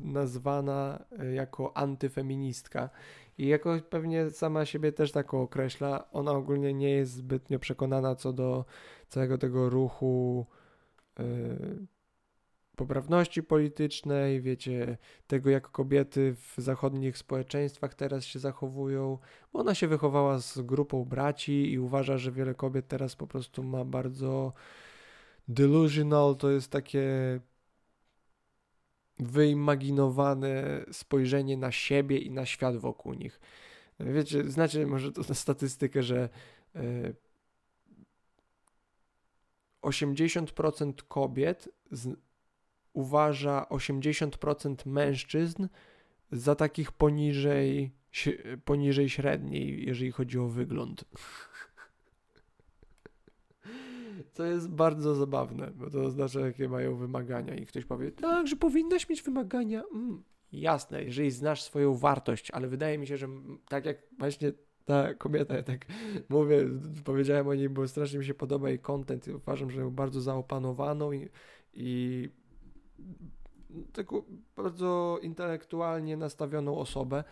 nazwana 0.04 1.04
e, 1.18 1.32
jako 1.32 1.76
antyfeministka. 1.76 2.90
I 3.38 3.46
jako 3.46 3.78
pewnie 3.90 4.30
sama 4.30 4.64
siebie 4.64 4.92
też 4.92 5.12
tak 5.12 5.34
określa. 5.34 6.10
Ona 6.12 6.32
ogólnie 6.32 6.74
nie 6.74 6.90
jest 6.90 7.12
zbytnio 7.12 7.58
przekonana 7.58 8.14
co 8.14 8.32
do 8.32 8.64
całego 9.08 9.38
tego 9.38 9.70
ruchu 9.70 10.46
yy, 11.18 11.86
poprawności 12.76 13.42
politycznej, 13.42 14.40
wiecie, 14.40 14.98
tego 15.26 15.50
jak 15.50 15.70
kobiety 15.70 16.34
w 16.34 16.54
zachodnich 16.58 17.18
społeczeństwach 17.18 17.94
teraz 17.94 18.24
się 18.24 18.38
zachowują, 18.38 19.18
bo 19.52 19.60
ona 19.60 19.74
się 19.74 19.88
wychowała 19.88 20.38
z 20.38 20.60
grupą 20.60 21.04
braci 21.04 21.72
i 21.72 21.78
uważa, 21.78 22.18
że 22.18 22.32
wiele 22.32 22.54
kobiet 22.54 22.88
teraz 22.88 23.16
po 23.16 23.26
prostu 23.26 23.62
ma 23.62 23.84
bardzo 23.84 24.52
delusional 25.48 26.36
to 26.36 26.50
jest 26.50 26.70
takie 26.70 27.40
wyimaginowane 29.18 30.84
spojrzenie 30.92 31.56
na 31.56 31.72
siebie 31.72 32.18
i 32.18 32.30
na 32.30 32.46
świat 32.46 32.76
wokół 32.76 33.14
nich. 33.14 33.40
Wiecie, 34.00 34.50
znacie 34.50 34.86
może 34.86 35.12
to 35.12 35.34
statystykę, 35.34 36.02
że 36.02 36.28
80% 39.82 40.90
e, 40.90 40.92
kobiet 41.08 41.68
z, 41.90 42.16
uważa 42.92 43.66
80% 43.70 44.86
mężczyzn 44.86 45.68
za 46.32 46.54
takich 46.54 46.92
poniżej, 46.92 47.90
poniżej 48.64 49.08
średniej, 49.08 49.86
jeżeli 49.86 50.12
chodzi 50.12 50.38
o 50.38 50.48
wygląd. 50.48 51.04
Co 54.32 54.44
jest 54.44 54.70
bardzo 54.70 55.14
zabawne, 55.14 55.70
bo 55.74 55.90
to 55.90 56.00
oznacza, 56.02 56.40
jakie 56.40 56.68
mają 56.68 56.96
wymagania. 56.96 57.54
I 57.54 57.66
ktoś 57.66 57.84
powie, 57.84 58.12
tak, 58.12 58.46
że 58.46 58.56
powinnaś 58.56 59.08
mieć 59.08 59.22
wymagania. 59.22 59.82
Mm, 59.94 60.22
jasne, 60.52 61.04
jeżeli 61.04 61.30
znasz 61.30 61.62
swoją 61.62 61.94
wartość, 61.94 62.50
ale 62.50 62.68
wydaje 62.68 62.98
mi 62.98 63.06
się, 63.06 63.16
że 63.16 63.28
tak 63.68 63.86
jak 63.86 63.98
właśnie 64.18 64.52
ta 64.84 65.14
kobieta, 65.14 65.54
ja 65.56 65.62
tak 65.62 65.86
mówię, 66.28 66.68
powiedziałem 67.04 67.48
o 67.48 67.54
niej, 67.54 67.68
bo 67.68 67.88
strasznie 67.88 68.18
mi 68.18 68.24
się 68.24 68.34
podoba 68.34 68.68
jej 68.68 68.78
content. 68.78 69.28
Uważam, 69.28 69.70
że 69.70 69.80
ją 69.80 69.90
bardzo 69.90 70.20
zaopanowaną 70.20 71.12
i, 71.12 71.28
i 71.74 72.28
taką 73.92 74.22
bardzo 74.56 75.18
intelektualnie 75.22 76.16
nastawioną 76.16 76.78
osobę. 76.78 77.24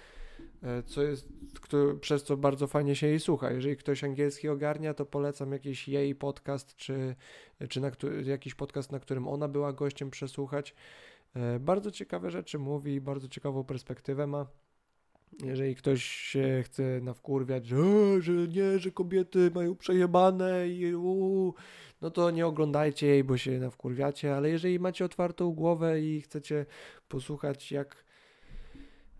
E, 0.62 0.82
co 0.82 1.02
jest, 1.02 1.28
kto, 1.60 1.94
przez 2.00 2.24
co 2.24 2.36
bardzo 2.36 2.66
fajnie 2.66 2.96
się 2.96 3.06
jej 3.06 3.20
słucha. 3.20 3.50
Jeżeli 3.50 3.76
ktoś 3.76 4.04
angielski 4.04 4.48
ogarnia, 4.48 4.94
to 4.94 5.06
polecam 5.06 5.52
jakiś 5.52 5.88
jej 5.88 6.14
podcast, 6.14 6.76
czy, 6.76 7.16
czy 7.68 7.80
na, 7.80 7.90
jakiś 8.24 8.54
podcast, 8.54 8.92
na 8.92 9.00
którym 9.00 9.28
ona 9.28 9.48
była 9.48 9.72
gościem, 9.72 10.10
przesłuchać. 10.10 10.74
E, 11.34 11.58
bardzo 11.60 11.90
ciekawe 11.90 12.30
rzeczy 12.30 12.58
mówi, 12.58 13.00
bardzo 13.00 13.28
ciekawą 13.28 13.64
perspektywę 13.64 14.26
ma. 14.26 14.46
Jeżeli 15.44 15.76
ktoś 15.76 16.04
się 16.04 16.62
chce 16.64 16.82
nawkurwiać, 17.02 17.66
że, 17.66 17.76
że 18.22 18.32
nie, 18.32 18.78
że 18.78 18.90
kobiety 18.90 19.50
mają 19.54 19.76
przejebane 19.76 20.68
i 20.68 20.94
uu, 20.94 21.54
no 22.02 22.10
to 22.10 22.30
nie 22.30 22.46
oglądajcie 22.46 23.06
jej, 23.06 23.24
bo 23.24 23.36
się 23.36 23.58
nawkurwiacie, 23.58 24.36
ale 24.36 24.50
jeżeli 24.50 24.78
macie 24.78 25.04
otwartą 25.04 25.52
głowę 25.52 26.00
i 26.00 26.20
chcecie 26.20 26.66
posłuchać, 27.08 27.72
jak 27.72 28.04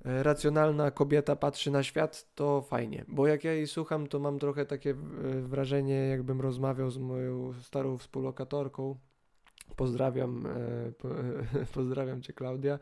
E, 0.05 0.23
racjonalna 0.23 0.91
kobieta 0.91 1.37
patrzy 1.37 1.71
na 1.71 1.83
świat, 1.83 2.35
to 2.35 2.63
fajnie. 2.63 3.05
Bo 3.09 3.27
jak 3.27 3.45
ja 3.45 3.53
jej 3.53 3.67
słucham, 3.67 4.07
to 4.07 4.19
mam 4.19 4.39
trochę 4.39 4.67
takie 4.67 4.91
e, 4.91 4.95
wrażenie, 5.41 5.95
jakbym 5.95 6.41
rozmawiał 6.41 6.91
z 6.91 6.99
moją 6.99 7.53
starą 7.63 7.99
współlokatorką. 7.99 8.97
Pozdrawiam, 9.77 10.47
e, 10.47 10.93
po, 10.93 11.09
pozdrawiam 11.75 12.23
cię, 12.23 12.33
Klaudia. 12.33 12.79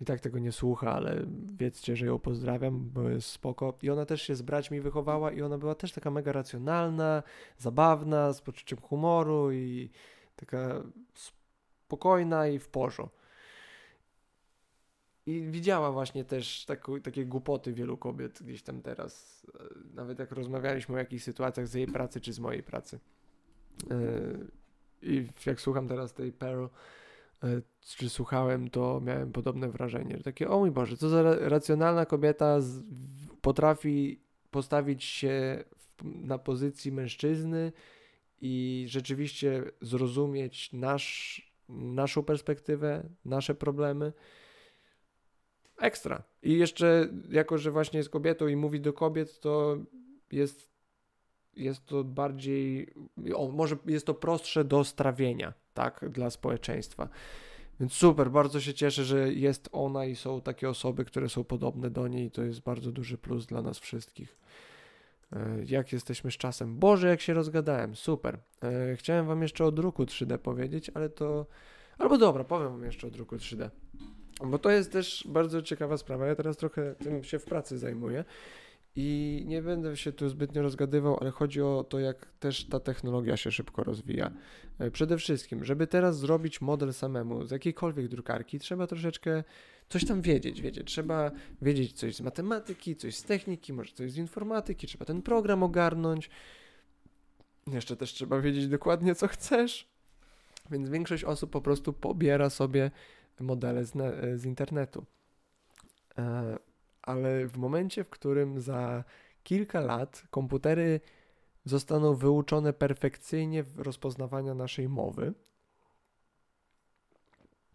I 0.00 0.04
tak 0.04 0.20
tego 0.20 0.38
nie 0.38 0.52
słucha, 0.52 0.92
ale 0.92 1.26
wiedzcie, 1.58 1.96
że 1.96 2.06
ją 2.06 2.18
pozdrawiam, 2.18 2.90
bo 2.90 3.08
jest 3.08 3.28
spoko. 3.28 3.78
I 3.82 3.90
ona 3.90 4.06
też 4.06 4.22
się 4.22 4.34
z 4.34 4.42
braćmi 4.42 4.80
wychowała 4.80 5.32
i 5.32 5.42
ona 5.42 5.58
była 5.58 5.74
też 5.74 5.92
taka 5.92 6.10
mega 6.10 6.32
racjonalna, 6.32 7.22
zabawna, 7.58 8.32
z 8.32 8.40
poczuciem 8.40 8.78
humoru 8.80 9.52
i 9.52 9.90
taka 10.36 10.82
spokojna 11.14 12.48
i 12.48 12.58
w 12.58 12.68
porządku. 12.68 13.24
I 15.26 15.40
widziała 15.50 15.92
właśnie 15.92 16.24
też 16.24 16.66
takie 17.02 17.26
głupoty 17.26 17.72
wielu 17.72 17.96
kobiet 17.96 18.42
gdzieś 18.42 18.62
tam 18.62 18.82
teraz. 18.82 19.46
E, 19.60 19.94
nawet 19.94 20.18
jak 20.18 20.32
rozmawialiśmy 20.32 20.94
o 20.94 20.98
jakichś 20.98 21.24
sytuacjach 21.24 21.68
z 21.68 21.74
jej 21.74 21.86
pracy 21.86 22.20
czy 22.20 22.32
z 22.32 22.38
mojej 22.38 22.62
pracy. 22.62 23.00
E, 23.90 23.96
I 25.02 25.28
jak 25.46 25.60
słucham 25.60 25.88
teraz 25.88 26.12
tej 26.12 26.32
Pearl, 26.32 26.66
czy 27.96 28.10
słuchałem, 28.10 28.70
to 28.70 29.00
miałem 29.00 29.32
podobne 29.32 29.68
wrażenie. 29.68 30.16
Że 30.16 30.22
takie, 30.22 30.48
o 30.48 30.58
mój 30.58 30.70
Boże, 30.70 30.96
co 30.96 31.08
za 31.08 31.22
racjonalna 31.48 32.06
kobieta 32.06 32.60
z, 32.60 32.82
potrafi 33.40 34.20
postawić 34.50 35.04
się 35.04 35.64
w, 35.76 36.04
na 36.04 36.38
pozycji 36.38 36.92
mężczyzny 36.92 37.72
i 38.40 38.84
rzeczywiście 38.88 39.64
zrozumieć 39.80 40.72
nasz, 40.72 41.42
naszą 41.68 42.22
perspektywę, 42.22 43.08
nasze 43.24 43.54
problemy 43.54 44.12
ekstra. 45.78 46.22
I 46.42 46.58
jeszcze, 46.58 47.08
jako 47.30 47.58
że 47.58 47.70
właśnie 47.70 47.98
jest 47.98 48.10
kobietą 48.10 48.46
i 48.46 48.56
mówi 48.56 48.80
do 48.80 48.92
kobiet, 48.92 49.40
to 49.40 49.78
jest, 50.32 50.73
jest 51.56 51.86
to 51.86 52.04
bardziej, 52.04 52.94
o, 53.34 53.48
może 53.48 53.76
jest 53.86 54.06
to 54.06 54.14
prostsze 54.14 54.64
do 54.64 54.84
strawienia, 54.84 55.52
tak, 55.74 56.08
dla 56.08 56.30
społeczeństwa. 56.30 57.08
Więc 57.80 57.92
super, 57.92 58.30
bardzo 58.30 58.60
się 58.60 58.74
cieszę, 58.74 59.04
że 59.04 59.32
jest 59.32 59.68
ona 59.72 60.04
i 60.04 60.16
są 60.16 60.40
takie 60.40 60.68
osoby, 60.68 61.04
które 61.04 61.28
są 61.28 61.44
podobne 61.44 61.90
do 61.90 62.08
niej. 62.08 62.30
To 62.30 62.42
jest 62.42 62.60
bardzo 62.60 62.92
duży 62.92 63.18
plus 63.18 63.46
dla 63.46 63.62
nas 63.62 63.78
wszystkich. 63.78 64.36
E, 65.32 65.64
jak 65.66 65.92
jesteśmy 65.92 66.30
z 66.30 66.34
czasem? 66.34 66.78
Boże, 66.78 67.08
jak 67.08 67.20
się 67.20 67.34
rozgadałem, 67.34 67.96
super. 67.96 68.38
E, 68.62 68.96
chciałem 68.96 69.26
Wam 69.26 69.42
jeszcze 69.42 69.64
o 69.64 69.72
druku 69.72 70.04
3D 70.04 70.38
powiedzieć, 70.38 70.90
ale 70.94 71.08
to. 71.08 71.46
Albo 71.98 72.18
dobra, 72.18 72.44
powiem 72.44 72.68
Wam 72.68 72.84
jeszcze 72.84 73.06
o 73.06 73.10
druku 73.10 73.36
3D. 73.36 73.70
Bo 74.46 74.58
to 74.58 74.70
jest 74.70 74.92
też 74.92 75.24
bardzo 75.28 75.62
ciekawa 75.62 75.96
sprawa. 75.96 76.26
Ja 76.26 76.34
teraz 76.34 76.56
trochę 76.56 76.94
tym 76.94 77.24
się 77.24 77.38
w 77.38 77.44
pracy 77.44 77.78
zajmuję 77.78 78.24
I 78.96 79.42
nie 79.46 79.62
będę 79.62 79.96
się 79.96 80.12
tu 80.12 80.28
zbytnio 80.28 80.62
rozgadywał, 80.62 81.18
ale 81.20 81.30
chodzi 81.30 81.62
o 81.62 81.84
to, 81.88 81.98
jak 81.98 82.26
też 82.40 82.64
ta 82.64 82.80
technologia 82.80 83.36
się 83.36 83.52
szybko 83.52 83.84
rozwija. 83.84 84.30
E, 84.78 84.90
przede 84.90 85.18
wszystkim, 85.18 85.64
żeby 85.64 85.86
teraz 85.86 86.18
zrobić 86.18 86.60
model 86.60 86.92
samemu 86.92 87.44
z 87.44 87.50
jakiejkolwiek 87.50 88.08
drukarki, 88.08 88.58
trzeba 88.58 88.86
troszeczkę 88.86 89.44
coś 89.88 90.04
tam 90.04 90.22
wiedzieć, 90.22 90.62
wiecie, 90.62 90.84
trzeba 90.84 91.30
wiedzieć 91.62 91.92
coś 91.92 92.16
z 92.16 92.20
matematyki, 92.20 92.96
coś 92.96 93.16
z 93.16 93.22
techniki, 93.22 93.72
może 93.72 93.92
coś 93.92 94.12
z 94.12 94.16
informatyki, 94.16 94.86
trzeba 94.86 95.04
ten 95.04 95.22
program 95.22 95.62
ogarnąć. 95.62 96.30
Jeszcze 97.66 97.96
też 97.96 98.12
trzeba 98.12 98.40
wiedzieć 98.40 98.68
dokładnie, 98.68 99.14
co 99.14 99.28
chcesz. 99.28 99.88
Więc 100.70 100.90
większość 100.90 101.24
osób 101.24 101.50
po 101.50 101.60
prostu 101.60 101.92
pobiera 101.92 102.50
sobie 102.50 102.90
modele 103.40 103.84
z, 103.84 103.92
z 104.40 104.44
internetu. 104.44 105.04
E, 106.18 106.58
ale 107.06 107.46
w 107.46 107.56
momencie, 107.56 108.04
w 108.04 108.10
którym 108.10 108.60
za 108.60 109.04
kilka 109.42 109.80
lat 109.80 110.22
komputery 110.30 111.00
zostaną 111.64 112.14
wyuczone 112.14 112.72
perfekcyjnie 112.72 113.62
w 113.62 113.78
rozpoznawania 113.78 114.54
naszej 114.54 114.88
mowy, 114.88 115.34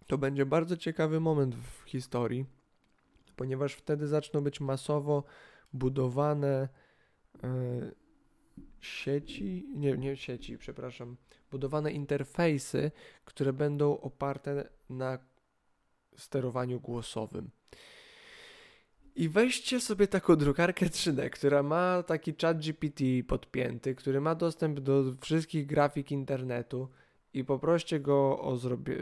to 0.07 0.17
będzie 0.17 0.45
bardzo 0.45 0.77
ciekawy 0.77 1.19
moment 1.19 1.55
w 1.55 1.83
historii, 1.85 2.45
ponieważ 3.35 3.73
wtedy 3.73 4.07
zaczną 4.07 4.41
być 4.41 4.59
masowo 4.59 5.23
budowane 5.73 6.69
e, 7.43 7.91
sieci, 8.79 9.67
nie, 9.75 9.97
nie 9.97 10.17
sieci, 10.17 10.57
przepraszam, 10.57 11.17
budowane 11.51 11.91
interfejsy, 11.91 12.91
które 13.25 13.53
będą 13.53 13.99
oparte 13.99 14.69
na 14.89 15.19
sterowaniu 16.17 16.79
głosowym. 16.79 17.49
I 19.19 19.29
weźcie 19.29 19.79
sobie 19.79 20.07
taką 20.07 20.35
drukarkę 20.35 20.85
3D, 20.85 21.29
która 21.29 21.63
ma 21.63 22.03
taki 22.03 22.33
chat 22.41 22.59
GPT 22.59 23.03
podpięty, 23.27 23.95
który 23.95 24.21
ma 24.21 24.35
dostęp 24.35 24.79
do 24.79 25.03
wszystkich 25.21 25.65
grafik 25.67 26.11
internetu 26.11 26.89
i 27.33 27.43
poproście 27.43 27.99
go 27.99 28.39
o 28.39 28.57
zrobie, 28.57 28.95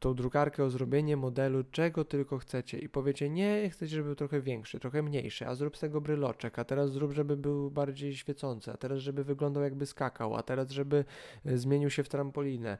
tą 0.00 0.14
drukarkę 0.14 0.64
o 0.64 0.70
zrobienie 0.70 1.16
modelu 1.16 1.64
czego 1.70 2.04
tylko 2.04 2.38
chcecie 2.38 2.78
i 2.78 2.88
powiecie 2.88 3.30
nie, 3.30 3.70
chcecie, 3.70 3.96
żeby 3.96 4.04
był 4.04 4.14
trochę 4.14 4.40
większy, 4.40 4.80
trochę 4.80 5.02
mniejszy, 5.02 5.46
a 5.46 5.54
zrób 5.54 5.76
z 5.76 5.80
tego 5.80 6.00
bryloczek, 6.00 6.58
a 6.58 6.64
teraz 6.64 6.92
zrób, 6.92 7.12
żeby 7.12 7.36
był 7.36 7.70
bardziej 7.70 8.16
świecący, 8.16 8.72
a 8.72 8.76
teraz, 8.76 8.98
żeby 8.98 9.24
wyglądał 9.24 9.62
jakby 9.62 9.86
skakał, 9.86 10.34
a 10.36 10.42
teraz, 10.42 10.70
żeby 10.70 11.04
e, 11.44 11.58
zmienił 11.58 11.90
się 11.90 12.02
w 12.02 12.08
trampolinę. 12.08 12.78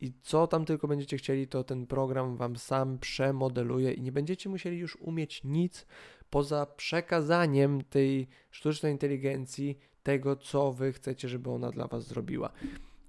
I 0.00 0.12
co 0.22 0.46
tam 0.46 0.64
tylko 0.64 0.88
będziecie 0.88 1.16
chcieli, 1.16 1.48
to 1.48 1.64
ten 1.64 1.86
program 1.86 2.36
wam 2.36 2.56
sam 2.56 2.98
przemodeluje 2.98 3.92
i 3.92 4.02
nie 4.02 4.12
będziecie 4.12 4.48
musieli 4.48 4.78
już 4.78 4.96
umieć 4.96 5.44
nic 5.44 5.86
poza 6.30 6.66
przekazaniem 6.66 7.84
tej 7.84 8.28
sztucznej 8.50 8.92
inteligencji 8.92 9.78
tego, 10.02 10.36
co 10.36 10.72
wy 10.72 10.92
chcecie, 10.92 11.28
żeby 11.28 11.50
ona 11.50 11.70
dla 11.70 11.86
was 11.86 12.06
zrobiła. 12.06 12.52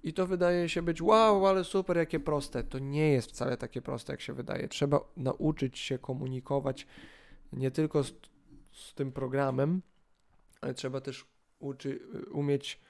I 0.02 0.12
to 0.12 0.26
wydaje 0.26 0.68
się 0.68 0.82
być 0.82 1.02
wow, 1.02 1.46
ale 1.46 1.64
super, 1.64 1.96
jakie 1.96 2.20
proste. 2.20 2.64
To 2.64 2.78
nie 2.78 3.12
jest 3.12 3.30
wcale 3.30 3.56
takie 3.56 3.82
proste, 3.82 4.12
jak 4.12 4.20
się 4.20 4.32
wydaje. 4.32 4.68
Trzeba 4.68 5.00
nauczyć 5.16 5.78
się 5.78 5.98
komunikować 5.98 6.86
nie 7.52 7.70
tylko 7.70 8.04
z, 8.04 8.12
z 8.72 8.94
tym 8.94 9.12
programem, 9.12 9.82
ale 10.60 10.74
trzeba 10.74 11.00
też 11.00 11.26
uczy, 11.58 12.00
umieć 12.30 12.80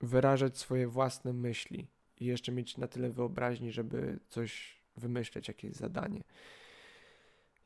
wyrażać 0.00 0.58
swoje 0.58 0.88
własne 0.88 1.32
myśli 1.32 1.93
i 2.20 2.24
jeszcze 2.24 2.52
mieć 2.52 2.76
na 2.76 2.88
tyle 2.88 3.10
wyobraźni, 3.10 3.72
żeby 3.72 4.18
coś 4.28 4.80
wymyśleć, 4.96 5.48
jakieś 5.48 5.72
zadanie. 5.72 6.24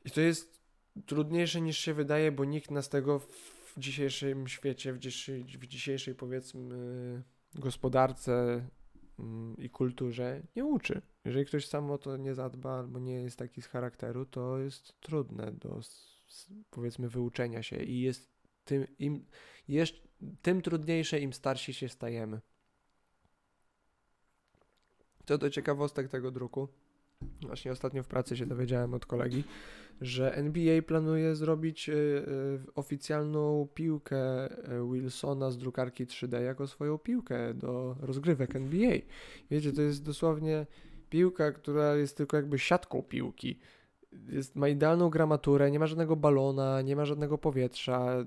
I 0.05 0.11
to 0.11 0.21
jest 0.21 0.59
trudniejsze 1.05 1.61
niż 1.61 1.77
się 1.77 1.93
wydaje, 1.93 2.31
bo 2.31 2.45
nikt 2.45 2.71
nas 2.71 2.89
tego 2.89 3.19
w 3.19 3.73
dzisiejszym 3.77 4.47
świecie, 4.47 4.93
w 4.93 4.99
dzisiejszej, 4.99 5.43
w 5.43 5.67
dzisiejszej 5.67 6.15
powiedzmy 6.15 7.23
gospodarce 7.55 8.65
mm, 9.19 9.57
i 9.57 9.69
kulturze 9.69 10.41
nie 10.55 10.65
uczy. 10.65 11.01
Jeżeli 11.25 11.45
ktoś 11.45 11.67
sam 11.67 11.91
o 11.91 11.97
to 11.97 12.17
nie 12.17 12.35
zadba 12.35 12.79
albo 12.79 12.99
nie 12.99 13.13
jest 13.13 13.37
taki 13.37 13.61
z 13.61 13.67
charakteru, 13.67 14.25
to 14.25 14.57
jest 14.57 15.01
trudne 15.01 15.51
do 15.51 15.79
powiedzmy 16.69 17.09
wyuczenia 17.09 17.63
się 17.63 17.83
i 17.83 18.01
jest 18.01 18.29
tym, 18.65 18.87
im, 18.99 19.25
jest, 19.67 19.93
tym 20.41 20.61
trudniejsze, 20.61 21.19
im 21.19 21.33
starsi 21.33 21.73
się 21.73 21.89
stajemy. 21.89 22.41
Co 25.29 25.37
do 25.37 25.49
ciekawostek 25.49 26.07
tego 26.07 26.31
druku, 26.31 26.67
właśnie 27.41 27.71
ostatnio 27.71 28.03
w 28.03 28.07
pracy 28.07 28.37
się 28.37 28.45
dowiedziałem 28.45 28.93
od 28.93 29.05
kolegi, 29.05 29.43
że 30.01 30.35
NBA 30.35 30.81
planuje 30.81 31.35
zrobić 31.35 31.89
y, 31.89 31.93
y, 31.93 32.25
oficjalną 32.75 33.67
piłkę 33.73 34.51
y, 34.51 34.93
Wilsona 34.93 35.51
z 35.51 35.57
drukarki 35.57 36.05
3D 36.05 36.41
jako 36.41 36.67
swoją 36.67 36.97
piłkę 36.97 37.53
do 37.53 37.95
rozgrywek 37.99 38.55
NBA. 38.55 38.93
Wiecie, 39.51 39.73
to 39.73 39.81
jest 39.81 40.03
dosłownie 40.03 40.65
piłka, 41.09 41.51
która 41.51 41.95
jest 41.95 42.17
tylko 42.17 42.37
jakby 42.37 42.59
siatką 42.59 43.03
piłki. 43.03 43.59
Jest, 44.29 44.55
ma 44.55 44.67
idealną 44.67 45.09
gramaturę, 45.09 45.71
nie 45.71 45.79
ma 45.79 45.87
żadnego 45.87 46.15
balona, 46.15 46.81
nie 46.81 46.95
ma 46.95 47.05
żadnego 47.05 47.37
powietrza, 47.37 48.25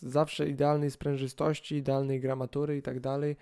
zawsze 0.00 0.48
idealnej 0.48 0.90
sprężystości, 0.90 1.76
idealnej 1.76 2.20
gramatury 2.20 2.76
i 2.76 2.82
tak 2.82 3.00
dalej. 3.00 3.36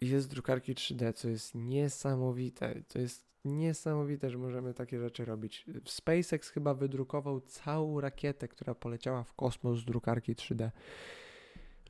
Jest 0.00 0.30
drukarki 0.30 0.74
3D, 0.74 1.12
co 1.12 1.28
jest 1.28 1.54
niesamowite. 1.54 2.82
To 2.88 2.98
jest 2.98 3.28
niesamowite, 3.44 4.30
że 4.30 4.38
możemy 4.38 4.74
takie 4.74 5.00
rzeczy 5.00 5.24
robić. 5.24 5.66
SpaceX 5.84 6.48
chyba 6.48 6.74
wydrukował 6.74 7.40
całą 7.40 8.00
rakietę, 8.00 8.48
która 8.48 8.74
poleciała 8.74 9.24
w 9.24 9.34
kosmos 9.34 9.78
z 9.78 9.84
drukarki 9.84 10.34
3D. 10.34 10.70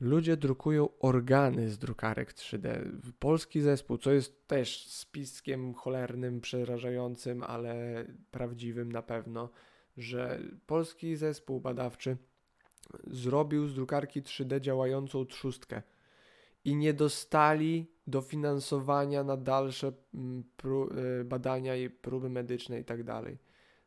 Ludzie 0.01 0.37
drukują 0.37 0.89
organy 0.99 1.69
z 1.69 1.77
drukarek 1.77 2.33
3D. 2.33 2.91
Polski 3.19 3.61
zespół, 3.61 3.97
co 3.97 4.11
jest 4.11 4.47
też 4.47 4.87
spiskiem 4.87 5.73
cholernym, 5.73 6.41
przerażającym, 6.41 7.43
ale 7.43 8.05
prawdziwym 8.31 8.91
na 8.91 9.01
pewno, 9.01 9.49
że 9.97 10.39
polski 10.65 11.15
zespół 11.15 11.59
badawczy 11.59 12.17
zrobił 13.07 13.67
z 13.67 13.75
drukarki 13.75 14.21
3D 14.21 14.59
działającą 14.59 15.25
trzustkę 15.25 15.81
i 16.65 16.75
nie 16.75 16.93
dostali 16.93 17.91
dofinansowania 18.07 19.23
na 19.23 19.37
dalsze 19.37 19.91
mm, 20.13 20.43
y, 21.21 21.23
badania 21.25 21.75
i 21.75 21.89
próby 21.89 22.29
medyczne 22.29 22.79
i 22.79 22.83
tak 22.83 23.03
dalej. 23.03 23.37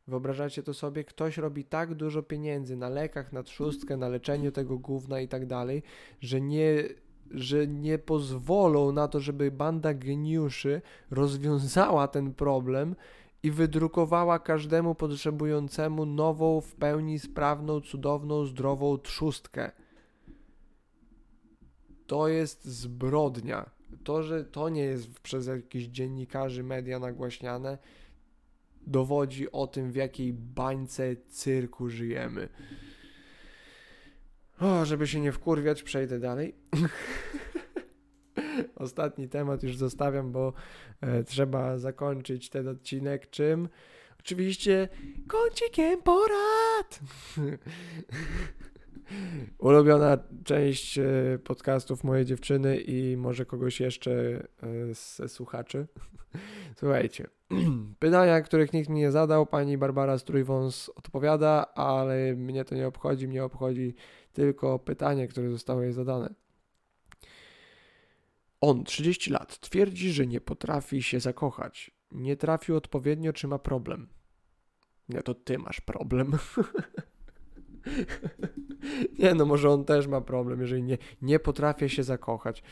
Wyobrażacie 0.09 0.63
to 0.63 0.75
sobie? 0.75 1.05
Ktoś 1.05 1.39
robi 1.39 1.65
tak 1.65 1.95
dużo 1.95 2.23
pieniędzy 2.23 2.77
na 2.77 2.89
lekach, 2.89 3.33
na 3.33 3.43
trzustkę, 3.43 3.97
na 3.97 4.09
leczeniu 4.09 4.53
tego 4.53 4.79
gówna 4.79 5.21
i 5.21 5.29
tak 5.29 5.47
dalej, 5.47 5.83
że 6.21 6.41
nie, 6.41 6.89
że 7.31 7.67
nie 7.67 7.99
pozwolą 7.99 8.93
na 8.93 9.09
to, 9.09 9.21
żeby 9.21 9.51
banda 9.51 9.95
geniuszy 9.95 10.83
rozwiązała 11.11 12.09
ten 12.09 12.35
problem 12.35 12.97
i 13.43 13.51
wydrukowała 13.51 14.39
każdemu 14.39 14.95
potrzebującemu 14.95 16.07
nową, 16.07 16.61
w 16.61 16.75
pełni 16.75 17.19
sprawną, 17.19 17.81
cudowną, 17.81 18.45
zdrową 18.45 18.99
trzustkę. 18.99 19.73
To 22.13 22.29
jest 22.29 22.65
zbrodnia. 22.65 23.71
To, 24.05 24.23
że 24.23 24.45
to 24.45 24.69
nie 24.69 24.83
jest 24.83 25.21
przez 25.21 25.47
jakichś 25.47 25.85
dziennikarzy, 25.85 26.63
media 26.63 26.99
nagłaśniane, 26.99 27.79
dowodzi 28.87 29.53
o 29.53 29.67
tym, 29.67 29.93
w 29.93 29.95
jakiej 29.95 30.33
bańce 30.33 31.17
cyrku 31.17 31.89
żyjemy. 31.89 32.49
O, 34.61 34.85
żeby 34.85 35.07
się 35.07 35.21
nie 35.21 35.33
wkurwiać, 35.33 35.83
przejdę 35.83 36.21
dalej. 36.21 36.55
Ostatni 38.77 39.29
temat 39.29 39.63
już 39.63 39.77
zostawiam, 39.77 40.33
bo 40.33 40.53
e, 41.01 41.25
trzeba 41.25 41.79
zakończyć 41.79 42.51
ten 42.51 42.69
odcinek 42.69 43.31
czym? 43.31 43.69
Oczywiście 44.21 44.89
kącikiem 45.29 46.03
porad. 46.03 47.01
Ulubiona 49.59 50.19
część 50.45 50.99
e, 50.99 51.05
podcastów 51.45 52.05
mojej 52.05 52.25
dziewczyny 52.25 52.77
i 52.77 53.17
może 53.17 53.47
kogoś 53.47 53.81
jeszcze 53.81 54.13
e, 54.63 54.95
ze 54.95 55.29
słuchaczy. 55.29 55.87
Słuchajcie, 56.79 57.27
pytania, 57.99 58.41
których 58.41 58.73
nikt 58.73 58.89
mi 58.89 59.01
nie 59.01 59.13
zadał, 59.13 59.47
pani 59.47 59.79
Barbara 59.79 60.19
Strójwąs 60.19 60.89
odpowiada, 60.89 61.75
ale 61.75 62.35
mnie 62.35 62.65
to 62.65 62.75
nie 62.75 62.87
obchodzi, 62.87 63.29
mnie 63.29 63.45
obchodzi 63.45 63.95
tylko 64.33 64.79
pytanie, 64.79 65.29
które 65.29 65.51
zostało 65.51 65.83
jej 65.83 65.93
zadane. 65.93 66.35
On, 68.61 68.85
30 68.85 69.31
lat, 69.31 69.61
twierdzi, 69.61 70.13
że 70.13 70.27
nie 70.27 70.41
potrafi 70.41 71.03
się 71.03 71.21
zakochać. 71.21 71.91
Nie 72.13 72.37
trafił 72.37 72.77
odpowiednio, 72.77 73.33
czy 73.33 73.49
ma 73.49 73.59
problem? 73.59 74.09
Nie, 75.09 75.23
to 75.23 75.35
ty 75.35 75.59
masz 75.59 75.81
problem. 75.81 76.33
nie, 79.19 79.35
no 79.35 79.47
może 79.47 79.71
on 79.71 79.85
też 79.85 80.07
ma 80.07 80.21
problem, 80.21 80.61
jeżeli 80.61 80.83
nie, 80.83 80.99
nie 81.23 81.39
potrafię 81.39 81.89
się 81.89 82.03
zakochać. 82.03 82.63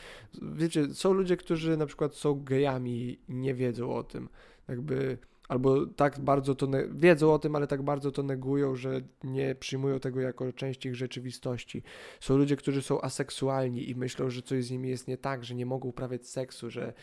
Wiecie, 0.41 0.93
są 0.93 1.13
ludzie, 1.13 1.37
którzy 1.37 1.77
na 1.77 1.85
przykład 1.85 2.15
są 2.15 2.43
gejami 2.43 2.91
i 2.91 3.19
nie 3.29 3.53
wiedzą 3.53 3.93
o 3.93 4.03
tym. 4.03 4.29
Jakby 4.67 5.17
albo 5.51 5.85
tak 5.85 6.19
bardzo 6.19 6.55
to 6.55 6.67
wiedzą 6.91 7.33
o 7.33 7.39
tym, 7.39 7.55
ale 7.55 7.67
tak 7.67 7.81
bardzo 7.81 8.11
to 8.11 8.23
negują, 8.23 8.75
że 8.75 9.01
nie 9.23 9.55
przyjmują 9.55 9.99
tego 9.99 10.21
jako 10.21 10.53
część 10.53 10.85
ich 10.85 10.95
rzeczywistości. 10.95 11.83
Są 12.19 12.37
ludzie, 12.37 12.55
którzy 12.55 12.81
są 12.81 13.01
aseksualni 13.01 13.89
i 13.89 13.95
myślą, 13.95 14.29
że 14.29 14.41
coś 14.41 14.65
z 14.65 14.71
nimi 14.71 14.89
jest 14.89 15.07
nie 15.07 15.17
tak, 15.17 15.45
że 15.45 15.55
nie 15.55 15.65
mogą 15.65 15.89
uprawiać 15.89 16.27
seksu, 16.27 16.69
że 16.69 16.93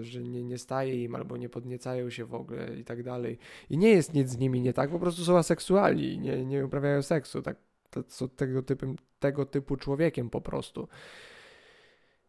że 0.00 0.22
nie, 0.22 0.42
nie 0.42 0.58
staje 0.58 1.04
im 1.04 1.14
albo 1.14 1.36
nie 1.36 1.48
podniecają 1.48 2.10
się 2.10 2.24
w 2.24 2.34
ogóle 2.34 2.76
i 2.78 2.84
tak 2.84 3.02
dalej. 3.02 3.38
I 3.70 3.78
nie 3.78 3.90
jest 3.90 4.14
nic 4.14 4.30
z 4.30 4.38
nimi 4.38 4.60
nie 4.60 4.72
tak, 4.72 4.90
po 4.90 4.98
prostu 4.98 5.24
są 5.24 5.38
aseksualni 5.38 6.18
nie, 6.18 6.44
nie 6.44 6.64
uprawiają 6.64 7.02
seksu. 7.02 7.42
Tak, 7.42 7.56
to 7.90 8.02
są 8.08 8.28
tego, 8.28 8.62
typem, 8.62 8.96
tego 9.18 9.46
typu 9.46 9.76
człowiekiem 9.76 10.30
po 10.30 10.40
prostu. 10.40 10.88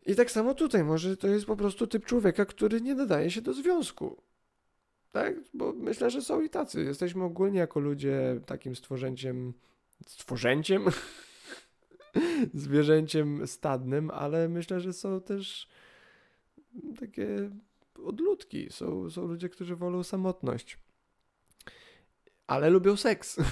I 0.06 0.16
tak 0.16 0.32
samo 0.32 0.54
tutaj, 0.54 0.84
może 0.84 1.18
to 1.18 1.28
jest 1.28 1.46
po 1.46 1.56
prostu 1.56 1.88
typ 1.88 2.06
człowieka, 2.06 2.46
który 2.46 2.82
nie 2.82 2.96
nadaje 2.96 3.32
się 3.32 3.42
do 3.42 3.54
związku. 3.54 4.22
Tak? 5.12 5.36
Bo 5.54 5.74
myślę, 5.74 6.10
że 6.10 6.22
są 6.22 6.42
i 6.42 6.50
tacy. 6.50 6.84
Jesteśmy 6.84 7.24
ogólnie 7.24 7.60
jako 7.60 7.80
ludzie 7.80 8.42
takim 8.46 8.76
stworzęciem, 8.76 9.54
stworzęciem, 10.08 10.86
zwierzęciem 12.54 13.48
stadnym, 13.48 14.12
ale 14.12 14.50
myślę, 14.50 14.80
że 14.80 14.94
są 14.94 15.22
też 15.22 15.68
takie 17.00 17.50
odludki. 18.06 18.70
Są, 18.70 19.10
są 19.10 19.28
ludzie, 19.28 19.50
którzy 19.50 19.76
wolą 19.76 20.04
samotność. 20.04 20.80
Ale 22.48 22.70
lubią 22.70 22.96
seks. 22.96 23.38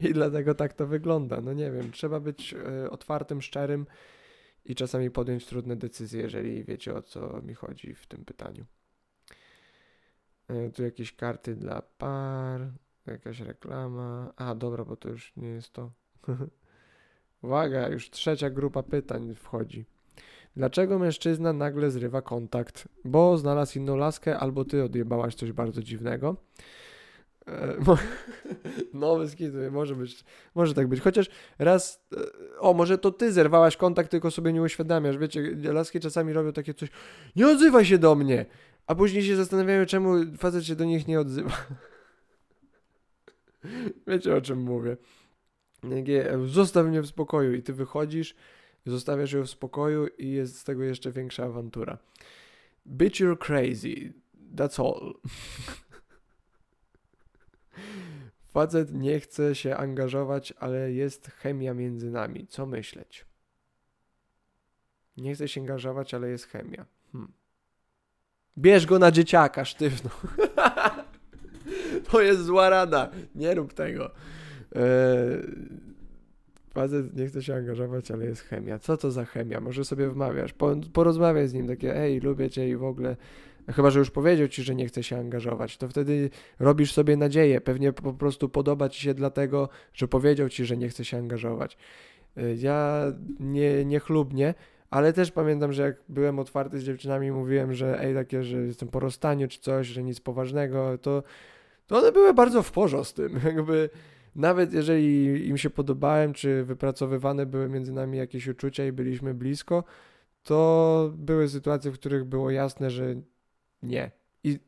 I 0.00 0.12
dlatego 0.12 0.54
tak 0.54 0.72
to 0.72 0.86
wygląda. 0.86 1.40
No 1.40 1.52
nie 1.52 1.70
wiem, 1.70 1.90
trzeba 1.90 2.20
być 2.20 2.54
y, 2.84 2.90
otwartym, 2.90 3.42
szczerym 3.42 3.86
i 4.64 4.74
czasami 4.74 5.10
podjąć 5.10 5.46
trudne 5.46 5.76
decyzje, 5.76 6.22
jeżeli 6.22 6.64
wiecie 6.64 6.94
o 6.94 7.02
co 7.02 7.42
mi 7.42 7.54
chodzi 7.54 7.94
w 7.94 8.06
tym 8.06 8.24
pytaniu. 8.24 8.64
E, 10.48 10.70
tu 10.70 10.82
jakieś 10.82 11.16
karty 11.16 11.56
dla 11.56 11.82
par, 11.82 12.72
jakaś 13.06 13.40
reklama. 13.40 14.32
A, 14.36 14.54
dobra, 14.54 14.84
bo 14.84 14.96
to 14.96 15.08
już 15.08 15.36
nie 15.36 15.48
jest 15.48 15.72
to. 15.72 15.90
Uwaga, 17.42 17.88
już 17.88 18.10
trzecia 18.10 18.50
grupa 18.50 18.82
pytań 18.82 19.34
wchodzi. 19.34 19.86
Dlaczego 20.56 20.98
mężczyzna 20.98 21.52
nagle 21.52 21.90
zrywa 21.90 22.22
kontakt? 22.22 22.88
Bo 23.04 23.38
znalazł 23.38 23.78
inną 23.78 23.96
laskę, 23.96 24.38
albo 24.38 24.64
ty 24.64 24.84
odjebałaś 24.84 25.34
coś 25.34 25.52
bardzo 25.52 25.82
dziwnego. 25.82 26.36
E, 27.48 27.76
no, 28.94 29.18
może 29.70 29.96
być, 29.96 30.24
może 30.54 30.74
tak 30.74 30.88
być. 30.88 31.00
Chociaż 31.00 31.30
raz, 31.58 32.06
e, 32.16 32.58
o, 32.58 32.74
może 32.74 32.98
to 32.98 33.10
ty 33.10 33.32
zerwałaś 33.32 33.76
kontakt, 33.76 34.10
tylko 34.10 34.30
sobie 34.30 34.52
nie 34.52 34.62
uświadamiasz. 34.62 35.18
Wiecie, 35.18 35.56
laski 35.62 36.00
czasami 36.00 36.32
robią 36.32 36.52
takie 36.52 36.74
coś, 36.74 36.88
nie 37.36 37.48
odzywaj 37.48 37.84
się 37.84 37.98
do 37.98 38.14
mnie, 38.14 38.46
a 38.86 38.94
później 38.94 39.22
się 39.22 39.36
zastanawiają, 39.36 39.86
czemu 39.86 40.14
facet 40.38 40.64
się 40.64 40.76
do 40.76 40.84
nich 40.84 41.08
nie 41.08 41.20
odzywa. 41.20 41.56
Wiecie, 44.06 44.36
o 44.36 44.40
czym 44.40 44.62
mówię. 44.62 44.96
Zostaw 46.46 46.86
mnie 46.86 47.02
w 47.02 47.06
spokoju 47.06 47.54
i 47.54 47.62
ty 47.62 47.72
wychodzisz, 47.72 48.34
zostawiasz 48.90 49.32
ją 49.32 49.42
w 49.42 49.50
spokoju 49.50 50.06
i 50.06 50.30
jest 50.30 50.58
z 50.58 50.64
tego 50.64 50.84
jeszcze 50.84 51.12
większa 51.12 51.44
awantura. 51.44 51.98
Bitch, 52.86 53.20
you're 53.20 53.38
crazy. 53.38 54.12
That's 54.56 54.80
all. 54.80 55.14
Facet 58.52 58.92
nie 58.92 59.20
chce 59.20 59.54
się 59.54 59.76
angażować, 59.76 60.54
ale 60.58 60.92
jest 60.92 61.26
chemia 61.26 61.74
między 61.74 62.10
nami. 62.10 62.46
Co 62.46 62.66
myśleć? 62.66 63.26
Nie 65.16 65.34
chce 65.34 65.48
się 65.48 65.60
angażować, 65.60 66.14
ale 66.14 66.28
jest 66.28 66.46
chemia. 66.46 66.86
Hmm. 67.12 67.32
Bierz 68.58 68.86
go 68.86 68.98
na 68.98 69.10
dzieciaka, 69.10 69.64
sztywno. 69.64 70.10
to 72.10 72.20
jest 72.20 72.44
zła 72.44 72.70
rada. 72.70 73.10
Nie 73.34 73.54
rób 73.54 73.72
tego. 73.72 74.10
Eee, 74.72 74.82
facet 76.74 77.16
nie 77.16 77.26
chce 77.26 77.42
się 77.42 77.54
angażować, 77.54 78.10
ale 78.10 78.24
jest 78.24 78.42
chemia. 78.42 78.78
Co 78.78 78.96
to 78.96 79.10
za 79.10 79.24
chemia? 79.24 79.60
Może 79.60 79.84
sobie 79.84 80.08
wmawiasz. 80.08 80.52
Po, 80.52 80.76
porozmawiaj 80.92 81.48
z 81.48 81.54
nim 81.54 81.68
takie, 81.68 81.96
ej, 81.96 82.20
lubię 82.20 82.50
cię 82.50 82.68
i 82.68 82.76
w 82.76 82.84
ogóle 82.84 83.16
Chyba, 83.72 83.90
że 83.90 83.98
już 83.98 84.10
powiedział 84.10 84.48
ci, 84.48 84.62
że 84.62 84.74
nie 84.74 84.86
chce 84.86 85.02
się 85.02 85.18
angażować, 85.18 85.76
to 85.76 85.88
wtedy 85.88 86.30
robisz 86.58 86.92
sobie 86.92 87.16
nadzieję. 87.16 87.60
Pewnie 87.60 87.92
po 87.92 88.12
prostu 88.12 88.48
podoba 88.48 88.88
ci 88.88 89.02
się 89.02 89.14
dlatego, 89.14 89.68
że 89.92 90.08
powiedział 90.08 90.48
ci, 90.48 90.64
że 90.64 90.76
nie 90.76 90.88
chce 90.88 91.04
się 91.04 91.18
angażować. 91.18 91.76
Y, 92.38 92.56
ja 92.60 93.04
nie, 93.40 93.84
nie 93.84 94.00
chlubnie, 94.00 94.54
ale 94.90 95.12
też 95.12 95.30
pamiętam, 95.32 95.72
że 95.72 95.82
jak 95.82 95.96
byłem 96.08 96.38
otwarty 96.38 96.78
z 96.78 96.84
dziewczynami, 96.84 97.32
mówiłem, 97.32 97.74
że 97.74 98.00
ej, 98.00 98.14
takie, 98.14 98.42
że 98.42 98.58
jestem 98.58 98.88
po 98.88 99.00
rozstaniu 99.00 99.48
czy 99.48 99.60
coś, 99.60 99.86
że 99.86 100.02
nic 100.02 100.20
poważnego, 100.20 100.98
to, 100.98 101.22
to 101.86 101.98
one 101.98 102.12
były 102.12 102.34
bardzo 102.34 102.62
w 102.62 102.72
porządku 102.72 103.04
z 103.04 103.14
tym. 103.14 103.40
Jakby 103.44 103.90
nawet 104.34 104.72
jeżeli 104.72 105.48
im 105.48 105.58
się 105.58 105.70
podobałem, 105.70 106.32
czy 106.32 106.64
wypracowywane 106.64 107.46
były 107.46 107.68
między 107.68 107.92
nami 107.92 108.18
jakieś 108.18 108.48
uczucia 108.48 108.86
i 108.86 108.92
byliśmy 108.92 109.34
blisko, 109.34 109.84
to 110.42 111.12
były 111.16 111.48
sytuacje, 111.48 111.90
w 111.90 111.94
których 111.94 112.24
było 112.24 112.50
jasne, 112.50 112.90
że 112.90 113.14
nie. 113.82 114.10
I 114.44 114.58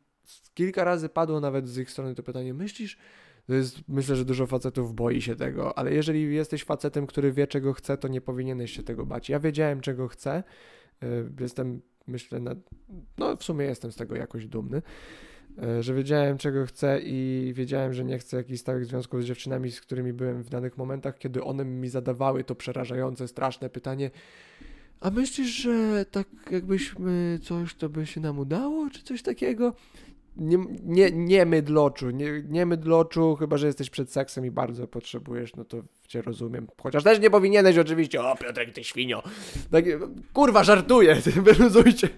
kilka 0.54 0.84
razy 0.84 1.08
padło 1.08 1.40
nawet 1.40 1.68
z 1.68 1.78
ich 1.78 1.90
strony 1.90 2.14
to 2.14 2.22
pytanie, 2.22 2.54
myślisz, 2.54 2.98
to 3.46 3.54
jest, 3.54 3.88
myślę, 3.88 4.16
że 4.16 4.24
dużo 4.24 4.46
facetów 4.46 4.94
boi 4.94 5.22
się 5.22 5.36
tego, 5.36 5.78
ale 5.78 5.94
jeżeli 5.94 6.34
jesteś 6.34 6.64
facetem, 6.64 7.06
który 7.06 7.32
wie, 7.32 7.46
czego 7.46 7.72
chce, 7.72 7.96
to 7.96 8.08
nie 8.08 8.20
powinieneś 8.20 8.72
się 8.72 8.82
tego 8.82 9.06
bać. 9.06 9.28
Ja 9.28 9.40
wiedziałem, 9.40 9.80
czego 9.80 10.08
chcę. 10.08 10.42
Y, 11.02 11.30
jestem, 11.40 11.82
myślę, 12.06 12.40
na, 12.40 12.54
no 13.18 13.36
w 13.36 13.44
sumie 13.44 13.64
jestem 13.64 13.92
z 13.92 13.96
tego 13.96 14.16
jakoś 14.16 14.46
dumny, 14.46 14.82
że 15.80 15.94
wiedziałem, 15.94 16.38
czego 16.38 16.66
chcę 16.66 17.00
i 17.02 17.52
wiedziałem, 17.54 17.92
że 17.92 18.04
nie 18.04 18.18
chcę 18.18 18.36
jakichś 18.36 18.60
stałych 18.60 18.84
związków 18.86 19.22
z 19.22 19.26
dziewczynami, 19.26 19.70
z 19.70 19.80
którymi 19.80 20.12
byłem 20.12 20.42
w 20.42 20.48
danych 20.48 20.78
momentach, 20.78 21.18
kiedy 21.18 21.44
one 21.44 21.64
mi 21.64 21.88
zadawały 21.88 22.44
to 22.44 22.54
przerażające, 22.54 23.28
straszne 23.28 23.70
pytanie, 23.70 24.10
a 25.00 25.10
myślisz, 25.10 25.48
że 25.48 26.04
tak 26.10 26.28
jakbyśmy 26.50 27.38
coś, 27.42 27.74
to 27.74 27.88
by 27.88 28.06
się 28.06 28.20
nam 28.20 28.38
udało, 28.38 28.90
czy 28.90 29.02
coś 29.02 29.22
takiego? 29.22 29.74
Nie, 30.36 30.58
nie, 30.84 31.10
nie 31.10 31.46
mydloczu, 31.46 32.10
nie, 32.10 32.42
nie 32.48 32.66
mydloczu, 32.66 33.36
chyba, 33.36 33.56
że 33.56 33.66
jesteś 33.66 33.90
przed 33.90 34.12
seksem 34.12 34.46
i 34.46 34.50
bardzo 34.50 34.88
potrzebujesz, 34.88 35.56
no 35.56 35.64
to 35.64 35.82
cię 36.08 36.22
rozumiem. 36.22 36.66
Chociaż 36.82 37.04
też 37.04 37.20
nie 37.20 37.30
powinieneś 37.30 37.78
oczywiście, 37.78 38.22
o 38.22 38.36
Piotrek, 38.36 38.72
ty 38.72 38.84
świnio. 38.84 39.22
Tak, 39.70 39.84
kurwa, 40.32 40.64
żartuję, 40.64 41.16
wyluzujcie. 41.42 42.08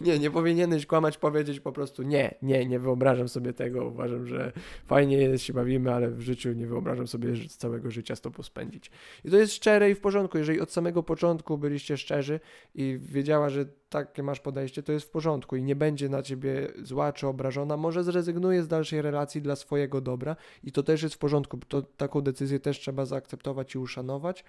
Nie, 0.00 0.18
nie 0.18 0.30
powinieneś 0.30 0.86
kłamać, 0.86 1.18
powiedzieć 1.18 1.60
po 1.60 1.72
prostu 1.72 2.02
nie, 2.02 2.34
nie, 2.42 2.66
nie 2.66 2.78
wyobrażam 2.78 3.28
sobie 3.28 3.52
tego. 3.52 3.86
Uważam, 3.86 4.26
że 4.26 4.52
fajnie 4.86 5.16
jest, 5.16 5.44
się 5.44 5.52
bawimy, 5.52 5.94
ale 5.94 6.10
w 6.10 6.20
życiu 6.20 6.52
nie 6.52 6.66
wyobrażam 6.66 7.06
sobie 7.06 7.32
całego 7.48 7.90
życia 7.90 8.16
z 8.16 8.20
tobą 8.20 8.42
spędzić. 8.42 8.90
I 9.24 9.30
to 9.30 9.36
jest 9.36 9.52
szczere 9.52 9.90
i 9.90 9.94
w 9.94 10.00
porządku. 10.00 10.38
Jeżeli 10.38 10.60
od 10.60 10.72
samego 10.72 11.02
początku 11.02 11.58
byliście 11.58 11.96
szczerzy 11.96 12.40
i 12.74 12.98
wiedziała, 13.02 13.50
że 13.50 13.66
takie 13.88 14.22
masz 14.22 14.40
podejście, 14.40 14.82
to 14.82 14.92
jest 14.92 15.06
w 15.06 15.10
porządku 15.10 15.56
i 15.56 15.62
nie 15.62 15.76
będzie 15.76 16.08
na 16.08 16.22
ciebie 16.22 16.68
zła 16.82 17.12
czy 17.12 17.26
obrażona, 17.26 17.76
może 17.76 18.04
zrezygnuje 18.04 18.62
z 18.62 18.68
dalszej 18.68 19.02
relacji 19.02 19.42
dla 19.42 19.56
swojego 19.56 20.00
dobra 20.00 20.36
i 20.64 20.72
to 20.72 20.82
też 20.82 21.02
jest 21.02 21.14
w 21.14 21.18
porządku. 21.18 21.58
To, 21.68 21.82
taką 21.82 22.20
decyzję 22.20 22.60
też 22.60 22.80
trzeba 22.80 23.04
zaakceptować 23.04 23.74
i 23.74 23.78
uszanować 23.78 24.44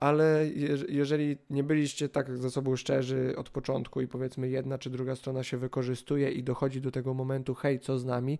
ale 0.00 0.48
jeżeli 0.88 1.38
nie 1.50 1.64
byliście 1.64 2.08
tak 2.08 2.38
ze 2.38 2.50
sobą 2.50 2.76
szczerzy 2.76 3.34
od 3.36 3.50
początku 3.50 4.00
i 4.00 4.08
powiedzmy 4.08 4.48
jedna 4.48 4.78
czy 4.78 4.90
druga 4.90 5.16
strona 5.16 5.42
się 5.42 5.56
wykorzystuje 5.56 6.30
i 6.30 6.42
dochodzi 6.42 6.80
do 6.80 6.90
tego 6.90 7.14
momentu, 7.14 7.54
hej, 7.54 7.80
co 7.80 7.98
z 7.98 8.04
nami? 8.04 8.38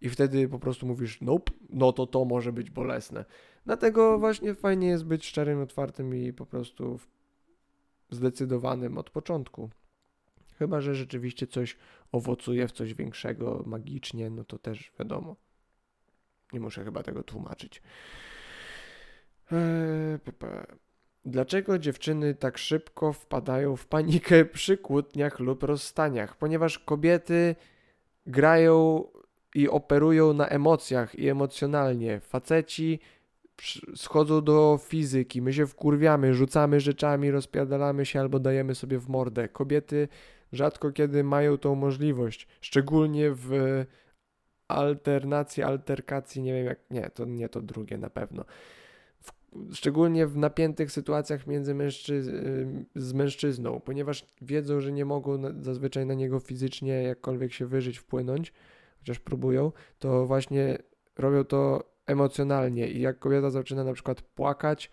I 0.00 0.08
wtedy 0.08 0.48
po 0.48 0.58
prostu 0.58 0.86
mówisz, 0.86 1.20
nope, 1.20 1.52
no 1.70 1.92
to 1.92 2.06
to 2.06 2.24
może 2.24 2.52
być 2.52 2.70
bolesne. 2.70 3.24
Dlatego 3.64 4.18
właśnie 4.18 4.54
fajnie 4.54 4.88
jest 4.88 5.04
być 5.04 5.26
szczerym, 5.26 5.60
otwartym 5.60 6.14
i 6.14 6.32
po 6.32 6.46
prostu 6.46 7.00
zdecydowanym 8.10 8.98
od 8.98 9.10
początku. 9.10 9.70
Chyba, 10.58 10.80
że 10.80 10.94
rzeczywiście 10.94 11.46
coś 11.46 11.76
owocuje 12.12 12.68
w 12.68 12.72
coś 12.72 12.94
większego 12.94 13.62
magicznie, 13.66 14.30
no 14.30 14.44
to 14.44 14.58
też 14.58 14.92
wiadomo. 14.98 15.36
Nie 16.52 16.60
muszę 16.60 16.84
chyba 16.84 17.02
tego 17.02 17.22
tłumaczyć. 17.22 17.82
Eee, 19.52 20.18
Dlaczego 21.24 21.78
dziewczyny 21.78 22.34
tak 22.34 22.58
szybko 22.58 23.12
wpadają 23.12 23.76
w 23.76 23.86
panikę 23.86 24.44
przy 24.44 24.76
kłótniach 24.78 25.40
lub 25.40 25.62
rozstaniach? 25.62 26.36
Ponieważ 26.36 26.78
kobiety 26.78 27.56
grają 28.26 29.04
i 29.54 29.68
operują 29.68 30.32
na 30.32 30.48
emocjach 30.48 31.14
i 31.14 31.28
emocjonalnie. 31.28 32.20
Faceci 32.20 33.00
schodzą 33.94 34.44
do 34.44 34.78
fizyki, 34.82 35.42
my 35.42 35.52
się 35.52 35.66
wkurwiamy, 35.66 36.34
rzucamy 36.34 36.80
rzeczami, 36.80 37.30
rozpiadalamy 37.30 38.06
się 38.06 38.20
albo 38.20 38.38
dajemy 38.38 38.74
sobie 38.74 38.98
w 38.98 39.08
mordę. 39.08 39.48
Kobiety 39.48 40.08
rzadko 40.52 40.92
kiedy 40.92 41.24
mają 41.24 41.58
tą 41.58 41.74
możliwość, 41.74 42.48
szczególnie 42.60 43.30
w 43.30 43.50
alternacji, 44.68 45.62
alterkacji, 45.62 46.42
nie 46.42 46.54
wiem 46.54 46.66
jak, 46.66 46.78
nie, 46.90 47.10
to 47.10 47.24
nie 47.24 47.48
to 47.48 47.60
drugie 47.60 47.98
na 47.98 48.10
pewno 48.10 48.44
szczególnie 49.72 50.26
w 50.26 50.36
napiętych 50.36 50.92
sytuacjach 50.92 51.46
między 51.46 51.74
mężczyz 51.74 52.30
z 52.94 53.12
mężczyzną, 53.12 53.80
ponieważ 53.80 54.26
wiedzą, 54.42 54.80
że 54.80 54.92
nie 54.92 55.04
mogą 55.04 55.38
na, 55.38 55.50
zazwyczaj 55.60 56.06
na 56.06 56.14
niego 56.14 56.40
fizycznie 56.40 57.02
jakkolwiek 57.02 57.52
się 57.52 57.66
wyżyć, 57.66 57.98
wpłynąć, 57.98 58.52
chociaż 58.98 59.18
próbują, 59.18 59.72
to 59.98 60.26
właśnie 60.26 60.78
robią 61.18 61.44
to 61.44 61.84
emocjonalnie 62.06 62.88
i 62.88 63.00
jak 63.00 63.18
kobieta 63.18 63.50
zaczyna 63.50 63.84
na 63.84 63.92
przykład 63.92 64.22
płakać 64.22 64.90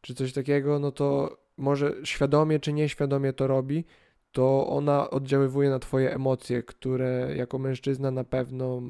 czy 0.00 0.14
coś 0.14 0.32
takiego, 0.32 0.78
no 0.78 0.92
to 0.92 1.38
może 1.56 1.94
świadomie 2.04 2.60
czy 2.60 2.72
nieświadomie 2.72 3.32
to 3.32 3.46
robi, 3.46 3.84
to 4.32 4.66
ona 4.66 5.10
oddziaływuje 5.10 5.70
na 5.70 5.78
twoje 5.78 6.14
emocje, 6.14 6.62
które 6.62 7.36
jako 7.36 7.58
mężczyzna 7.58 8.10
na 8.10 8.24
pewno 8.24 8.82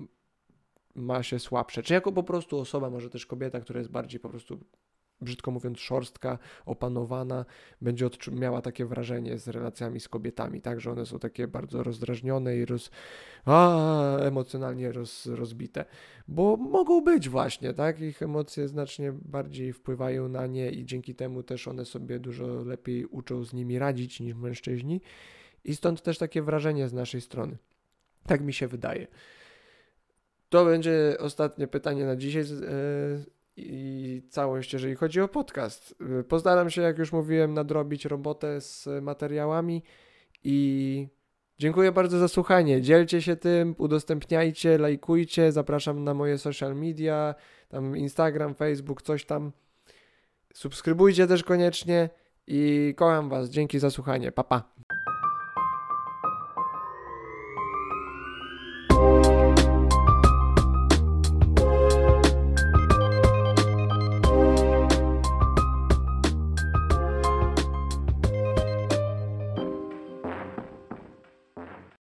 ma 0.95 1.23
się 1.23 1.39
słabsze. 1.39 1.83
Czy 1.83 1.95
jako 1.95 2.13
po 2.13 2.23
prostu 2.23 2.59
osoba, 2.59 2.91
może 2.91 3.11
też 3.11 3.27
kobieta, 3.27 3.61
która 3.61 3.79
jest 3.79 3.91
bardziej 3.91 4.21
po 4.21 4.29
prostu 4.29 4.59
brzydko 5.21 5.51
mówiąc, 5.51 5.79
szorstka, 5.79 6.39
opanowana, 6.67 7.45
będzie 7.81 8.09
miała 8.33 8.63
takie 8.63 8.87
wrażenie 8.87 9.39
z 9.39 9.49
relacjami 9.49 10.01
z 10.01 10.09
kobietami, 10.09 10.61
tak, 10.61 10.81
że 10.81 10.91
one 10.91 11.07
są 11.07 11.19
takie 11.19 11.49
bardzo 11.49 11.83
rozdrażnione 11.83 12.57
i 12.57 12.65
roz, 12.65 12.91
a, 13.45 14.17
emocjonalnie 14.19 14.93
roz, 14.93 15.27
rozbite, 15.27 15.85
bo 16.29 16.57
mogą 16.57 17.01
być 17.01 17.29
właśnie, 17.29 17.75
tak, 17.75 18.01
ich 18.01 18.23
emocje 18.23 18.69
znacznie 18.69 19.13
bardziej 19.13 19.73
wpływają 19.73 20.29
na 20.29 20.47
nie 20.47 20.71
i 20.71 20.85
dzięki 20.85 21.15
temu 21.15 21.43
też 21.43 21.69
one 21.69 21.85
sobie 21.85 22.19
dużo 22.19 22.47
lepiej 22.47 23.07
uczą 23.07 23.45
z 23.45 23.53
nimi 23.53 23.79
radzić 23.79 24.21
niż 24.21 24.35
mężczyźni 24.35 25.01
i 25.65 25.77
stąd 25.77 26.03
też 26.03 26.19
takie 26.19 26.43
wrażenie 26.43 26.89
z 26.89 26.93
naszej 26.93 27.21
strony. 27.21 27.57
Tak 28.27 28.41
mi 28.41 28.53
się 28.53 28.69
wydaje. 28.69 29.07
To 30.49 30.65
będzie 30.65 31.17
ostatnie 31.19 31.67
pytanie 31.67 32.07
na 32.07 32.17
dzisiaj. 32.17 32.45
I 33.57 34.23
całość, 34.31 34.73
jeżeli 34.73 34.95
chodzi 34.95 35.21
o 35.21 35.29
podcast. 35.29 35.95
Y, 36.21 36.25
postaram 36.25 36.71
się, 36.71 36.83
jak 36.83 36.99
już 36.99 37.13
mówiłem, 37.13 37.55
nadrobić 37.55 38.05
robotę 38.05 38.61
z 38.61 38.89
materiałami 39.03 39.83
i 40.45 41.09
dziękuję 41.59 41.93
bardzo 41.93 42.19
za 42.19 42.29
słuchanie. 42.29 42.83
Dzielcie 42.83 43.23
się 43.23 43.37
tym, 43.37 43.75
udostępniajcie, 43.79 44.79
lajkujcie, 44.79 45.53
zapraszam 45.53 46.05
na 46.05 46.15
moje 46.15 46.39
social 46.39 46.77
media, 46.77 47.35
tam 47.69 47.97
Instagram, 47.97 48.55
Facebook, 48.55 49.03
coś 49.03 49.25
tam. 49.25 49.53
Subskrybujcie 50.55 51.27
też 51.27 51.45
koniecznie 51.45 52.11
i 52.47 52.95
kocham 52.97 53.29
Was. 53.29 53.51
Dzięki 53.51 53.79
za 53.79 53.91
słuchanie. 53.91 54.33
Pa, 54.33 54.45
pa. 54.45 54.75